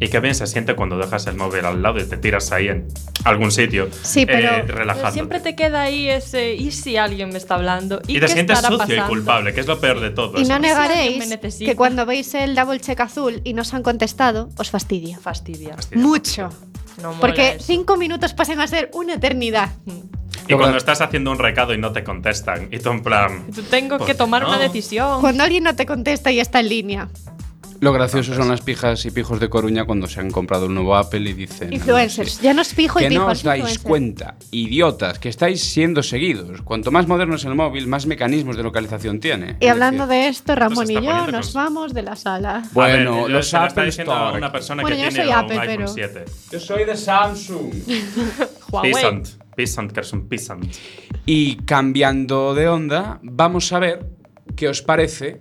Y 0.02 0.08
qué 0.08 0.18
bien 0.20 0.34
se 0.34 0.46
siente 0.48 0.74
cuando 0.74 0.96
dejas 0.98 1.26
el 1.28 1.36
móvil 1.36 1.64
al 1.64 1.80
lado 1.80 2.00
y 2.00 2.04
te 2.04 2.16
tiras 2.16 2.50
ahí 2.50 2.68
en 2.68 2.88
algún 3.24 3.52
sitio. 3.52 3.88
Sí, 4.02 4.26
pero- 4.26 4.56
eh, 4.56 4.62
Pero 4.66 4.78
relajándote. 4.78 5.12
siempre 5.12 5.38
te 5.40 5.54
queda 5.54 5.82
ahí 5.82 6.08
ese 6.08 6.54
¿y 6.54 6.72
si 6.72 6.96
alguien 6.96 7.28
me 7.30 7.38
está 7.38 7.54
hablando? 7.54 8.00
¿Y, 8.08 8.16
Y 8.16 8.20
te 8.20 8.26
sientes 8.28 8.58
sucio 8.58 8.74
y 8.74 8.78
pasando? 8.78 9.06
culpable, 9.08 9.54
que 9.54 9.60
es 9.60 9.66
lo 9.68 9.80
peor 9.80 10.00
de 10.00 10.10
todo. 10.10 10.38
Y 10.38 10.42
eso. 10.42 10.52
no 10.52 10.58
negaréis 10.58 11.38
que 11.58 11.76
cuando 11.76 12.04
veis 12.04 12.34
el 12.34 12.54
double 12.56 12.80
check 12.80 12.98
azul 12.98 13.40
y 13.44 13.54
no 13.54 13.62
os 13.62 13.72
han 13.74 13.82
contestado, 13.84 14.48
os 14.58 14.70
fastidia. 14.70 15.18
Fastidia. 15.18 15.76
Mucho. 15.94 16.48
No 17.00 17.12
Porque 17.20 17.50
eso. 17.50 17.64
cinco 17.64 17.96
minutos 17.96 18.34
pasan 18.34 18.60
a 18.60 18.66
ser 18.66 18.90
una 18.94 19.14
eternidad. 19.14 19.70
Y 20.48 20.54
cuando 20.54 20.76
estás 20.78 21.00
haciendo 21.00 21.30
un 21.30 21.38
recado 21.38 21.72
y 21.74 21.78
no 21.78 21.92
te 21.92 22.02
contestan, 22.02 22.68
y 22.72 22.80
tú 22.80 22.90
en 22.90 23.02
plan. 23.02 23.46
Tú 23.54 23.62
tengo 23.62 23.98
¿por 23.98 24.06
que 24.08 24.12
qué 24.14 24.18
tomar 24.18 24.42
no? 24.42 24.48
una 24.48 24.58
decisión. 24.58 25.20
Cuando 25.20 25.44
alguien 25.44 25.62
no 25.62 25.76
te 25.76 25.86
contesta 25.86 26.32
y 26.32 26.40
está 26.40 26.58
en 26.60 26.68
línea. 26.68 27.08
Lo 27.82 27.92
gracioso 27.92 28.32
son 28.32 28.48
las 28.48 28.60
pijas 28.60 29.04
y 29.06 29.10
pijos 29.10 29.40
de 29.40 29.48
Coruña 29.50 29.84
cuando 29.84 30.06
se 30.06 30.20
han 30.20 30.30
comprado 30.30 30.66
el 30.66 30.74
nuevo 30.74 30.94
Apple 30.94 31.28
y 31.28 31.32
dicen. 31.32 31.72
Influencers. 31.72 32.40
Ya 32.40 32.54
no 32.54 32.62
es 32.62 32.72
fijo 32.72 33.00
y 33.00 33.08
Que 33.08 33.10
no 33.10 33.26
os 33.26 33.42
dais 33.42 33.58
influencer. 33.58 33.82
cuenta, 33.82 34.34
idiotas, 34.52 35.18
que 35.18 35.28
estáis 35.28 35.60
siendo 35.64 36.00
seguidos. 36.04 36.62
Cuanto 36.62 36.92
más 36.92 37.08
moderno 37.08 37.34
es 37.34 37.44
el 37.44 37.56
móvil, 37.56 37.88
más 37.88 38.06
mecanismos 38.06 38.56
de 38.56 38.62
localización 38.62 39.18
tiene. 39.18 39.56
Y 39.58 39.66
hablando 39.66 40.06
de 40.06 40.28
esto, 40.28 40.54
Ramón 40.54 40.88
y 40.92 40.94
yo 40.94 41.26
nos 41.26 41.52
vamos 41.54 41.92
de 41.92 42.02
la 42.04 42.14
sala. 42.14 42.62
Bueno, 42.70 43.26
los 43.26 43.52
Apple 43.52 43.88
Store. 43.88 44.38
una 44.38 44.52
persona 44.52 44.82
Bueno, 44.82 44.96
que 44.96 45.02
yo 45.02 45.08
tiene 45.08 45.24
soy 45.24 45.32
un 45.32 45.38
Apple, 45.40 45.58
iPhone 45.58 45.76
pero- 45.78 45.88
7. 45.88 46.24
Yo 46.52 46.60
soy 46.60 46.84
de 46.84 46.96
Samsung. 46.96 47.72
Huawei. 48.70 48.92
Peasant, 49.56 49.90
que 49.92 49.98
eres 50.00 50.12
un 50.12 50.28
peasant. 50.28 50.64
Y 51.26 51.56
cambiando 51.64 52.54
de 52.54 52.68
onda, 52.68 53.18
vamos 53.24 53.72
a 53.72 53.80
ver 53.80 54.06
qué 54.54 54.68
os 54.68 54.82
parece 54.82 55.40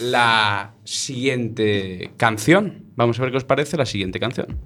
la 0.00 0.71
siguiente 0.84 2.12
canción. 2.16 2.84
Vamos 2.96 3.18
a 3.18 3.22
ver 3.22 3.30
qué 3.30 3.38
os 3.38 3.44
parece 3.44 3.76
la 3.76 3.86
siguiente 3.86 4.20
canción. 4.20 4.58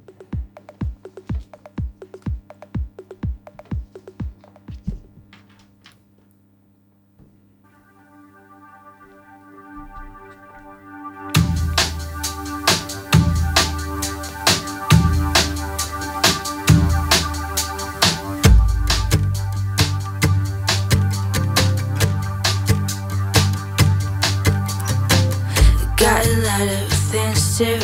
Lot 26.59 26.69
of 26.69 26.93
things 27.13 27.59
to 27.59 27.79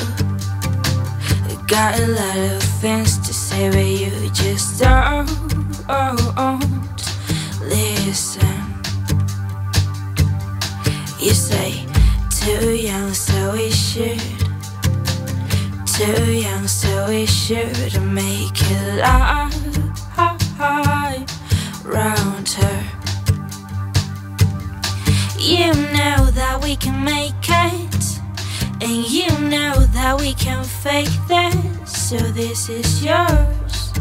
Got 1.67 1.99
a 2.01 2.07
lot 2.07 2.37
of 2.37 2.63
things 2.81 3.19
to 3.19 3.35
say 3.35 3.69
But 3.71 3.85
you 3.85 4.31
just 4.31 4.81
don't 4.81 5.29
listen. 7.61 8.49
You 11.19 11.35
say 11.35 11.85
too 12.31 12.75
young 12.75 13.13
so 13.13 13.53
we 13.53 13.71
should 13.71 14.21
Too 15.87 16.33
young 16.33 16.67
so 16.67 17.09
we 17.09 17.27
should 17.27 18.01
Make 18.03 18.57
it 18.57 18.97
live 18.99 19.53
round 21.85 22.49
her 22.49 23.03
you 25.43 25.67
know 25.67 26.31
that 26.31 26.61
we 26.63 26.77
can 26.77 27.05
make 27.05 27.35
it, 27.49 27.82
and 28.83 29.09
you 29.09 29.29
know 29.49 29.75
that 29.95 30.19
we 30.19 30.35
can 30.35 30.65
fake 30.65 31.09
this. 31.29 31.53
So 31.87 32.17
this 32.19 32.69
is 32.69 33.05
yours. 33.05 33.93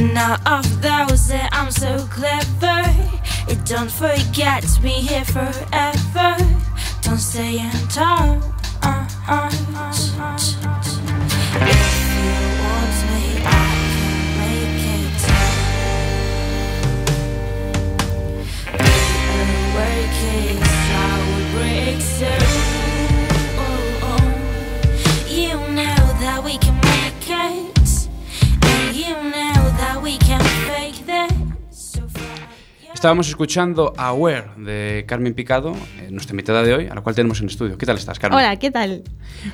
None 0.00 0.40
of 0.44 0.64
those 0.82 1.28
that 1.28 1.48
I'm 1.52 1.70
so 1.70 1.98
clever. 2.10 2.82
And 3.48 3.64
don't 3.64 3.90
forget 3.90 4.66
be 4.82 4.88
here 4.88 5.24
forever. 5.24 6.36
Don't 7.02 7.18
stay 7.18 7.60
and 7.60 7.90
talk. 7.90 8.42
Uh-huh. 8.82 9.50
If 11.62 11.80
you 12.18 12.34
want 12.62 12.96
me, 13.08 13.22
I 13.44 13.66
can 13.94 14.18
make 14.42 14.82
it. 14.98 15.20
work 19.76 20.16
is 20.34 20.60
I 20.90 21.12
would 21.28 21.48
break 21.54 22.00
so 22.00 22.65
Estábamos 33.06 33.28
escuchando 33.28 33.92
Aware 33.96 34.46
de 34.56 35.04
Carmen 35.06 35.32
Picado, 35.32 35.76
eh, 36.00 36.08
nuestra 36.10 36.32
invitada 36.32 36.64
de 36.64 36.74
hoy, 36.74 36.86
a 36.88 36.94
la 36.96 37.02
cual 37.02 37.14
tenemos 37.14 37.40
en 37.40 37.46
estudio. 37.46 37.78
¿Qué 37.78 37.86
tal 37.86 37.96
estás, 37.98 38.18
Carmen? 38.18 38.36
Hola, 38.36 38.56
¿qué 38.56 38.72
tal? 38.72 39.04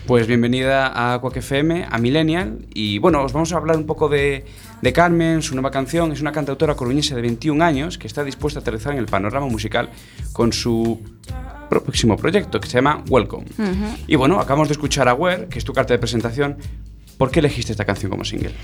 Pues 0.07 0.27
bienvenida 0.27 0.91
a 1.15 1.21
Quack 1.21 1.37
FM, 1.37 1.85
a 1.91 1.99
Millennial. 1.99 2.65
Y 2.73 2.97
bueno, 2.97 3.23
os 3.23 3.35
vamos 3.35 3.53
a 3.53 3.59
hablar 3.59 3.77
un 3.77 3.85
poco 3.85 4.09
de, 4.09 4.47
de 4.81 4.93
Carmen, 4.95 5.43
su 5.43 5.55
nueva 5.55 5.71
canción. 5.71 6.13
Es 6.13 6.23
una 6.23 6.33
cantautora 6.33 6.75
coruñesa 6.77 7.15
de 7.15 7.21
21 7.21 7.63
años 7.63 7.99
que 7.99 8.07
está 8.07 8.25
dispuesta 8.25 8.61
a 8.61 8.63
aterrizar 8.63 8.95
en 8.95 9.01
el 9.01 9.05
panorama 9.05 9.49
musical 9.49 9.91
con 10.33 10.55
su 10.55 11.03
próximo 11.69 12.17
proyecto 12.17 12.59
que 12.59 12.69
se 12.69 12.79
llama 12.79 13.05
Welcome. 13.11 13.45
Y 14.07 14.17
bueno, 14.17 14.41
acabamos 14.41 14.69
de 14.69 14.73
escuchar 14.73 15.09
Aware, 15.09 15.49
que 15.49 15.59
es 15.59 15.65
tu 15.67 15.75
carta 15.75 15.93
de 15.93 15.99
presentación. 15.99 16.57
¿Por 17.19 17.31
qué 17.31 17.41
elegiste 17.41 17.73
esta 17.73 17.85
canción 17.85 18.11
como 18.11 18.25
single? 18.25 18.55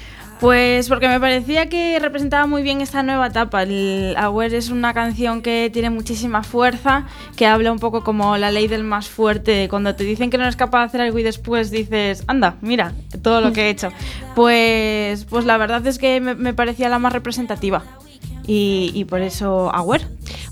Pues 0.40 0.88
porque 0.88 1.08
me 1.08 1.18
parecía 1.18 1.68
que 1.68 1.98
representaba 1.98 2.46
muy 2.46 2.62
bien 2.62 2.80
esta 2.80 3.02
nueva 3.02 3.26
etapa. 3.26 3.64
El 3.64 4.14
Aware 4.16 4.56
es 4.56 4.70
una 4.70 4.94
canción 4.94 5.42
que 5.42 5.68
tiene 5.72 5.90
muchísima 5.90 6.44
fuerza, 6.44 7.06
que 7.36 7.46
habla 7.46 7.72
un 7.72 7.80
poco 7.80 8.04
como 8.04 8.36
la 8.36 8.52
ley 8.52 8.68
del 8.68 8.84
más 8.84 9.08
fuerte. 9.08 9.68
Cuando 9.68 9.94
te 9.96 10.04
dicen 10.04 10.30
que 10.30 10.38
no 10.38 10.44
eres 10.44 10.56
capaz 10.56 10.80
de 10.80 10.86
hacer 10.86 11.00
algo 11.00 11.18
y 11.18 11.24
después 11.24 11.70
dices, 11.70 12.22
anda, 12.28 12.56
mira, 12.60 12.92
todo 13.22 13.40
lo 13.40 13.52
que 13.52 13.66
he 13.66 13.70
hecho. 13.70 13.90
Pues, 14.38 15.24
pues 15.24 15.44
la 15.46 15.56
verdad 15.56 15.84
es 15.88 15.98
que 15.98 16.20
me, 16.20 16.36
me 16.36 16.54
parecía 16.54 16.88
la 16.88 17.00
más 17.00 17.12
representativa. 17.12 17.82
Y, 18.46 18.92
y 18.94 19.04
por 19.04 19.20
eso 19.20 19.74
Aware. 19.74 20.06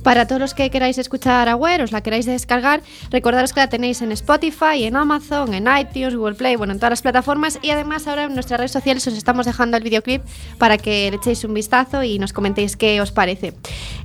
Para 0.07 0.29
todos 0.29 0.41
los 0.41 0.55
que 0.55 0.71
queráis 0.71 0.99
escuchar 0.99 1.49
Aware, 1.49 1.83
os 1.83 1.91
la 1.91 2.01
queráis 2.01 2.27
descargar, 2.27 2.81
recordaros 3.11 3.53
que 3.53 3.59
la 3.59 3.69
tenéis 3.69 4.03
en 4.03 4.13
Spotify, 4.13 4.85
en 4.85 4.95
Amazon, 4.95 5.53
en 5.53 5.67
iTunes, 5.67 6.15
Google 6.15 6.37
Play, 6.37 6.55
bueno, 6.55 6.75
en 6.75 6.79
todas 6.79 6.91
las 6.91 7.03
plataformas 7.03 7.59
y 7.61 7.71
además 7.71 8.07
ahora 8.07 8.23
en 8.23 8.35
nuestras 8.35 8.61
redes 8.61 8.71
sociales 8.71 9.05
os 9.09 9.15
estamos 9.15 9.47
dejando 9.47 9.77
el 9.77 9.83
videoclip 9.83 10.23
para 10.59 10.79
que 10.79 11.11
le 11.11 11.17
echéis 11.17 11.43
un 11.43 11.55
vistazo 11.55 12.05
y 12.05 12.21
nos 12.21 12.33
comentéis 12.33 12.77
qué 12.77 13.01
os 13.01 13.11
parece. 13.11 13.55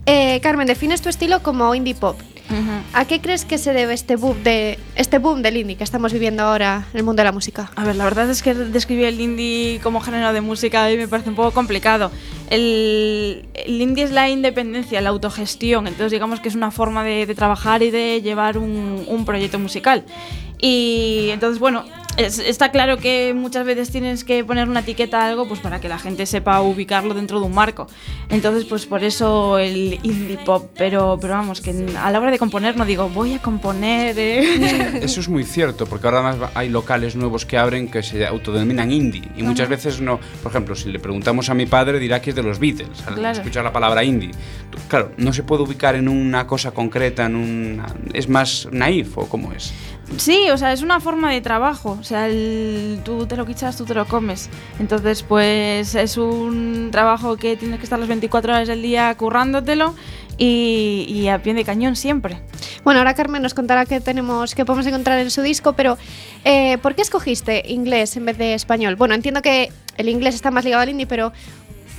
Eh, 0.08 0.40
Carmen, 0.42 0.66
defines 0.66 1.04
tu 1.04 1.10
estilo 1.10 1.44
como 1.44 1.76
indie 1.76 1.94
pop. 1.94 2.18
¿A 2.94 3.06
qué 3.06 3.22
crees 3.22 3.46
que 3.46 3.58
se 3.58 3.74
debe 3.74 3.94
este 3.94 4.16
boom, 4.16 4.44
de, 4.44 4.80
este 4.96 5.18
boom 5.18 5.42
del 5.42 5.58
indie 5.58 5.76
que 5.78 5.84
estamos 5.84 6.14
viviendo 6.14 6.44
ahora 6.44 6.88
en 6.92 7.00
el 7.00 7.04
mundo 7.04 7.22
de 7.22 7.26
la 7.26 7.32
música? 7.32 7.72
A 7.76 7.84
ver, 7.84 7.96
la 7.96 8.04
verdad 8.04 8.30
es 8.30 8.42
que 8.42 8.54
describir 8.54 9.06
el 9.06 9.20
indie 9.20 9.80
como 9.82 10.02
género 10.02 10.34
de 10.34 10.42
música 10.42 10.86
a 10.86 10.90
mí 10.90 10.98
me 10.98 11.08
parece 11.08 11.30
un 11.30 11.36
poco 11.36 11.52
complicado. 11.52 12.12
El, 12.50 13.46
el 13.54 13.82
indie 13.82 14.04
es 14.04 14.12
la 14.12 14.30
independencia, 14.30 15.00
la 15.02 15.10
autogestión, 15.10 15.88
entonces 15.88 16.12
digamos 16.12 16.40
que 16.40 16.50
es 16.50 16.56
una 16.56 16.72
forma 16.72 17.04
de, 17.04 17.32
trabajar 17.36 17.82
y 17.82 17.92
de 17.92 18.22
llevar 18.22 18.58
un 18.58 19.24
proyecto 19.26 19.58
musical. 19.58 20.04
Y 20.62 21.30
entonces, 21.32 21.60
bueno, 21.60 21.84
es- 22.18 22.40
está 22.40 22.72
claro 22.72 22.98
que 22.98 23.34
muchas 23.36 23.66
veces 23.66 23.92
tienes 23.92 24.24
que 24.24 24.44
poner 24.44 24.68
una 24.70 24.82
etiqueta 24.82 25.22
a 25.22 25.28
algo 25.30 25.48
pues 25.48 25.60
para 25.60 25.80
que 25.82 25.88
la 25.90 25.98
gente 26.00 26.26
sepa 26.26 26.62
ubicarlo 26.62 27.14
dentro 27.14 27.40
de 27.40 27.46
un 27.46 27.54
marco. 27.54 27.88
Entonces, 28.30 28.66
pues 28.66 28.86
por 28.86 29.04
eso 29.04 29.58
el 29.58 30.00
indie 30.04 30.38
pop. 30.46 30.70
Pero, 30.78 31.18
pero 31.20 31.34
vamos, 31.34 31.62
que 31.62 31.72
a 31.98 32.12
la 32.12 32.20
hora 32.20 32.32
de 32.32 32.38
componer 32.40 32.76
no 32.78 32.86
digo, 32.86 33.10
voy 33.10 33.34
a 33.34 33.40
componer. 33.42 34.16
eh". 34.18 35.00
Eso 35.04 35.20
es 35.22 35.30
muy 35.30 35.44
cierto, 35.44 35.86
porque 35.86 36.08
ahora 36.08 36.28
además 36.30 36.52
hay 36.56 36.70
locales 36.70 37.16
nuevos 37.16 37.46
que 37.46 37.58
abren 37.58 37.90
que 37.90 38.04
se 38.04 38.26
autodenominan 38.26 38.92
indie. 38.92 39.24
Y 39.38 39.44
muchas 39.44 39.70
veces 39.70 40.02
no. 40.02 40.20
Por 40.44 40.52
ejemplo, 40.52 40.76
si 40.76 40.90
le 40.92 41.00
preguntamos 41.00 41.50
a 41.50 41.54
mi 41.54 41.66
padre, 41.66 42.00
dirá 42.00 42.22
que 42.22 42.32
es 42.32 42.36
de 42.36 42.44
los 42.44 42.60
Beatles. 42.60 43.06
Al 43.08 43.16
Claro. 43.16 43.38
escuchar 43.38 43.64
la 43.64 43.72
palabra 43.74 44.04
indie. 44.04 44.32
Claro, 44.88 45.12
no 45.18 45.34
se 45.34 45.44
puede 45.44 45.64
ubicar 45.64 45.96
en 45.96 46.08
una 46.08 46.48
cosa 46.48 46.72
concreta, 46.72 47.26
en 47.26 47.36
una. 47.36 47.88
¿Es 48.14 48.30
más 48.30 48.68
naif 48.72 49.18
o 49.18 49.28
cómo 49.28 49.52
es? 49.54 49.74
Sí, 50.18 50.50
o 50.52 50.58
sea, 50.58 50.72
es 50.74 50.82
una 50.82 51.00
forma 51.00 51.32
de 51.32 51.42
trabajo. 51.42 51.98
O 52.00 52.04
sea, 52.04 52.28
el- 52.28 53.00
tú 53.04 53.26
te 53.26 53.36
lo 53.38 53.46
quichas, 53.46 53.76
tú 53.78 53.86
te 53.86 53.94
lo 53.94 54.06
comes. 54.06 54.50
Entonces, 54.80 55.24
pues 55.24 55.96
es 55.96 56.18
un 56.18 56.90
trabajo 56.92 57.38
que 57.38 57.56
tienes 57.58 57.80
que 57.80 57.84
estar 57.86 57.98
las 57.98 58.08
24 58.08 58.54
horas 58.54 58.68
del 58.68 58.82
día 58.82 59.14
currándotelo 59.16 59.96
y, 60.38 61.06
y 61.08 61.28
a 61.30 61.42
pie 61.42 61.54
de 61.54 61.64
cañón 61.64 61.96
siempre. 61.96 62.42
Bueno, 62.84 63.00
ahora 63.00 63.14
Carmen 63.14 63.42
nos 63.42 63.54
contará 63.54 63.86
qué 63.86 64.00
tenemos, 64.02 64.54
qué 64.56 64.66
podemos 64.66 64.86
encontrar 64.88 65.20
en 65.20 65.32
su 65.32 65.42
disco, 65.42 65.74
pero 65.74 65.98
eh, 66.44 66.78
¿por 66.80 66.96
qué 66.96 67.02
escogiste 67.04 67.64
inglés 67.68 68.18
en 68.18 68.26
vez 68.26 68.38
de 68.38 68.54
español? 68.54 68.96
Bueno, 68.96 69.14
entiendo 69.16 69.42
que 69.42 69.72
el 69.98 70.10
inglés 70.10 70.36
está 70.36 70.50
más 70.52 70.66
ligado 70.66 70.82
al 70.84 70.90
indie, 70.90 71.06
pero 71.06 71.32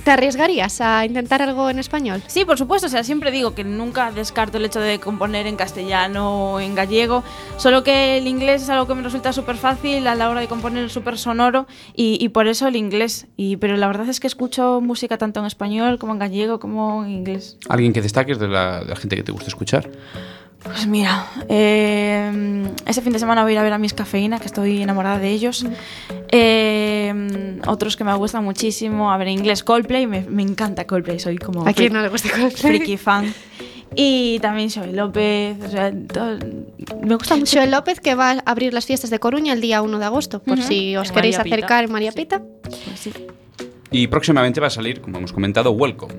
¿te 0.03 0.11
arriesgarías 0.11 0.81
a 0.81 1.05
intentar 1.05 1.41
algo 1.41 1.69
en 1.69 1.79
español? 1.79 2.21
Sí, 2.27 2.45
por 2.45 2.57
supuesto, 2.57 2.87
o 2.87 2.89
sea, 2.89 3.03
siempre 3.03 3.31
digo 3.31 3.55
que 3.55 3.63
nunca 3.63 4.11
descarto 4.11 4.57
el 4.57 4.65
hecho 4.65 4.79
de 4.79 4.99
componer 4.99 5.47
en 5.47 5.55
castellano 5.55 6.53
o 6.53 6.59
en 6.59 6.75
gallego, 6.75 7.23
solo 7.57 7.83
que 7.83 8.17
el 8.17 8.27
inglés 8.27 8.63
es 8.63 8.69
algo 8.69 8.87
que 8.87 8.95
me 8.95 9.01
resulta 9.01 9.33
súper 9.33 9.55
fácil 9.55 10.05
a 10.07 10.15
la 10.15 10.29
hora 10.29 10.41
de 10.41 10.47
componer, 10.47 10.89
súper 10.89 11.17
sonoro 11.17 11.67
y, 11.95 12.17
y 12.23 12.29
por 12.29 12.47
eso 12.47 12.67
el 12.67 12.75
inglés. 12.75 13.27
Y, 13.37 13.57
pero 13.57 13.77
la 13.77 13.87
verdad 13.87 14.09
es 14.09 14.19
que 14.19 14.27
escucho 14.27 14.81
música 14.81 15.17
tanto 15.17 15.39
en 15.39 15.45
español 15.45 15.99
como 15.99 16.13
en 16.13 16.19
gallego 16.19 16.59
como 16.59 17.03
en 17.05 17.11
inglés. 17.11 17.57
¿Alguien 17.69 17.93
que 17.93 18.01
destaques 18.01 18.39
de 18.39 18.47
la, 18.47 18.81
de 18.81 18.85
la 18.85 18.95
gente 18.95 19.15
que 19.15 19.23
te 19.23 19.31
gusta 19.31 19.47
escuchar? 19.47 19.89
Pues 20.63 20.87
mira, 20.87 21.27
eh, 21.49 22.65
ese 22.85 23.01
fin 23.01 23.11
de 23.13 23.19
semana 23.19 23.43
voy 23.43 23.51
a 23.51 23.53
ir 23.53 23.59
a 23.59 23.63
ver 23.63 23.73
a 23.73 23.77
Miss 23.77 23.93
Cafeína, 23.93 24.39
que 24.39 24.45
estoy 24.47 24.81
enamorada 24.81 25.19
de 25.19 25.29
ellos. 25.29 25.65
Eh, 26.31 27.59
otros 27.67 27.95
que 27.97 28.03
me 28.03 28.13
gustan 28.15 28.43
muchísimo, 28.43 29.11
a 29.11 29.17
ver, 29.17 29.27
en 29.27 29.39
inglés 29.39 29.63
Coldplay, 29.63 30.07
me, 30.07 30.21
me 30.21 30.41
encanta 30.41 30.85
Coldplay, 30.87 31.19
soy 31.19 31.37
como 31.37 31.67
¿A 31.67 31.73
quién 31.73 31.93
no 31.93 32.01
le 32.01 32.09
gusta 32.09 32.29
Coldplay? 32.29 32.77
friki 32.79 32.97
fan. 32.97 33.33
Y 33.95 34.39
también 34.39 34.71
Xoe 34.71 34.91
López, 34.93 35.57
o 35.63 35.69
sea, 35.69 35.91
todo- 35.91 36.39
me 37.03 37.15
gusta 37.15 37.35
mucho. 37.35 37.57
Joel 37.57 37.69
López 37.69 37.99
que 37.99 38.15
va 38.15 38.31
a 38.31 38.39
abrir 38.45 38.73
las 38.73 38.85
fiestas 38.87 39.09
de 39.11 39.19
Coruña 39.19 39.53
el 39.53 39.61
día 39.61 39.81
1 39.83 39.99
de 39.99 40.05
agosto, 40.05 40.41
por 40.41 40.59
si 40.61 40.95
os 40.95 41.09
En 41.09 41.15
queréis 41.15 41.37
María 41.37 41.43
Pita. 41.43 41.55
acercar 41.55 41.83
en 41.83 41.91
María 41.91 42.11
Pita. 42.11 42.41
Pues 42.63 42.99
sí. 42.99 43.13
Y 43.93 44.07
próximamente 44.07 44.59
va 44.59 44.67
a 44.67 44.71
salir, 44.71 44.99
como 45.01 45.19
hemos 45.19 45.31
comentado, 45.31 45.71
Welcome, 45.71 46.15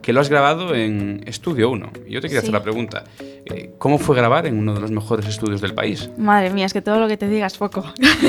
que 0.00 0.12
lo 0.14 0.20
has 0.20 0.30
grabado 0.30 0.74
en 0.74 1.22
Estudio 1.26 1.68
1. 1.70 1.92
Y 2.06 2.12
yo 2.14 2.20
te 2.22 2.28
quería 2.28 2.40
Sí. 2.40 2.46
hacer 2.46 2.52
la 2.54 2.62
pregunta, 2.62 3.04
eh, 3.20 3.72
¿cómo 3.78 3.98
fue 3.98 4.16
grabar 4.16 4.46
en 4.46 4.58
uno 4.58 4.72
de 4.74 4.80
los 4.80 4.90
mejores 4.90 5.26
estudios 5.26 5.60
del 5.60 5.74
país? 5.74 6.08
Madre 6.16 6.48
mía, 6.50 6.64
es 6.64 6.72
que 6.72 6.80
todo 6.80 6.98
lo 6.98 7.06
que 7.06 7.18
te 7.18 7.28
digas 7.28 7.52
es 7.52 7.58
poco. 7.58 7.84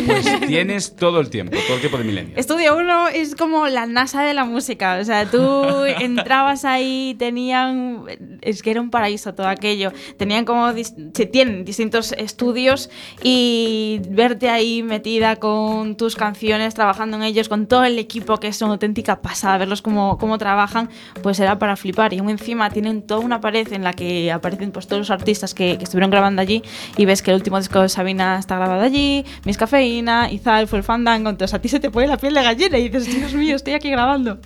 Pues 0.06 0.40
tienes 0.48 0.96
todo 0.98 1.22
el 1.22 1.30
tiempo, 1.30 1.56
todo 1.66 1.76
el 1.76 1.80
tiempo 1.80 1.98
de 1.98 2.04
milenio. 2.04 2.34
Estudio 2.36 2.76
1 2.78 3.08
es 3.08 3.36
como 3.36 3.68
la 3.70 3.86
NASA 3.86 4.22
de 4.24 4.34
la 4.34 4.44
música. 4.44 4.98
O 5.02 5.06
sea, 5.06 5.26
tú 5.26 5.40
entrabas 6.02 6.66
ahí, 6.66 7.16
tenían. 7.18 8.04
Es 8.42 8.62
que 8.62 8.72
era 8.72 8.82
un 8.82 8.90
paraíso 8.90 9.34
todo 9.34 9.48
aquello. 9.48 9.94
Tenían 10.18 10.44
como. 10.44 10.70
Se 11.14 11.26
tienen 11.26 11.64
distintos 11.64 12.12
estudios 12.12 12.90
y 13.24 14.02
verte 14.10 14.50
ahí 14.50 14.84
metida 14.84 15.38
con 15.38 15.96
tus 15.96 16.16
canciones, 16.18 16.74
trabajando 16.74 17.16
en 17.16 17.24
ellos, 17.24 17.48
con 17.48 17.66
todo 17.68 17.86
el 17.86 17.98
equipo 17.98 18.38
que 18.38 18.48
es 18.50 18.62
una 18.62 18.78
auténtica 18.90 19.22
pasada, 19.22 19.58
verlos 19.58 19.82
cómo, 19.82 20.18
cómo 20.18 20.38
trabajan, 20.38 20.90
pues 21.22 21.40
era 21.40 21.60
para 21.60 21.76
flipar. 21.76 22.14
Y 22.14 22.20
aún 22.20 22.30
encima 22.30 22.70
tienen 22.70 23.04
toda 23.04 23.20
una 23.20 23.40
pared 23.40 23.72
en 23.72 23.84
la 23.84 23.94
que 23.94 24.32
aparecen 24.32 24.72
pues, 24.72 24.88
todos 24.88 25.00
los 25.00 25.12
artistas 25.12 25.54
que, 25.54 25.78
que 25.78 25.84
estuvieron 25.84 26.10
grabando 26.10 26.42
allí 26.42 26.64
y 26.98 27.06
ves 27.06 27.22
que 27.22 27.32
el 27.32 27.36
último 27.36 27.58
disco 27.58 27.82
de 27.82 27.90
Sabina 27.90 28.40
está 28.40 28.56
grabado 28.58 28.82
allí, 28.82 29.26
Miss 29.46 29.58
Cafeína, 29.58 30.32
Izal 30.32 30.68
fue 30.68 30.80
el 30.80 30.84
fandango, 30.84 31.30
entonces 31.30 31.54
a 31.54 31.60
ti 31.60 31.70
se 31.70 31.80
te 31.80 31.92
pone 31.92 32.08
la 32.08 32.18
piel 32.18 32.34
de 32.34 32.44
gallina 32.44 32.78
y 32.78 32.90
dices, 32.90 33.06
Dios 33.14 33.34
mío, 33.34 33.56
estoy 33.56 33.74
aquí 33.74 33.90
grabando. 33.90 34.40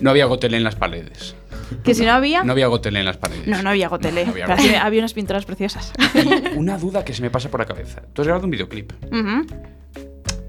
No 0.00 0.10
había 0.10 0.26
gotelé 0.26 0.56
en 0.56 0.64
las 0.64 0.74
paredes. 0.74 1.36
Que 1.82 1.94
si 1.94 2.04
no 2.04 2.12
había... 2.12 2.44
No 2.44 2.52
había 2.52 2.66
gotelé 2.66 3.00
en 3.00 3.06
las 3.06 3.16
paredes. 3.16 3.46
No, 3.46 3.62
no 3.62 3.70
había 3.70 3.88
gotelé. 3.88 4.24
No 4.26 4.32
había 4.32 4.46
gotelé. 4.48 4.76
había, 4.76 5.00
unas 5.00 5.14
pinturas 5.14 5.44
preciosas. 5.44 5.92
Y 6.14 6.56
una 6.58 6.78
duda 6.78 7.04
que 7.04 7.14
se 7.14 7.22
me 7.22 7.30
pasa 7.30 7.48
por 7.48 7.60
la 7.60 7.66
cabeza. 7.66 8.02
Tú 8.12 8.22
has 8.22 8.26
grabado 8.26 8.44
un 8.44 8.50
videoclip. 8.50 8.92
Ujú. 9.06 9.46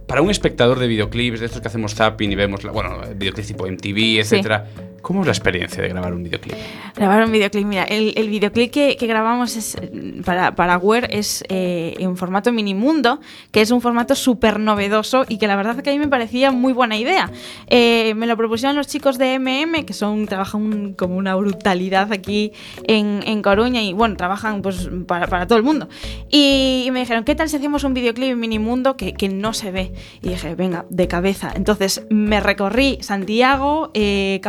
Para 0.08 0.22
un 0.22 0.30
espectador 0.30 0.80
de 0.80 0.88
videoclips, 0.88 1.39
de 1.39 1.45
estos 1.47 1.62
que 1.62 1.68
hacemos 1.68 1.95
zapping 1.95 2.32
y 2.32 2.36
vemos, 2.36 2.64
la- 2.64 2.72
bueno, 2.72 2.99
videoclips 3.16 3.47
tipo 3.47 3.66
MTV, 3.68 4.20
etcétera, 4.20 4.68
¿cómo 5.06 5.22
es 5.22 5.28
la 5.28 5.34
experiencia 5.34 5.84
de 5.84 5.89
grabar 5.89 6.16
un 6.16 6.24
videoclip? 6.24 6.56
Grabar 6.95 7.24
un 7.24 7.32
videoclip. 7.32 7.64
Mira, 7.68 7.84
el, 7.84 8.14
el 8.18 8.28
videoclip 8.28 8.72
que, 8.72 8.97
que 8.97 9.06
grabamos 9.06 9.56
es, 9.56 9.76
eh, 9.76 10.20
para, 10.26 10.56
para 10.56 10.80
Wear 10.80 11.08
es 11.12 11.43
eh, 11.47 11.93
en 11.99 12.18
formato 12.18 12.51
minimundo, 12.51 13.20
que 13.51 13.62
es 13.62 13.70
un 13.70 13.82
formato 13.82 14.16
súper 14.16 14.60
novedoso 14.60 15.24
y 15.30 15.38
que 15.38 15.45
la 15.45 15.56
verdad 15.56 15.78
es 15.78 15.84
que 15.84 15.91
a 15.91 15.93
mí 15.93 15.99
me 15.99 16.08
parecía 16.08 16.49
muy 16.49 16.74
buena 16.74 16.97
idea. 16.97 17.30
Eh, 17.68 18.16
me 18.16 18.26
lo 18.26 18.36
propusieron 18.36 18.76
los 18.76 18.88
chicos 18.88 19.20
de 19.20 19.38
MM, 19.38 19.86
que 19.86 19.93
son 19.93 20.26
trabajan 20.26 20.95
como 20.95 21.18
una 21.18 21.36
brutalidad 21.36 22.12
aquí 22.12 22.51
en, 22.86 23.22
en 23.28 23.43
Coruña 23.43 23.84
y 23.84 23.93
bueno, 23.93 24.16
trabajan 24.16 24.64
pues 24.64 24.89
para, 25.06 25.28
para 25.28 25.45
todo 25.45 25.60
el 25.60 25.64
mundo. 25.64 25.88
Y, 26.32 26.86
y 26.88 26.89
me 26.89 27.01
dijeron, 27.01 27.26
¿qué 27.26 27.36
tal 27.36 27.47
si 27.47 27.58
hacemos 27.58 27.84
un 27.84 27.93
videoclip 27.93 28.32
en 28.32 28.39
minimundo 28.39 28.97
que, 28.97 29.14
que 29.14 29.30
no 29.30 29.53
se 29.53 29.70
ve? 29.70 29.93
Y 30.24 30.30
dije, 30.30 30.56
venga, 30.56 30.88
de 30.89 31.08
cabeza. 31.08 31.51
Entonces 31.56 32.08
me 32.10 32.39
recorrí 32.39 32.97
Santiago, 33.01 33.91
eh, 33.93 34.39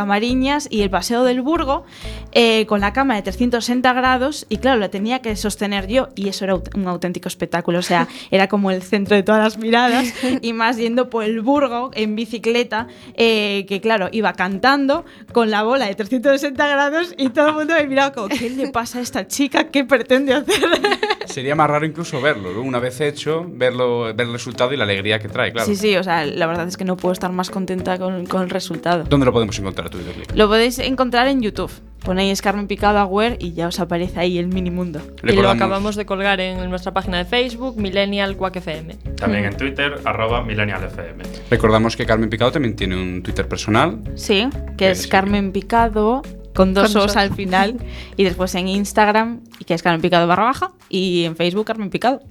Camariñas 0.47 0.67
y 0.69 0.81
el 0.81 0.89
Paseo 0.89 1.23
del 1.23 1.41
Burgo 1.41 1.85
eh, 2.31 2.65
con 2.67 2.81
la 2.81 2.93
cámara 2.93 3.17
de 3.17 3.23
360 3.23 3.93
grados 3.93 4.45
y 4.49 4.57
claro, 4.57 4.79
la 4.79 4.89
tenía 4.89 5.19
que 5.19 5.35
sostener 5.35 5.87
yo 5.87 6.09
y 6.15 6.29
eso 6.29 6.45
era 6.45 6.55
un 6.55 6.87
auténtico 6.87 7.27
espectáculo. 7.27 7.79
O 7.79 7.81
sea, 7.81 8.07
era 8.31 8.47
como 8.47 8.71
el 8.71 8.81
centro 8.81 9.15
de 9.15 9.23
todas 9.23 9.43
las 9.43 9.57
miradas 9.57 10.13
y 10.41 10.53
más 10.53 10.77
yendo 10.77 11.09
por 11.09 11.23
el 11.23 11.41
Burgo 11.41 11.91
en 11.93 12.15
bicicleta, 12.15 12.87
eh, 13.15 13.65
que 13.67 13.81
claro, 13.81 14.09
iba 14.11 14.33
cantando 14.33 15.05
con 15.33 15.51
la 15.51 15.63
bola 15.63 15.85
de 15.85 15.95
360 15.95 16.67
grados 16.67 17.13
y 17.17 17.29
todo 17.29 17.49
el 17.49 17.53
mundo 17.55 17.73
me 17.73 17.87
miraba 17.87 18.11
como, 18.13 18.29
¿qué 18.29 18.49
le 18.49 18.69
pasa 18.69 18.99
a 18.99 19.01
esta 19.01 19.27
chica? 19.27 19.69
¿Qué 19.69 19.83
pretende 19.83 20.33
hacer? 20.33 20.63
Sería 21.25 21.55
más 21.55 21.69
raro 21.69 21.85
incluso 21.85 22.21
verlo, 22.21 22.53
¿no? 22.53 22.61
una 22.61 22.79
vez 22.79 23.01
hecho, 23.01 23.45
verlo, 23.47 24.13
ver 24.15 24.27
el 24.27 24.33
resultado 24.33 24.73
y 24.73 24.77
la 24.77 24.85
alegría 24.85 25.19
que 25.19 25.27
trae, 25.27 25.51
claro. 25.51 25.67
Sí, 25.67 25.75
sí, 25.75 25.95
o 25.97 26.03
sea, 26.03 26.25
la 26.25 26.47
verdad 26.47 26.67
es 26.67 26.77
que 26.77 26.85
no 26.85 26.95
puedo 26.95 27.13
estar 27.13 27.31
más 27.31 27.49
contenta 27.49 27.97
con, 27.97 28.25
con 28.25 28.43
el 28.43 28.49
resultado. 28.49 29.03
¿Dónde 29.03 29.25
lo 29.25 29.33
podemos 29.33 29.57
encontrar 29.59 29.89
tu 29.89 29.97
videoclip? 29.97 30.31
Lo 30.37 30.47
podéis 30.47 30.77
encontrar 30.77 31.27
en 31.29 31.41
YouTube. 31.41 31.71
Ponéis 32.05 32.43
Carmen 32.43 32.67
Picado 32.67 32.99
Aware 32.99 33.37
y 33.39 33.53
ya 33.53 33.69
os 33.69 33.79
aparece 33.79 34.19
ahí 34.19 34.37
el 34.37 34.49
mini 34.49 34.69
mundo. 34.69 35.01
Y 35.23 35.31
lo 35.31 35.49
acabamos 35.49 35.95
de 35.95 36.05
colgar 36.05 36.39
en 36.39 36.69
nuestra 36.69 36.93
página 36.93 37.17
de 37.17 37.25
Facebook, 37.25 37.75
Millennial 37.75 38.37
Quack 38.37 38.57
FM. 38.57 38.97
También 39.15 39.45
en 39.45 39.57
Twitter, 39.57 39.99
arroba 40.05 40.43
millennialfm. 40.43 41.23
Recordamos 41.49 41.97
que 41.97 42.05
Carmen 42.05 42.29
Picado 42.29 42.51
también 42.51 42.75
tiene 42.75 42.95
un 42.95 43.23
Twitter 43.23 43.47
personal. 43.47 43.99
Sí, 44.13 44.47
que 44.77 44.91
es 44.91 45.07
Carmen 45.07 45.51
Picado 45.51 46.21
con 46.53 46.75
dos 46.75 46.93
Con 46.93 47.01
os 47.01 47.17
al 47.17 47.33
final 47.33 47.77
y 48.15 48.23
después 48.23 48.53
en 48.53 48.67
Instagram 48.67 49.41
y 49.57 49.65
que 49.65 49.73
es 49.73 49.81
Carmen 49.81 50.01
Picado 50.01 50.27
barra 50.27 50.43
baja 50.43 50.71
y 50.87 51.23
en 51.23 51.35
Facebook 51.35 51.65
Carmen 51.65 51.89
Picado. 51.89 52.21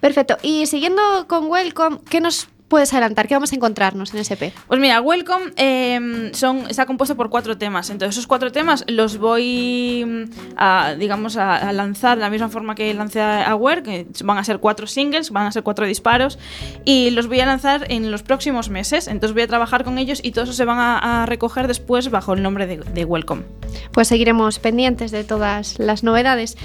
Perfecto. 0.00 0.38
Y 0.40 0.64
siguiendo 0.64 1.02
con 1.28 1.48
Welcome, 1.48 1.98
¿qué 2.08 2.22
nos 2.22 2.48
puedes 2.68 2.92
adelantar? 2.92 3.28
¿Qué 3.28 3.34
vamos 3.34 3.52
a 3.52 3.56
encontrarnos 3.56 4.12
en 4.14 4.20
SP? 4.20 4.52
Pues 4.66 4.80
mira, 4.80 5.00
Welcome 5.00 5.52
eh, 5.56 6.30
son, 6.32 6.68
está 6.68 6.86
compuesto 6.86 7.16
por 7.16 7.30
cuatro 7.30 7.56
temas. 7.58 7.90
Entonces, 7.90 8.16
esos 8.16 8.26
cuatro 8.26 8.52
temas 8.52 8.84
los 8.88 9.18
voy 9.18 10.04
mm, 10.04 10.54
a, 10.56 10.94
digamos, 10.98 11.36
a, 11.36 11.56
a 11.56 11.72
lanzar 11.72 12.16
de 12.18 12.22
la 12.22 12.30
misma 12.30 12.48
forma 12.48 12.74
que 12.74 12.92
lancé 12.94 13.20
a 13.20 13.50
Aware, 13.50 13.82
que 13.82 14.06
van 14.24 14.38
a 14.38 14.44
ser 14.44 14.58
cuatro 14.58 14.86
singles, 14.86 15.30
van 15.30 15.46
a 15.46 15.52
ser 15.52 15.62
cuatro 15.62 15.86
disparos, 15.86 16.38
y 16.84 17.10
los 17.10 17.28
voy 17.28 17.40
a 17.40 17.46
lanzar 17.46 17.86
en 17.90 18.10
los 18.10 18.22
próximos 18.22 18.70
meses. 18.70 19.08
Entonces, 19.08 19.34
voy 19.34 19.42
a 19.42 19.48
trabajar 19.48 19.84
con 19.84 19.98
ellos 19.98 20.20
y 20.22 20.32
todos 20.32 20.54
se 20.54 20.64
van 20.64 20.78
a, 20.78 21.22
a 21.22 21.26
recoger 21.26 21.68
después 21.68 22.10
bajo 22.10 22.32
el 22.32 22.42
nombre 22.42 22.66
de, 22.66 22.78
de 22.78 23.04
Welcome. 23.04 23.44
Pues 23.92 24.08
seguiremos 24.08 24.58
pendientes 24.58 25.10
de 25.10 25.24
todas 25.24 25.78
las 25.78 26.02
novedades. 26.02 26.56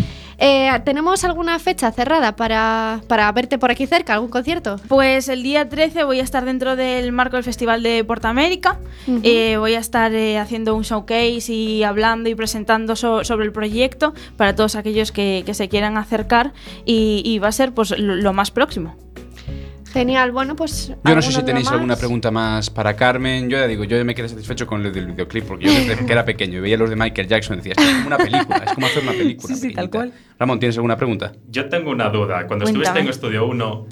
Eh, 0.41 0.71
¿Tenemos 0.85 1.25
alguna 1.25 1.59
fecha 1.59 1.91
cerrada 1.91 2.35
para, 2.35 3.01
para 3.07 3.29
verte 3.33 3.57
por 3.57 3.71
aquí 3.71 3.87
cerca? 3.87 4.13
¿Algún 4.13 4.29
concierto? 4.29 4.77
Pues 4.87 5.27
el 5.27 5.43
día 5.43 5.67
13 5.67 5.88
voy 6.05 6.19
a 6.19 6.23
estar 6.23 6.45
dentro 6.45 6.75
del 6.75 7.11
marco 7.11 7.35
del 7.35 7.43
Festival 7.43 7.83
de 7.83 8.03
Portamérica. 8.03 8.79
Ujú. 9.07 9.21
Eh, 9.23 9.57
voy 9.57 9.73
a 9.75 9.79
estar 9.79 10.13
eh, 10.13 10.37
haciendo 10.37 10.75
un 10.75 10.83
showcase 10.83 11.51
y 11.53 11.83
hablando 11.83 12.29
y 12.29 12.35
presentando 12.35 12.95
so- 12.95 13.23
sobre 13.23 13.45
el 13.45 13.51
proyecto 13.51 14.13
para 14.37 14.55
todos 14.55 14.75
aquellos 14.75 15.11
que, 15.11 15.43
que 15.45 15.53
se 15.53 15.69
quieran 15.69 15.97
acercar 15.97 16.53
y, 16.85 17.21
y 17.25 17.39
va 17.39 17.47
a 17.49 17.51
ser 17.51 17.73
pues 17.73 17.97
lo, 17.97 18.15
lo 18.15 18.33
más 18.33 18.51
próximo. 18.51 18.95
Genial, 19.91 20.31
bueno, 20.31 20.55
pues. 20.55 20.89
Yo 21.03 21.15
no 21.15 21.21
sé 21.23 21.29
si 21.29 21.35
¿alguna 21.37 21.45
tenéis 21.47 21.65
más? 21.65 21.73
alguna 21.73 21.95
pregunta 21.95 22.29
más 22.29 22.69
para 22.69 22.95
Carmen. 22.95 23.49
Yo 23.49 23.57
ya 23.57 23.65
digo, 23.65 23.83
yo 23.85 23.97
ya 23.97 24.03
me 24.03 24.13
quedé 24.13 24.29
satisfecho 24.29 24.67
con 24.67 24.83
lo 24.83 24.91
del 24.91 25.07
videoclip, 25.07 25.45
porque 25.45 25.65
yo 25.65 25.71
desde 25.73 26.05
que 26.05 26.11
era 26.11 26.23
pequeño 26.25 26.59
y 26.59 26.61
veía 26.61 26.77
los 26.77 26.91
de 26.91 26.95
Michael 26.95 27.27
Jackson 27.27 27.57
decía, 27.57 27.71
"Esto 27.75 27.81
es 27.81 27.95
como 27.95 28.05
una 28.07 28.17
película, 28.17 28.57
es 28.67 28.73
como 28.73 28.85
hacer 28.85 29.01
una 29.01 29.13
película. 29.13 29.55
Sí, 29.55 29.59
sí, 29.59 29.73
tal 29.73 29.89
pequeñita". 29.89 29.97
cual. 29.97 30.13
Ramón, 30.37 30.59
¿tienes 30.59 30.75
alguna 30.77 30.95
pregunta? 30.95 31.31
Yo 31.49 31.67
tengo 31.69 31.89
una 31.89 32.09
duda. 32.09 32.45
Cuando 32.45 32.65
Cuéntame. 32.65 32.83
estuviste 32.83 32.99
en 32.99 33.07
Estudio 33.07 33.47
1, 33.47 33.87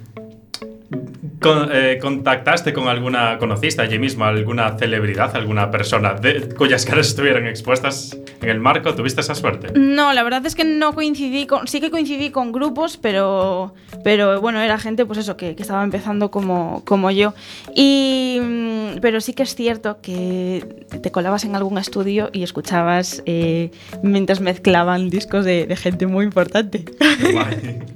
con- 1.42 1.70
eh, 1.72 1.98
¿Contactaste 2.02 2.74
con 2.74 2.88
alguna, 2.88 3.38
conociste 3.38 3.82
allí 3.82 4.00
mismo 4.00 4.26
alguna 4.26 4.78
celebridad, 4.78 5.36
alguna 5.36 5.70
persona 5.72 6.14
de- 6.14 6.50
cuyas 6.56 6.86
caras 6.86 7.08
estuvieran 7.08 7.46
expuestas 7.46 8.18
en 8.42 8.50
el 8.50 8.60
marco? 8.60 8.94
¿Tuviste 8.96 9.22
esa 9.22 9.36
suerte? 9.36 9.78
No, 9.80 10.14
la 10.14 10.24
verdad 10.24 10.46
es 10.46 10.56
que 10.56 10.64
no 10.64 10.94
coincidí 10.94 11.46
con. 11.46 11.68
Sí 11.68 11.80
que 11.82 11.92
coincidí 11.92 12.32
con 12.32 12.52
grupos, 12.52 12.98
pero. 12.98 13.74
Pero 14.04 14.42
bueno, 14.42 14.62
era 14.62 14.78
gente, 14.80 15.06
pues 15.06 15.20
eso, 15.20 15.38
que, 15.38 15.56
que 15.56 15.62
estaba 15.64 15.84
empezando 15.84 16.32
como, 16.32 16.84
como 16.86 17.12
yo. 17.12 17.34
Y. 17.76 18.40
mm, 18.42 19.00
Pero 19.02 19.22
sí 19.22 19.34
que 19.34 19.44
es 19.44 19.54
cierto 19.56 20.00
que 20.02 20.86
te 21.02 21.12
colabas 21.12 21.44
en 21.46 21.56
algún 21.56 21.78
estudio 21.78 22.30
y 22.34 22.44
escuchabas 22.44 23.22
eh, 23.26 23.72
mientras 24.02 24.40
mezclaban 24.42 25.10
discos 25.10 25.46
de, 25.46 25.68
de 25.68 25.76
gente 25.76 26.08
muy 26.08 26.26
importante. 26.26 26.86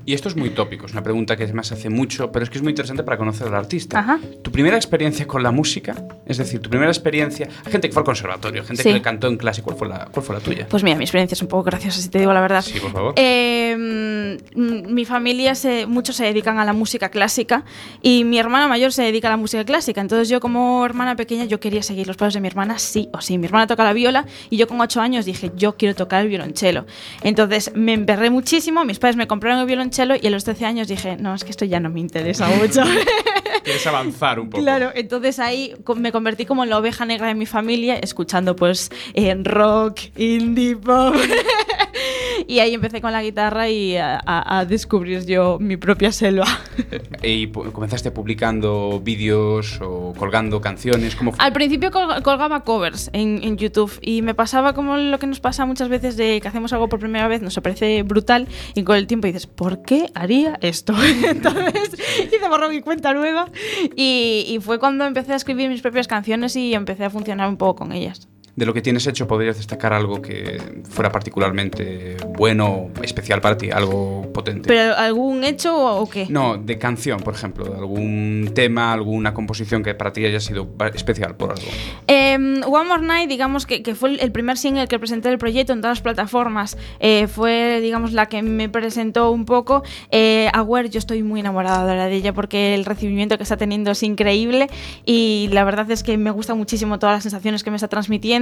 Y 0.06 0.14
esto 0.14 0.30
es 0.30 0.36
muy 0.36 0.50
tópico, 0.52 0.86
es 0.86 0.92
una 0.92 1.04
pregunta 1.04 1.36
que 1.38 1.44
además 1.46 1.72
hace 1.72 1.90
mucho, 1.90 2.32
pero 2.32 2.44
es 2.44 2.50
que 2.50 2.58
es 2.58 2.62
muy 2.64 2.72
interesante 2.72 3.04
para 3.04 3.18
conocer 3.18 3.31
al 3.42 3.56
artista. 3.56 4.00
Ajá. 4.00 4.20
Tu 4.42 4.52
primera 4.52 4.76
experiencia 4.76 5.26
con 5.26 5.44
la 5.44 5.52
música, 5.52 5.96
es 6.26 6.38
decir, 6.38 6.60
tu 6.60 6.70
primera 6.70 6.92
experiencia, 6.92 7.48
gente 7.70 7.88
que 7.88 7.94
fue 7.94 8.02
al 8.02 8.06
conservatorio, 8.06 8.64
gente 8.66 8.84
Sí. 8.84 8.92
que 8.92 9.02
cantó 9.02 9.28
en 9.28 9.38
clase, 9.38 9.62
¿cuál 9.62 9.78
fue 9.78 9.88
la, 9.88 10.06
cuál 10.12 10.26
fue 10.26 10.36
la 10.36 10.42
tuya? 10.42 10.68
Pues 10.70 10.84
mira, 10.84 10.98
mi 10.98 11.04
experiencia 11.04 11.36
es 11.36 11.42
un 11.42 11.48
poco 11.48 11.64
graciosa, 11.64 12.02
si 12.02 12.10
te 12.10 12.20
digo 12.20 12.34
la 12.34 12.42
verdad. 12.42 12.62
Sí, 12.62 12.80
por 12.80 12.92
favor. 12.92 13.14
Eh, 13.16 14.38
mi 14.56 15.06
familia, 15.06 15.56
se, 15.56 15.86
muchos 15.86 16.16
se 16.16 16.26
dedican 16.26 16.60
a 16.60 16.66
la 16.66 16.74
música 16.74 17.10
clásica 17.10 17.64
y 18.02 18.24
mi 18.24 18.40
hermana 18.40 18.68
mayor 18.68 18.92
se 18.92 19.04
dedica 19.04 19.28
a 19.28 19.32
la 19.32 19.38
música 19.38 19.64
clásica. 19.64 20.02
Entonces 20.02 20.30
yo 20.30 20.40
como 20.40 20.86
hermana 20.86 21.16
pequeña 21.16 21.46
yo 21.46 21.60
quería 21.60 21.84
seguir 21.84 22.08
los 22.08 22.18
pasos 22.18 22.34
de 22.34 22.42
mi 22.42 22.48
hermana 22.48 22.80
sí 22.80 23.10
o 23.14 23.22
sí. 23.22 23.38
Mi 23.38 23.46
hermana 23.46 23.68
toca 23.68 23.84
la 23.84 23.94
viola 23.94 24.26
y 24.50 24.58
yo 24.58 24.68
con 24.68 24.80
ocho 24.82 25.02
años 25.02 25.26
dije 25.26 25.52
yo 25.56 25.76
quiero 25.78 25.96
tocar 25.96 26.22
el 26.24 26.28
violonchelo. 26.30 26.86
Entonces 27.24 27.72
me 27.76 27.94
emperré 27.94 28.30
muchísimo, 28.30 28.84
mis 28.86 29.00
padres 29.00 29.16
me 29.18 29.28
compraron 29.28 29.60
el 29.60 29.66
violonchelo 29.66 30.16
y 30.22 30.28
a 30.28 30.30
los 30.30 30.44
13 30.44 30.66
años 30.66 30.88
dije 30.88 31.18
no, 31.18 31.34
es 31.36 31.44
que 31.44 31.52
esto 31.52 31.66
ya 31.66 31.80
no 31.80 31.90
me 31.90 32.00
interesa 32.00 32.48
mucho. 32.48 32.82
Quieres 33.64 33.86
avanzar 33.88 34.40
un 34.40 34.50
poco. 34.50 34.64
Claro, 34.64 34.92
entonces 34.96 35.40
ahí 35.40 35.74
me 35.96 36.12
convertí 36.12 36.46
como 36.46 36.64
en 36.64 36.70
la 36.70 36.78
oveja 36.78 37.06
negra 37.06 37.28
de 37.28 37.36
mi 37.36 37.46
familia, 37.46 37.96
escuchando 37.96 38.56
pues 38.56 38.90
en 39.14 39.46
rock, 39.46 40.00
indie, 40.18 40.76
pop. 40.76 41.16
y 42.48 42.60
ahí 42.60 42.74
empecé 42.74 43.02
con 43.02 43.12
la 43.12 43.22
guitarra 43.24 43.70
y 43.70 43.98
a, 43.98 44.20
a- 44.26 44.60
a 44.60 44.66
descubrir 44.66 45.26
yo 45.26 45.58
mi 45.60 45.78
propia 45.78 46.12
selva. 46.12 46.46
Y 47.24 47.48
comenzaste 47.50 48.10
publicando 48.10 49.00
vídeos 49.04 49.80
o 49.82 50.14
colgando 50.18 50.60
canciones, 50.60 51.16
¿cómo 51.16 51.32
fue? 51.34 51.44
Al 51.46 51.54
principio 51.54 51.92
col- 51.92 52.24
colgaba 52.24 52.64
covers 52.64 53.10
en, 53.14 53.42
en 53.44 53.58
YouTube 53.58 53.92
y 54.02 54.22
me 54.24 54.34
pasaba 54.34 54.74
como 54.74 54.98
lo 54.98 55.20
que 55.20 55.28
nos 55.28 55.40
pasa 55.40 55.66
muchas 55.68 55.88
veces 55.90 56.18
de 56.18 56.42
que 56.42 56.48
hacemos 56.48 56.74
algo 56.74 56.90
por 56.90 57.00
primera 57.00 57.28
vez, 57.28 57.42
nos 57.44 57.60
parece 57.62 58.02
brutal 58.04 58.48
y 58.74 58.84
con 58.84 58.96
el 58.98 59.06
tiempo 59.06 59.28
dices, 59.28 59.46
¿por 59.46 59.84
qué 59.84 60.08
haría 60.16 60.58
esto? 60.62 60.94
Entonces 61.28 61.92
hice 62.26 62.50
borrón 62.50 62.74
y 62.74 62.82
cuenta 62.82 63.14
nueva 63.14 63.50
y, 63.96 64.46
y 64.48 64.60
fue 64.60 64.80
cuando 64.80 65.06
empecé 65.06 65.34
a 65.34 65.36
escribir 65.36 65.70
mis 65.70 65.82
propias 65.82 66.08
canciones 66.08 66.56
y 66.56 66.74
empecé 66.74 67.06
a 67.06 67.10
funcionar 67.12 67.48
un 67.50 67.58
poco 67.58 67.76
con 67.76 67.92
ellas. 67.92 68.28
De 68.56 68.66
lo 68.66 68.74
que 68.74 68.82
tienes 68.82 69.08
hecho, 69.08 69.28
¿podrías 69.28 69.58
destacar 69.58 69.94
algo 69.94 70.22
que 70.22 70.62
fuera 70.90 71.10
particularmente 71.12 72.18
bueno, 72.38 72.90
especial 73.02 73.40
para 73.42 73.58
ti, 73.58 73.72
algo 73.72 74.30
potente? 74.34 74.68
¿Pero 74.68 74.96
algún 74.96 75.44
hecho 75.44 75.76
o, 75.76 76.02
o 76.02 76.10
qué? 76.10 76.28
No, 76.30 76.58
de 76.58 76.78
canción, 76.78 77.20
por 77.22 77.34
ejemplo, 77.34 77.64
de 77.66 77.78
algún 77.78 78.52
tema, 78.54 78.92
alguna 78.94 79.34
composición 79.34 79.84
que 79.84 79.96
para 79.96 80.12
ti 80.12 80.26
haya 80.26 80.40
sido 80.40 80.68
especial 80.94 81.36
por 81.36 81.52
algo. 81.52 81.64
Em, 82.08 82.62
One 82.64 82.88
More 82.90 83.02
Night, 83.04 83.30
digamos 83.30 83.66
que, 83.66 83.82
que 83.84 83.96
fue 83.96 84.10
el- 84.12 84.20
el 84.20 84.32
primer 84.32 84.58
single 84.58 84.88
que 84.88 85.00
presenté 85.00 85.30
del 85.30 85.38
proyecto 85.38 85.72
en 85.74 85.80
todas 85.82 85.98
las 85.98 86.02
plataformas. 86.02 86.78
Eh, 87.00 87.28
fue, 87.28 87.80
digamos, 87.82 88.12
la 88.12 88.26
que 88.28 88.42
me 88.42 88.68
presentó 88.70 89.32
un 89.32 89.46
poco. 89.46 89.84
Eh, 90.12 90.50
Aware, 90.54 90.90
yo 90.90 91.00
estoy 91.00 91.24
muy 91.24 91.40
enamorada 91.40 91.86
de, 91.86 92.10
de 92.10 92.16
ella 92.16 92.34
porque 92.34 92.76
el 92.76 92.84
recibimiento 92.86 93.38
que 93.38 93.44
está 93.44 93.56
teniendo 93.58 93.92
es 93.92 94.04
increíble 94.04 94.68
y 95.06 95.50
la 95.54 95.64
verdad 95.64 95.90
es 95.92 96.04
que 96.04 96.18
me 96.18 96.32
gusta 96.32 96.54
muchísimo 96.54 97.00
todas 97.00 97.16
las 97.16 97.24
sensaciones 97.24 97.64
que 97.64 97.70
me 97.72 97.78
está 97.78 97.88
transmitiendo. 97.88 98.41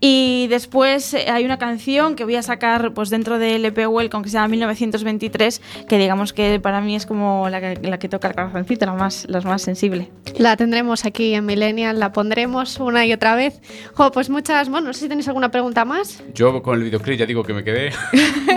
Y 0.00 0.46
después 0.48 1.14
eh, 1.14 1.26
hay 1.30 1.44
una 1.44 1.58
canción 1.58 2.14
que 2.14 2.24
voy 2.24 2.36
a 2.36 2.42
sacar 2.42 2.92
pues 2.94 3.10
dentro 3.10 3.38
del 3.38 3.64
EP 3.64 3.78
Welcome 3.88 4.24
que 4.24 4.30
se 4.30 4.34
llama 4.34 4.48
1923, 4.48 5.60
que 5.88 5.98
digamos 5.98 6.32
que 6.32 6.60
para 6.60 6.80
mí 6.80 6.96
es 6.96 7.06
como 7.06 7.48
la 7.48 7.60
que, 7.60 7.80
la 7.88 7.98
que 7.98 8.08
toca 8.08 8.28
el 8.28 8.34
corazoncito, 8.34 8.86
la 8.86 8.94
más, 8.94 9.26
la 9.28 9.40
más 9.40 9.62
sensible. 9.62 10.10
La 10.38 10.56
tendremos 10.56 11.04
aquí 11.04 11.34
en 11.34 11.46
Millennial, 11.46 11.98
la 11.98 12.12
pondremos 12.12 12.78
una 12.80 13.06
y 13.06 13.12
otra 13.12 13.34
vez. 13.34 13.60
Jo, 13.94 14.10
pues 14.10 14.30
muchas, 14.30 14.68
bueno, 14.68 14.88
no 14.88 14.92
sé 14.92 15.00
si 15.00 15.08
tenéis 15.08 15.28
alguna 15.28 15.50
pregunta 15.50 15.84
más. 15.84 16.22
Yo 16.34 16.62
con 16.62 16.76
el 16.78 16.84
videoclip 16.84 17.18
ya 17.18 17.26
digo 17.26 17.42
que 17.42 17.52
me 17.54 17.64
quedé. 17.64 17.92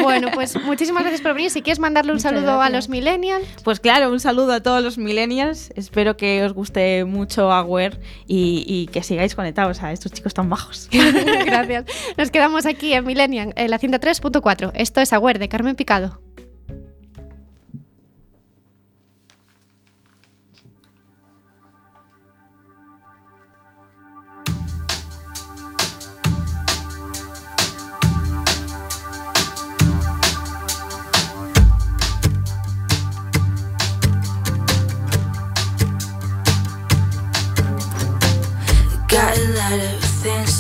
Bueno, 0.01 0.29
pues 0.33 0.55
muchísimas 0.63 1.01
gracias 1.03 1.21
por 1.21 1.33
venir. 1.33 1.49
Si 1.49 1.61
quieres 1.61 1.79
mandarle 1.79 2.11
un 2.11 2.17
Muchas 2.17 2.31
saludo 2.31 2.51
a 2.51 2.55
gracias. 2.69 2.73
los 2.73 2.89
Millennials. 2.89 3.45
Pues 3.63 3.79
claro, 3.79 4.11
un 4.11 4.19
saludo 4.19 4.53
a 4.53 4.59
todos 4.61 4.83
los 4.83 4.97
millennials. 4.97 5.71
Espero 5.75 6.17
que 6.17 6.43
os 6.43 6.53
guste 6.53 7.03
mucho 7.05 7.51
Aware 7.51 7.97
y, 8.27 8.63
y 8.67 8.87
que 8.87 9.01
sigáis 9.03 9.35
conectados 9.35 9.81
a 9.83 9.91
estos 9.91 10.11
chicos 10.11 10.33
tan 10.33 10.49
bajos. 10.49 10.76
Gracias. 11.45 11.85
Nos 12.17 12.31
quedamos 12.31 12.65
aquí 12.65 12.93
en 12.93 13.05
Millennial, 13.05 13.53
en 13.55 13.71
la 13.71 13.79
103.4. 13.79 14.71
Esto 14.75 15.01
es 15.01 15.13
Aware 15.13 15.39
de 15.39 15.49
Carmen 15.49 15.75
Picado. 15.75 16.26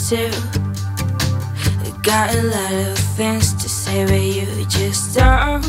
Things 0.07 0.39
to. 0.41 2.01
Got 2.01 2.33
a 2.35 2.43
lot 2.43 2.73
of 2.73 2.97
things 3.17 3.53
to 3.61 3.67
say 3.67 4.05
But 4.05 4.21
you 4.21 4.65
just 4.65 5.15
don't 5.15 5.65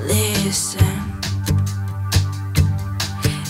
listen. 0.00 0.86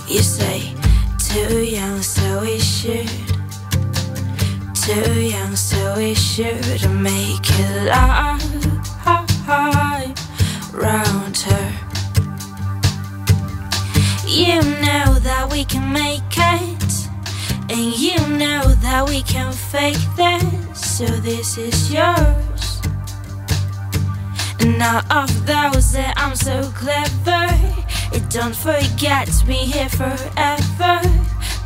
You 0.07 0.21
say 0.21 0.75
too 1.19 1.63
young 1.63 2.03
so 2.03 2.41
we 2.41 2.59
should 2.59 3.09
Too 4.75 5.21
young 5.21 5.55
so 5.57 5.95
we 5.97 6.15
should 6.15 6.91
Make 6.91 7.49
it 7.49 7.87
live 7.87 8.61
round 10.73 11.37
her. 11.37 11.73
You 14.27 14.57
know 14.63 15.19
that 15.21 15.49
we 15.51 15.65
can 15.65 15.93
make 15.93 16.23
it, 16.37 16.80
and 17.71 17.97
you 17.97 18.17
know 18.37 18.63
that 18.83 19.09
we 19.09 19.23
can't 19.23 19.55
fake 19.55 19.97
this. 20.17 20.97
So 20.97 21.07
this 21.07 21.57
is 21.57 21.93
yours. 21.93 22.81
And 24.59 24.77
None 24.77 25.05
of 25.11 25.47
those 25.47 25.93
that 25.93 26.15
I'm 26.17 26.35
so 26.35 26.63
clever. 26.75 27.47
And 28.13 28.29
don't 28.29 28.57
forget 28.57 29.29
to 29.29 29.47
be 29.47 29.55
here 29.55 29.89
forever. 29.89 31.01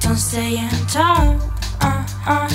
Don't 0.00 0.16
stay 0.16 0.58
in 0.58 0.68
touch. 0.88 1.40
Uh-huh. 1.80 2.48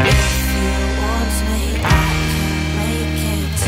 If 0.00 0.20
you 0.54 0.72
want 1.00 1.34
me, 1.44 1.62
I 1.84 2.08
can 2.32 2.56
make 2.80 3.22
it. 3.36 3.58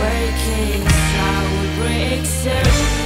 Work 0.00 0.42
it, 0.58 0.82
I 1.16 1.38
will 1.52 1.70
break 1.78 2.22
through. 2.26 2.99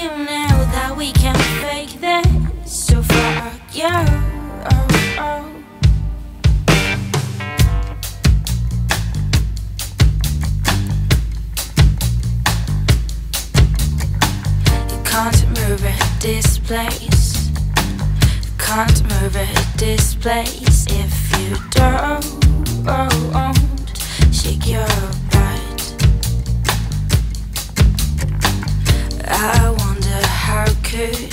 You 0.00 0.08
know 0.08 0.48
that 0.72 0.94
we 0.96 1.12
can't 1.12 1.36
fake 1.60 2.00
this. 2.00 2.26
So 2.64 3.02
fuck 3.02 3.60
you. 3.74 3.82
Can't 15.04 15.48
move 15.48 15.84
at 15.84 16.20
this 16.20 16.58
place. 16.60 17.50
Can't 18.56 19.02
move 19.02 19.36
at 19.36 19.74
this 19.76 20.14
place 20.14 20.86
if 20.88 21.38
you 21.38 21.56
don't 21.70 22.24
shake 24.32 24.66
your 24.66 24.86
butt. 25.30 25.94
I 29.28 29.89
wonder 30.10 30.26
how 30.26 30.64
could 30.82 31.32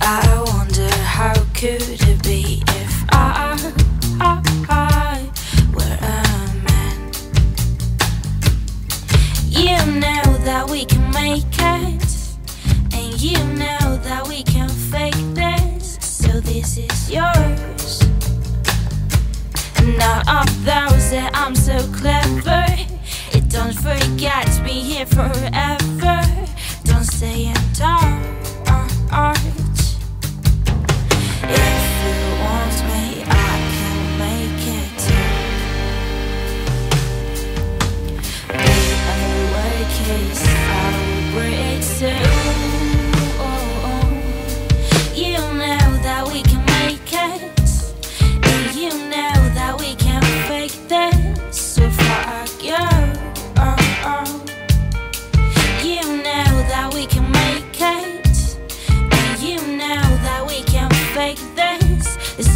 I 0.00 0.44
wonder 0.46 0.90
how 0.90 1.34
could 1.54 1.82
it 1.82 2.22
be 2.22 2.62
if 2.68 3.04
I, 3.12 3.56
I 4.20 4.42
I 4.68 5.30
were 5.72 5.98
a 6.00 6.24
man? 6.64 7.12
You 9.48 9.76
know 10.00 10.36
that 10.44 10.68
we 10.68 10.84
can 10.84 11.10
make 11.12 11.44
it, 11.58 12.02
and 12.92 13.20
you 13.20 13.38
know 13.54 13.96
that 13.98 14.26
we 14.26 14.42
can 14.42 14.68
fake 14.68 15.14
this. 15.34 15.98
So 16.00 16.40
this 16.40 16.76
is 16.76 17.10
yours. 17.10 18.00
And 19.76 20.00
out 20.00 20.48
of 20.48 20.64
those 20.64 21.10
that 21.10 21.30
I'm 21.34 21.54
so 21.54 21.78
clever, 21.92 22.66
it 23.32 23.48
don't 23.48 23.74
forget 23.74 24.46
to 24.56 24.64
be 24.64 24.80
here 24.80 25.06
forever. 25.06 26.51
In 27.02 27.52
dark. 27.76 28.22
Uh, 28.68 29.34
if 31.42 31.82
you 32.04 32.16
want 32.44 32.76
me, 32.86 33.24
I 33.26 33.58
can 33.74 33.98
make 34.22 34.62
it 34.78 34.90
too. 35.02 35.26
I 39.08 39.18
will 39.34 41.32
break. 41.32 42.31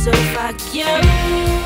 So 0.07 0.13
fuck 0.13 0.73
you. 0.73 1.66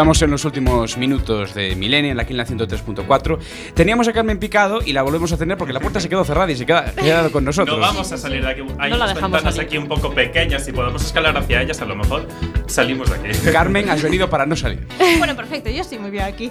Estamos 0.00 0.22
en 0.22 0.30
los 0.30 0.46
últimos 0.46 0.96
minutos 0.96 1.52
de 1.52 1.76
Millennium, 1.76 2.18
aquí 2.18 2.32
en 2.32 2.38
la 2.38 2.46
103.4. 2.46 3.38
Teníamos 3.74 4.08
a 4.08 4.14
Carmen 4.14 4.38
Picado 4.38 4.80
y 4.82 4.94
la 4.94 5.02
volvemos 5.02 5.30
a 5.30 5.36
tener 5.36 5.58
porque 5.58 5.74
la 5.74 5.80
puerta 5.80 6.00
se 6.00 6.08
quedó 6.08 6.24
cerrada 6.24 6.50
y 6.50 6.56
se 6.56 6.64
queda 6.64 6.94
quedado 6.94 7.30
con 7.32 7.44
nosotros. 7.44 7.76
No 7.76 7.82
vamos 7.82 8.10
a 8.10 8.16
salir 8.16 8.42
de 8.42 8.50
aquí. 8.50 8.62
Hay 8.78 8.90
No 8.90 8.96
la 8.96 9.04
unas 9.04 9.14
dejamos 9.14 9.32
ventanas 9.32 9.56
salir. 9.56 9.68
aquí 9.68 9.76
un 9.76 9.88
poco 9.88 10.14
pequeñas. 10.14 10.64
Si 10.64 10.72
podemos 10.72 11.04
escalar 11.04 11.36
hacia 11.36 11.60
ellas, 11.60 11.82
a 11.82 11.84
lo 11.84 11.96
mejor 11.96 12.26
salimos 12.66 13.10
de 13.10 13.16
aquí. 13.16 13.38
Carmen, 13.52 13.90
has 13.90 14.02
venido 14.02 14.30
para 14.30 14.46
no 14.46 14.56
salir. 14.56 14.86
Bueno, 15.18 15.36
perfecto, 15.36 15.68
yo 15.68 15.82
estoy 15.82 15.98
muy 15.98 16.10
bien 16.10 16.24
aquí. 16.24 16.50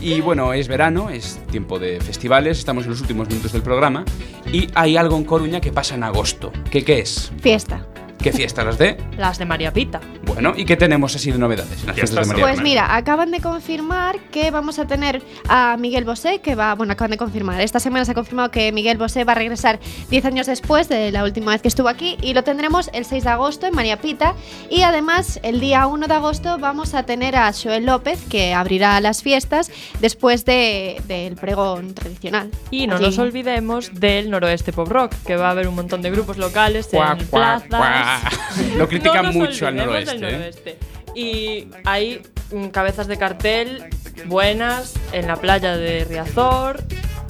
Y 0.00 0.22
bueno, 0.22 0.54
es 0.54 0.68
verano, 0.68 1.10
es 1.10 1.38
tiempo 1.50 1.78
de 1.78 2.00
festivales, 2.00 2.60
estamos 2.60 2.84
en 2.84 2.92
los 2.92 3.00
últimos 3.02 3.28
minutos 3.28 3.52
del 3.52 3.60
programa 3.60 4.06
y 4.50 4.68
hay 4.74 4.96
algo 4.96 5.18
en 5.18 5.24
Coruña 5.24 5.60
que 5.60 5.70
pasa 5.70 5.96
en 5.96 6.02
agosto. 6.04 6.50
¿Qué, 6.70 6.82
qué 6.82 7.00
es? 7.00 7.30
Fiesta. 7.42 7.84
¿Qué 8.18 8.32
fiesta 8.32 8.64
las 8.64 8.78
de? 8.78 8.96
Las 9.16 9.38
de 9.38 9.44
María 9.46 9.72
Pita. 9.72 10.00
Bueno, 10.24 10.52
¿y 10.56 10.64
qué 10.64 10.76
tenemos 10.76 11.14
así 11.14 11.30
de 11.30 11.38
novedades 11.38 11.80
en 11.80 11.86
las 11.86 11.96
fiestas 11.96 12.26
de 12.26 12.26
María 12.26 12.44
Pues 12.44 12.54
Pita? 12.56 12.62
mira, 12.64 12.96
acaban 12.96 13.30
de 13.30 13.40
confirmar 13.40 14.18
que 14.32 14.50
vamos 14.50 14.78
a 14.80 14.86
tener 14.86 15.22
a 15.48 15.76
Miguel 15.78 16.04
Bosé, 16.04 16.40
que 16.40 16.54
va, 16.56 16.74
bueno, 16.74 16.92
acaban 16.94 17.12
de 17.12 17.16
confirmar. 17.16 17.60
Esta 17.60 17.78
semana 17.78 18.04
se 18.04 18.10
ha 18.10 18.14
confirmado 18.14 18.50
que 18.50 18.72
Miguel 18.72 18.98
Bosé 18.98 19.22
va 19.24 19.32
a 19.32 19.34
regresar 19.36 19.78
10 20.10 20.24
años 20.24 20.46
después 20.48 20.88
de 20.88 21.12
la 21.12 21.22
última 21.22 21.52
vez 21.52 21.62
que 21.62 21.68
estuvo 21.68 21.88
aquí 21.88 22.18
y 22.20 22.34
lo 22.34 22.42
tendremos 22.42 22.90
el 22.92 23.04
6 23.04 23.22
de 23.24 23.30
agosto 23.30 23.66
en 23.66 23.74
María 23.74 24.00
Pita. 24.00 24.34
Y 24.68 24.82
además, 24.82 25.38
el 25.44 25.60
día 25.60 25.86
1 25.86 26.08
de 26.08 26.14
agosto 26.14 26.58
vamos 26.58 26.94
a 26.94 27.04
tener 27.04 27.36
a 27.36 27.52
Joel 27.52 27.86
López, 27.86 28.20
que 28.28 28.52
abrirá 28.52 29.00
las 29.00 29.22
fiestas 29.22 29.70
después 30.00 30.44
de- 30.44 31.00
del 31.06 31.36
pregón 31.36 31.94
tradicional. 31.94 32.50
Y 32.72 32.88
no 32.88 32.96
Allí. 32.96 33.04
nos 33.06 33.18
olvidemos 33.18 33.92
del 33.94 34.28
noroeste 34.30 34.72
pop 34.72 34.88
rock, 34.88 35.14
que 35.24 35.36
va 35.36 35.48
a 35.48 35.50
haber 35.52 35.68
un 35.68 35.76
montón 35.76 36.02
de 36.02 36.10
grupos 36.10 36.36
locales 36.36 36.88
Cuá, 36.90 37.16
en 37.18 37.26
cuá, 37.26 37.60
plazas. 37.68 38.07
Cuá. 38.20 38.30
Lo 38.76 38.88
critican 38.88 39.26
No 39.26 39.32
mucho 39.32 39.66
al 39.66 39.76
noroeste, 39.76 40.16
¿eh? 40.16 40.20
noroeste. 40.20 40.78
Y 41.14 41.68
hay 41.84 42.22
mm, 42.52 42.66
cabezas 42.68 43.06
de 43.06 43.18
cartel 43.18 43.84
buenas 44.26 44.94
en 45.12 45.26
la 45.26 45.36
playa 45.36 45.76
de 45.76 46.04
Riazor. 46.04 46.84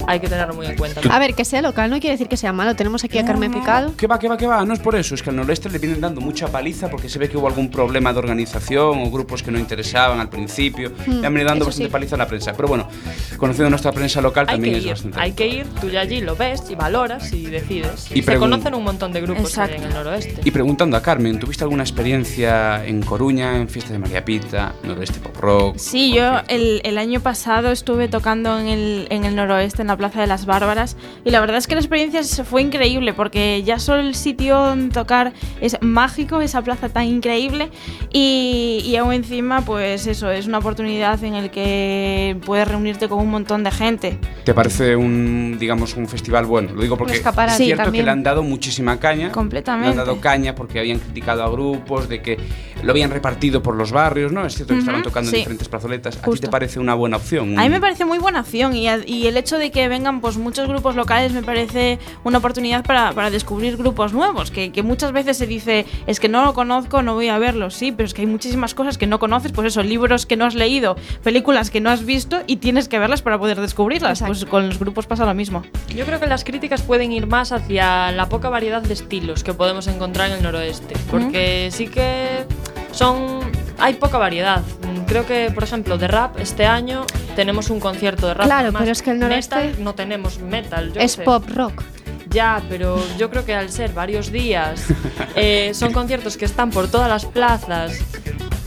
Hay 0.09 0.19
que 0.19 0.27
tenerlo 0.27 0.55
muy 0.55 0.65
en 0.65 0.75
cuenta. 0.75 1.01
A 1.07 1.19
ver, 1.19 1.35
que 1.35 1.45
sea 1.45 1.61
local 1.61 1.87
no 1.91 1.99
quiere 1.99 2.13
decir 2.15 2.27
que 2.27 2.35
sea 2.35 2.51
malo. 2.51 2.75
Tenemos 2.75 3.03
aquí 3.03 3.19
a 3.19 3.25
Carmen 3.25 3.53
Picado. 3.53 3.95
¿Qué 3.95 4.07
va, 4.07 4.17
qué 4.17 4.27
va, 4.27 4.37
qué 4.37 4.47
va? 4.47 4.65
No 4.65 4.73
es 4.73 4.79
por 4.79 4.95
eso, 4.95 5.13
es 5.13 5.21
que 5.21 5.29
al 5.29 5.35
noroeste 5.35 5.69
le 5.69 5.77
vienen 5.77 6.01
dando 6.01 6.19
mucha 6.19 6.47
paliza 6.47 6.89
porque 6.89 7.07
se 7.09 7.19
ve 7.19 7.29
que 7.29 7.37
hubo 7.37 7.47
algún 7.47 7.69
problema 7.69 8.11
de 8.11 8.17
organización 8.17 9.03
o 9.03 9.11
grupos 9.11 9.43
que 9.43 9.51
no 9.51 9.59
interesaban 9.59 10.19
al 10.19 10.27
principio. 10.27 10.91
Hmm, 11.05 11.21
le 11.21 11.27
han 11.27 11.33
venido 11.33 11.49
dando 11.49 11.65
bastante 11.65 11.89
sí. 11.89 11.91
paliza 11.91 12.15
a 12.15 12.17
la 12.17 12.27
prensa. 12.27 12.53
Pero 12.53 12.67
bueno, 12.69 12.87
conociendo 13.37 13.69
nuestra 13.69 13.91
prensa 13.91 14.19
local 14.19 14.47
Hay 14.47 14.55
también 14.55 14.73
que 14.73 14.79
es 14.79 14.85
ir, 14.85 14.91
bastante. 14.93 15.19
hay 15.19 15.31
que 15.33 15.47
ir, 15.47 15.67
tú 15.79 15.89
ya 15.89 16.01
allí 16.01 16.21
lo 16.21 16.35
ves 16.35 16.63
y 16.71 16.73
valoras 16.75 17.31
y 17.31 17.45
decides. 17.45 18.09
Y 18.11 18.23
se 18.23 18.35
conocen 18.37 18.73
un 18.73 18.83
montón 18.83 19.11
de 19.11 19.21
grupos 19.21 19.55
en 19.59 19.83
el 19.83 19.93
noroeste. 19.93 20.41
Y 20.43 20.49
preguntando 20.49 20.97
a 20.97 21.03
Carmen, 21.03 21.37
¿tuviste 21.37 21.63
alguna 21.63 21.83
experiencia 21.83 22.83
en 22.83 23.03
Coruña, 23.03 23.57
en 23.57 23.69
fiesta 23.69 23.93
de 23.93 23.99
María 23.99 24.25
Pita, 24.25 24.73
noroeste 24.81 25.19
pop 25.19 25.37
rock? 25.37 25.77
Sí, 25.77 26.13
yo 26.15 26.41
el, 26.47 26.81
el 26.83 26.97
año 26.97 27.19
pasado 27.19 27.69
estuve 27.71 28.07
tocando 28.07 28.57
en 28.59 28.67
el, 28.67 29.07
en 29.11 29.25
el 29.25 29.35
noroeste, 29.35 29.83
en 29.83 29.89
la 29.89 29.98
Plaza 29.99 30.21
de 30.21 30.27
las 30.27 30.45
Bárbaras, 30.45 30.95
y 31.25 31.29
la 31.29 31.41
verdad 31.41 31.57
es 31.57 31.67
que 31.67 31.75
la 31.75 31.81
experiencia 31.81 32.23
fue 32.45 32.61
increíble, 32.61 33.13
porque 33.13 33.61
ya 33.63 33.79
solo 33.79 33.99
el 34.01 34.15
sitio 34.15 34.75
tocar 34.93 35.33
es 35.59 35.77
mágico, 35.81 36.39
esa 36.39 36.61
plaza 36.61 36.87
tan 36.87 37.03
increíble, 37.03 37.69
y, 38.13 38.81
y 38.85 38.95
aún 38.95 39.11
encima, 39.11 39.59
pues 39.61 40.07
eso, 40.07 40.31
es 40.31 40.47
una 40.47 40.59
oportunidad 40.59 41.21
en 41.25 41.35
el 41.35 41.51
que 41.51 42.37
puedes 42.45 42.65
reunirte 42.65 43.09
con 43.09 43.19
un 43.19 43.29
montón 43.29 43.63
de 43.65 43.71
gente. 43.71 44.17
¿Te 44.45 44.53
parece 44.53 44.95
un, 44.95 45.57
digamos, 45.59 45.95
un 45.97 46.07
festival 46.07 46.45
bueno? 46.45 46.71
Lo 46.73 46.81
digo 46.81 46.97
porque 46.97 47.17
es 47.17 47.23
cierto 47.57 47.83
también. 47.83 48.01
que 48.01 48.05
le 48.05 48.11
han 48.11 48.23
dado 48.23 48.41
muchísima 48.41 48.99
caña. 48.99 49.33
Completamente. 49.33 49.85
Le 49.87 49.91
han 49.91 49.97
dado 49.97 50.21
caña 50.21 50.55
porque 50.55 50.79
habían 50.79 50.99
criticado 50.99 51.43
a 51.43 51.49
grupos, 51.49 52.07
de 52.07 52.21
que 52.21 52.37
lo 52.83 52.91
habían 52.91 53.11
repartido 53.11 53.61
por 53.61 53.75
los 53.75 53.91
barrios, 53.91 54.31
¿no? 54.31 54.45
Es 54.45 54.55
cierto 54.55 54.73
que 54.73 54.79
Ujú, 54.79 54.85
estaban 54.87 55.03
tocando 55.03 55.29
sí. 55.29 55.35
en 55.35 55.41
diferentes 55.41 55.67
plazoletas. 55.67 56.15
¿A 56.15 56.21
ti 56.21 56.25
Justo. 56.25 56.47
te 56.47 56.51
parece 56.51 56.79
una 56.79 56.93
buena 56.93 57.17
opción? 57.17 57.59
A 57.59 57.63
mí 57.63 57.69
me 57.69 57.81
parece 57.81 58.05
muy 58.05 58.17
buena 58.17 58.39
opción 58.39 58.75
y, 58.75 58.87
y 59.05 59.27
el 59.27 59.35
hecho 59.35 59.57
de 59.57 59.71
que 59.71 59.78
vengan 59.87 60.21
pues 60.21 60.37
muchos 60.37 60.67
grupos 60.67 60.95
locales 60.95 61.31
me 61.31 61.43
parece 61.43 61.99
una 62.23 62.39
oportunidad 62.39 62.85
para, 62.85 63.11
para 63.13 63.29
descubrir 63.29 63.77
grupos 63.77 64.13
nuevos, 64.13 64.51
que, 64.51 64.71
que 64.71 64.83
muchas 64.83 65.11
veces 65.11 65.37
se 65.37 65.47
dice, 65.47 65.85
es 66.07 66.19
que 66.19 66.29
no 66.29 66.43
lo 66.43 66.53
conozco, 66.53 67.01
no 67.01 67.13
voy 67.13 67.29
a 67.29 67.37
verlo, 67.37 67.69
sí, 67.69 67.91
pero 67.91 68.07
es 68.07 68.13
que 68.13 68.21
hay 68.21 68.27
muchísimas 68.27 68.73
cosas 68.73 68.97
que 68.97 69.07
no 69.07 69.19
conoces, 69.19 69.51
pues 69.51 69.67
eso, 69.67 69.83
libros 69.83 70.25
que 70.25 70.35
no 70.35 70.45
has 70.45 70.55
leído, 70.55 70.95
películas 71.23 71.69
que 71.71 71.81
no 71.81 71.89
has 71.89 72.05
visto 72.05 72.41
y 72.47 72.57
tienes 72.57 72.89
que 72.89 72.99
verlas 72.99 73.21
para 73.21 73.39
poder 73.39 73.59
descubrirlas, 73.61 74.21
pues 74.25 74.45
con 74.45 74.67
los 74.67 74.79
grupos 74.79 75.07
pasa 75.07 75.25
lo 75.25 75.33
mismo. 75.33 75.63
Yo 75.95 76.05
creo 76.05 76.19
que 76.19 76.27
las 76.27 76.43
críticas 76.43 76.81
pueden 76.81 77.11
ir 77.11 77.27
más 77.27 77.51
hacia 77.51 78.11
la 78.11 78.29
poca 78.29 78.49
variedad 78.49 78.81
de 78.81 78.93
estilos 78.93 79.43
que 79.43 79.53
podemos 79.53 79.87
encontrar 79.87 80.29
en 80.29 80.37
el 80.37 80.43
noroeste, 80.43 80.95
porque 81.09 81.69
sí 81.71 81.87
que 81.87 82.45
son 82.91 83.39
hay 83.79 83.93
poca 83.93 84.17
variedad. 84.17 84.61
Creo 85.07 85.25
que, 85.25 85.51
por 85.53 85.63
ejemplo, 85.63 85.97
de 85.97 86.07
rap 86.07 86.37
este 86.39 86.65
año 86.65 87.05
tenemos 87.39 87.69
un 87.69 87.79
concierto 87.79 88.27
de 88.27 88.33
rap. 88.33 88.45
Claro, 88.47 88.63
Además, 88.63 88.81
pero 88.81 88.91
es 88.91 89.01
que 89.01 89.11
el 89.11 89.19
noroeste 89.19 89.55
metal 89.55 89.83
no 89.83 89.95
tenemos 89.95 90.39
metal. 90.39 90.91
yo 90.91 90.99
Es 90.99 91.13
sé. 91.13 91.23
pop 91.23 91.45
rock. 91.55 91.83
Ya, 92.29 92.61
pero 92.69 93.01
yo 93.17 93.29
creo 93.29 93.45
que 93.45 93.55
al 93.55 93.69
ser 93.69 93.93
varios 93.93 94.29
días, 94.29 94.83
eh, 95.35 95.71
son 95.73 95.93
conciertos 95.93 96.35
que 96.35 96.43
están 96.43 96.69
por 96.69 96.91
todas 96.91 97.07
las 97.07 97.23
plazas. 97.25 97.93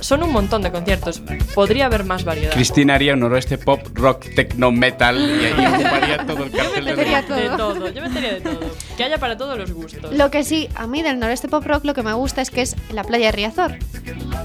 Son 0.02 0.22
un 0.22 0.32
montón 0.32 0.62
de 0.62 0.72
conciertos. 0.72 1.22
Podría 1.54 1.86
haber 1.86 2.04
más 2.04 2.24
variedad. 2.24 2.52
Cristina 2.52 2.96
haría 2.96 3.14
un 3.14 3.20
noroeste 3.20 3.56
pop, 3.56 3.80
rock, 3.94 4.26
techno, 4.34 4.72
metal 4.72 5.16
y 5.16 5.44
ahí 5.44 5.66
ocuparía 5.74 6.26
todo 6.26 6.44
el 6.44 6.50
cartel 6.50 6.84
de 6.84 6.90
metería. 6.90 7.22
De 7.22 7.48
todo. 7.50 7.74
todo, 7.74 7.88
yo 7.90 8.02
metería 8.02 8.34
de 8.34 8.40
todo. 8.40 8.60
Que 8.96 9.04
haya 9.04 9.18
para 9.18 9.36
todos 9.36 9.56
los 9.56 9.72
gustos. 9.72 10.12
Lo 10.12 10.30
que 10.30 10.42
sí, 10.42 10.68
a 10.74 10.88
mí 10.88 11.02
del 11.02 11.20
noroeste 11.20 11.46
pop 11.48 11.64
rock 11.64 11.84
lo 11.84 11.94
que 11.94 12.02
me 12.02 12.12
gusta 12.14 12.42
es 12.42 12.50
que 12.50 12.62
es 12.62 12.76
la 12.90 13.04
playa 13.04 13.26
de 13.26 13.32
Riazor. 13.32 13.78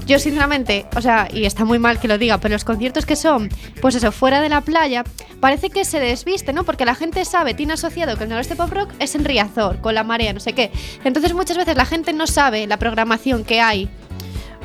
Yo 0.06 0.18
sinceramente, 0.18 0.86
o 0.96 1.02
sea, 1.02 1.28
y 1.32 1.44
está 1.44 1.64
muy 1.64 1.78
mal 1.78 1.98
que 1.98 2.08
lo 2.08 2.18
diga, 2.18 2.38
pero 2.38 2.54
los 2.54 2.64
conciertos 2.64 3.04
que 3.04 3.16
son, 3.16 3.48
pues 3.82 3.96
eso, 3.96 4.12
fuera 4.12 4.40
de 4.40 4.48
la 4.48 4.60
playa, 4.60 5.04
parece 5.40 5.70
que 5.70 5.84
se 5.84 5.98
desviste, 5.98 6.52
¿no? 6.52 6.64
Porque 6.64 6.84
la 6.84 6.94
gente 6.94 7.24
sabe, 7.24 7.54
tiene 7.54 7.72
asociado 7.72 8.16
que 8.16 8.22
el 8.24 8.30
noroeste 8.30 8.56
pop 8.56 8.72
rock 8.72 8.90
es 9.00 9.14
en 9.16 9.24
Riazor, 9.24 9.80
con 9.80 9.94
la 9.94 10.04
marea, 10.04 10.32
no 10.32 10.40
sé 10.40 10.52
qué. 10.52 10.70
Entonces 11.04 11.34
muchas 11.34 11.56
veces 11.56 11.76
la 11.76 11.84
gente 11.84 12.12
no 12.12 12.26
sabe 12.26 12.66
la 12.66 12.78
programación 12.78 13.44
que 13.44 13.60
hay. 13.60 13.90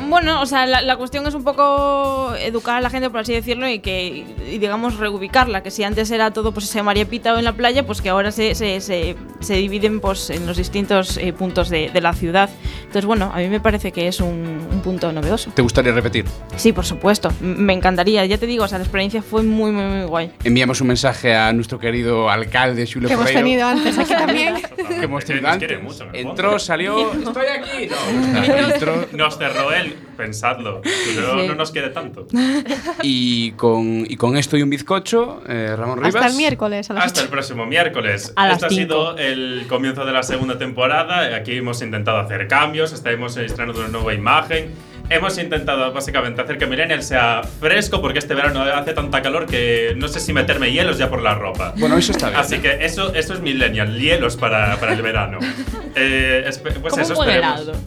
Bueno, 0.10 0.42
o 0.42 0.46
sea, 0.46 0.66
la, 0.66 0.82
la 0.82 0.96
cuestión 0.96 1.26
es 1.28 1.34
un 1.34 1.44
poco 1.44 2.34
educar 2.40 2.76
a 2.78 2.82
la 2.82 2.90
gente, 2.90 3.10
por 3.10 3.22
así 3.22 3.34
decirlo, 3.34 3.68
y 3.68 3.80
que, 3.80 4.26
y 4.50 4.58
digamos, 4.58 4.98
reubicarla. 4.98 5.64
Que 5.64 5.72
si 5.72 5.84
antes 5.84 6.12
era 6.12 6.32
todo, 6.32 6.52
pues, 6.52 6.66
ese 6.66 6.84
María 6.84 7.06
Pita 7.06 7.34
o 7.34 7.38
en 7.38 7.44
la 7.46 7.54
playa, 7.54 7.86
pues 7.86 8.02
que 8.02 8.10
ahora 8.10 8.32
se, 8.32 8.56
se, 8.56 8.82
se, 8.82 9.16
se 9.40 9.54
dividen, 9.56 10.00
pues, 10.00 10.30
en 10.30 10.46
los 10.46 10.58
distintos 10.58 11.18
eh, 11.18 11.34
puntos 11.34 11.70
de, 11.70 11.90
de 11.90 12.02
la 12.02 12.14
ciudad. 12.14 12.50
Entonces, 12.80 13.06
bueno, 13.06 13.32
a 13.34 13.38
mí 13.38 13.48
me 13.48 13.60
parece 13.60 13.92
que 13.92 14.08
es 14.08 14.20
un, 14.20 14.68
un 14.72 14.82
punto 14.82 15.12
novedoso. 15.12 15.52
¿Te 15.52 15.62
gustaría 15.62 15.92
repetir? 15.92 16.26
Sí, 16.56 16.74
por 16.74 16.86
supuesto. 16.86 17.32
Me 17.42 17.74
encantaría. 17.74 18.26
Ya 18.26 18.38
te 18.38 18.46
digo, 18.46 18.64
o 18.66 18.68
sea, 18.68 18.78
la 18.78 18.84
experiencia 18.84 19.22
fue 19.22 19.44
muy, 19.44 19.72
muy, 19.72 19.86
muy 19.86 20.06
guay. 20.06 20.32
Enviamos 20.44 20.80
un 20.82 20.88
mensaje 20.88 21.36
a 21.36 21.52
nuestro 21.54 21.80
querido 21.80 22.30
alcalde 22.30 22.88
Julio 22.92 23.08
Que 23.08 23.14
hemos 23.16 23.32
tenido 23.32 23.66
antes 23.68 23.98
aquí 23.98 24.14
también. 24.14 24.56
que 24.76 25.04
hemos 25.04 25.26
tenido 25.26 25.48
antes. 25.48 25.82
mucho, 25.82 26.06
Entró, 26.14 26.60
salió, 26.60 27.12
estoy 27.14 27.46
aquí. 27.48 27.88
No, 27.88 28.42
no, 28.42 28.58
entró, 28.74 29.08
Nos 29.14 29.38
cerró 29.38 29.72
él 29.74 29.93
pensadlo. 30.18 30.82
Julio 30.84 31.42
Sí. 31.42 31.48
no 31.48 31.56
nos 31.56 31.72
quiere 31.72 31.90
tanto. 31.90 32.28
Y 33.02 33.52
con, 33.54 34.06
y 34.08 34.16
con 34.18 34.38
esto 34.38 34.58
y 34.58 34.62
un 34.64 34.70
bizcocho, 34.70 35.42
eh, 35.48 35.76
Ramón 35.76 35.98
Rivas. 36.00 36.16
Hasta 36.16 36.28
el 36.28 36.36
miércoles 36.38 36.90
a 36.90 36.94
las 36.94 37.06
Hasta 37.06 37.22
el 37.22 37.26
8. 37.28 37.32
próximo 37.32 37.66
miércoles. 37.66 38.32
A 38.36 38.48
las 38.48 38.56
este 38.56 38.66
ha 38.66 38.70
sido 38.70 39.18
el 39.18 39.66
comienzo 39.68 40.06
de 40.06 40.12
la 40.14 40.24
segunda 40.24 40.58
temporada. 40.58 41.36
Aquí 41.36 41.58
hemos 41.58 41.82
intentado 41.82 42.18
hacer 42.18 42.48
cambios, 42.48 42.94
estamos 42.94 43.36
estrenando 43.38 43.80
una 43.80 43.90
nueva 43.90 44.14
imagen. 44.14 44.72
Hemos 45.10 45.38
intentado 45.38 45.92
básicamente 45.92 46.42
hacer 46.42 46.58
que 46.58 46.66
Millennial 46.66 47.04
sea 47.04 47.42
fresco 47.44 48.00
porque 48.02 48.20
este 48.20 48.34
verano 48.36 48.62
hace 48.62 48.94
tanta 48.94 49.22
calor 49.22 49.46
que 49.46 49.94
no 49.98 50.08
sé 50.08 50.22
si 50.22 50.32
meterme 50.32 50.72
hielos 50.72 50.98
ya 50.98 51.10
por 51.10 51.22
la 51.22 51.36
ropa. 51.36 51.74
Bueno, 51.78 51.98
eso 51.98 52.14
está 52.14 52.30
bien. 52.30 52.40
Así 52.40 52.60
que 52.60 52.86
eso, 52.86 53.14
eso 53.14 53.34
es 53.34 53.42
Millennial, 53.42 54.00
hielos 54.00 54.38
para, 54.38 54.78
para 54.80 54.94
el 54.94 55.02
verano. 55.02 55.40
Eh, 55.96 56.50
pues 56.64 56.74
Como 56.80 57.02
eso 57.04 57.12
un 57.14 57.18
buen 57.18 57.30
esperemos. 57.30 57.62
helado. 57.62 57.80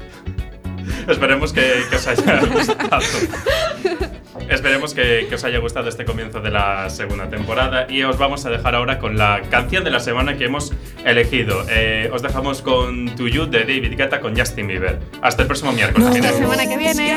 Esperemos 1.09 1.53
que, 1.53 1.85
que 1.89 1.97
os 1.97 2.07
haya 2.07 2.41
gustado. 2.53 3.03
Esperemos 4.49 4.95
que, 4.95 5.27
que 5.29 5.35
os 5.35 5.45
haya 5.45 5.59
gustado 5.59 5.89
este 5.89 6.05
comienzo 6.05 6.41
de 6.41 6.51
la 6.51 6.89
segunda 6.91 7.29
temporada 7.29 7.87
y 7.89 8.03
os 8.03 8.19
vamos 8.19 8.45
a 8.47 8.51
dejar 8.51 8.75
ahora 8.75 8.99
con 8.99 9.17
la 9.17 9.43
canción 9.51 9.85
de 9.85 9.91
la 9.91 10.01
semana 10.01 10.37
que 10.37 10.45
hemos 10.45 10.73
elegido. 11.05 11.65
Eh, 11.69 12.11
os 12.13 12.23
dejamos 12.23 12.63
con 12.63 13.07
To 13.17 13.27
You 13.29 13.47
de 13.47 13.61
David 13.61 13.97
Guetta 13.97 14.21
con 14.21 14.37
Justin 14.37 14.69
Bieber. 14.69 15.01
Hasta 15.23 15.43
el 15.43 15.49
próximo 15.49 15.73
miércoles. 15.73 16.09
Hasta 16.09 16.21
la 16.21 16.33
semana 16.33 16.69
que 16.69 16.77
viene. 16.77 17.17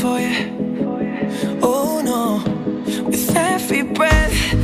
for 0.00 0.18
you. 0.18 1.58
Oh 1.62 2.00
no, 2.02 2.42
with 3.06 3.36
every 3.36 3.82
breath 3.82 4.32
that 4.52 4.59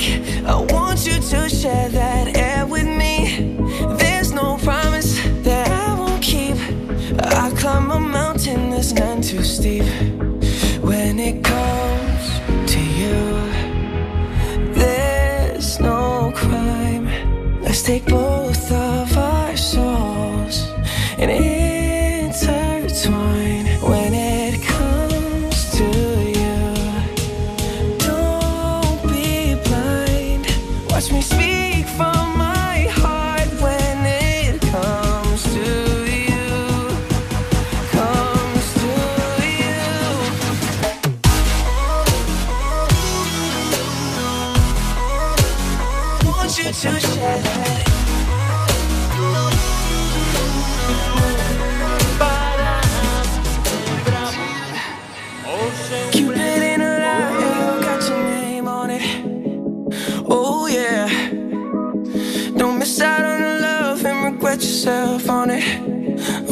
I 0.00 0.40
I 0.46 0.54
want 0.72 1.06
you 1.06 1.12
to 1.12 1.48
share 1.48 1.90
that 1.90 2.34
air 2.34 2.66
with 2.66 2.86
me. 2.86 3.56
There's 3.98 4.32
no 4.32 4.56
promise 4.56 5.20
that 5.42 5.68
I 5.70 5.92
won't 5.98 6.22
keep. 6.22 6.56
I 7.18 7.52
climb 7.54 7.90
a 7.90 8.00
mountain 8.00 8.70
that's 8.70 8.92
none 8.92 9.20
too 9.20 9.44
steep. 9.44 9.84
When 10.80 11.18
it 11.18 11.44
comes 11.44 12.24
to 12.72 12.80
you. 12.80 13.18
There's 14.72 15.78
no 15.80 16.32
crime. 16.34 17.06
Let's 17.60 17.82
take 17.82 18.06
both 18.06 18.72
of 18.72 19.18
our 19.18 19.54
souls 19.56 20.66
and 21.18 21.30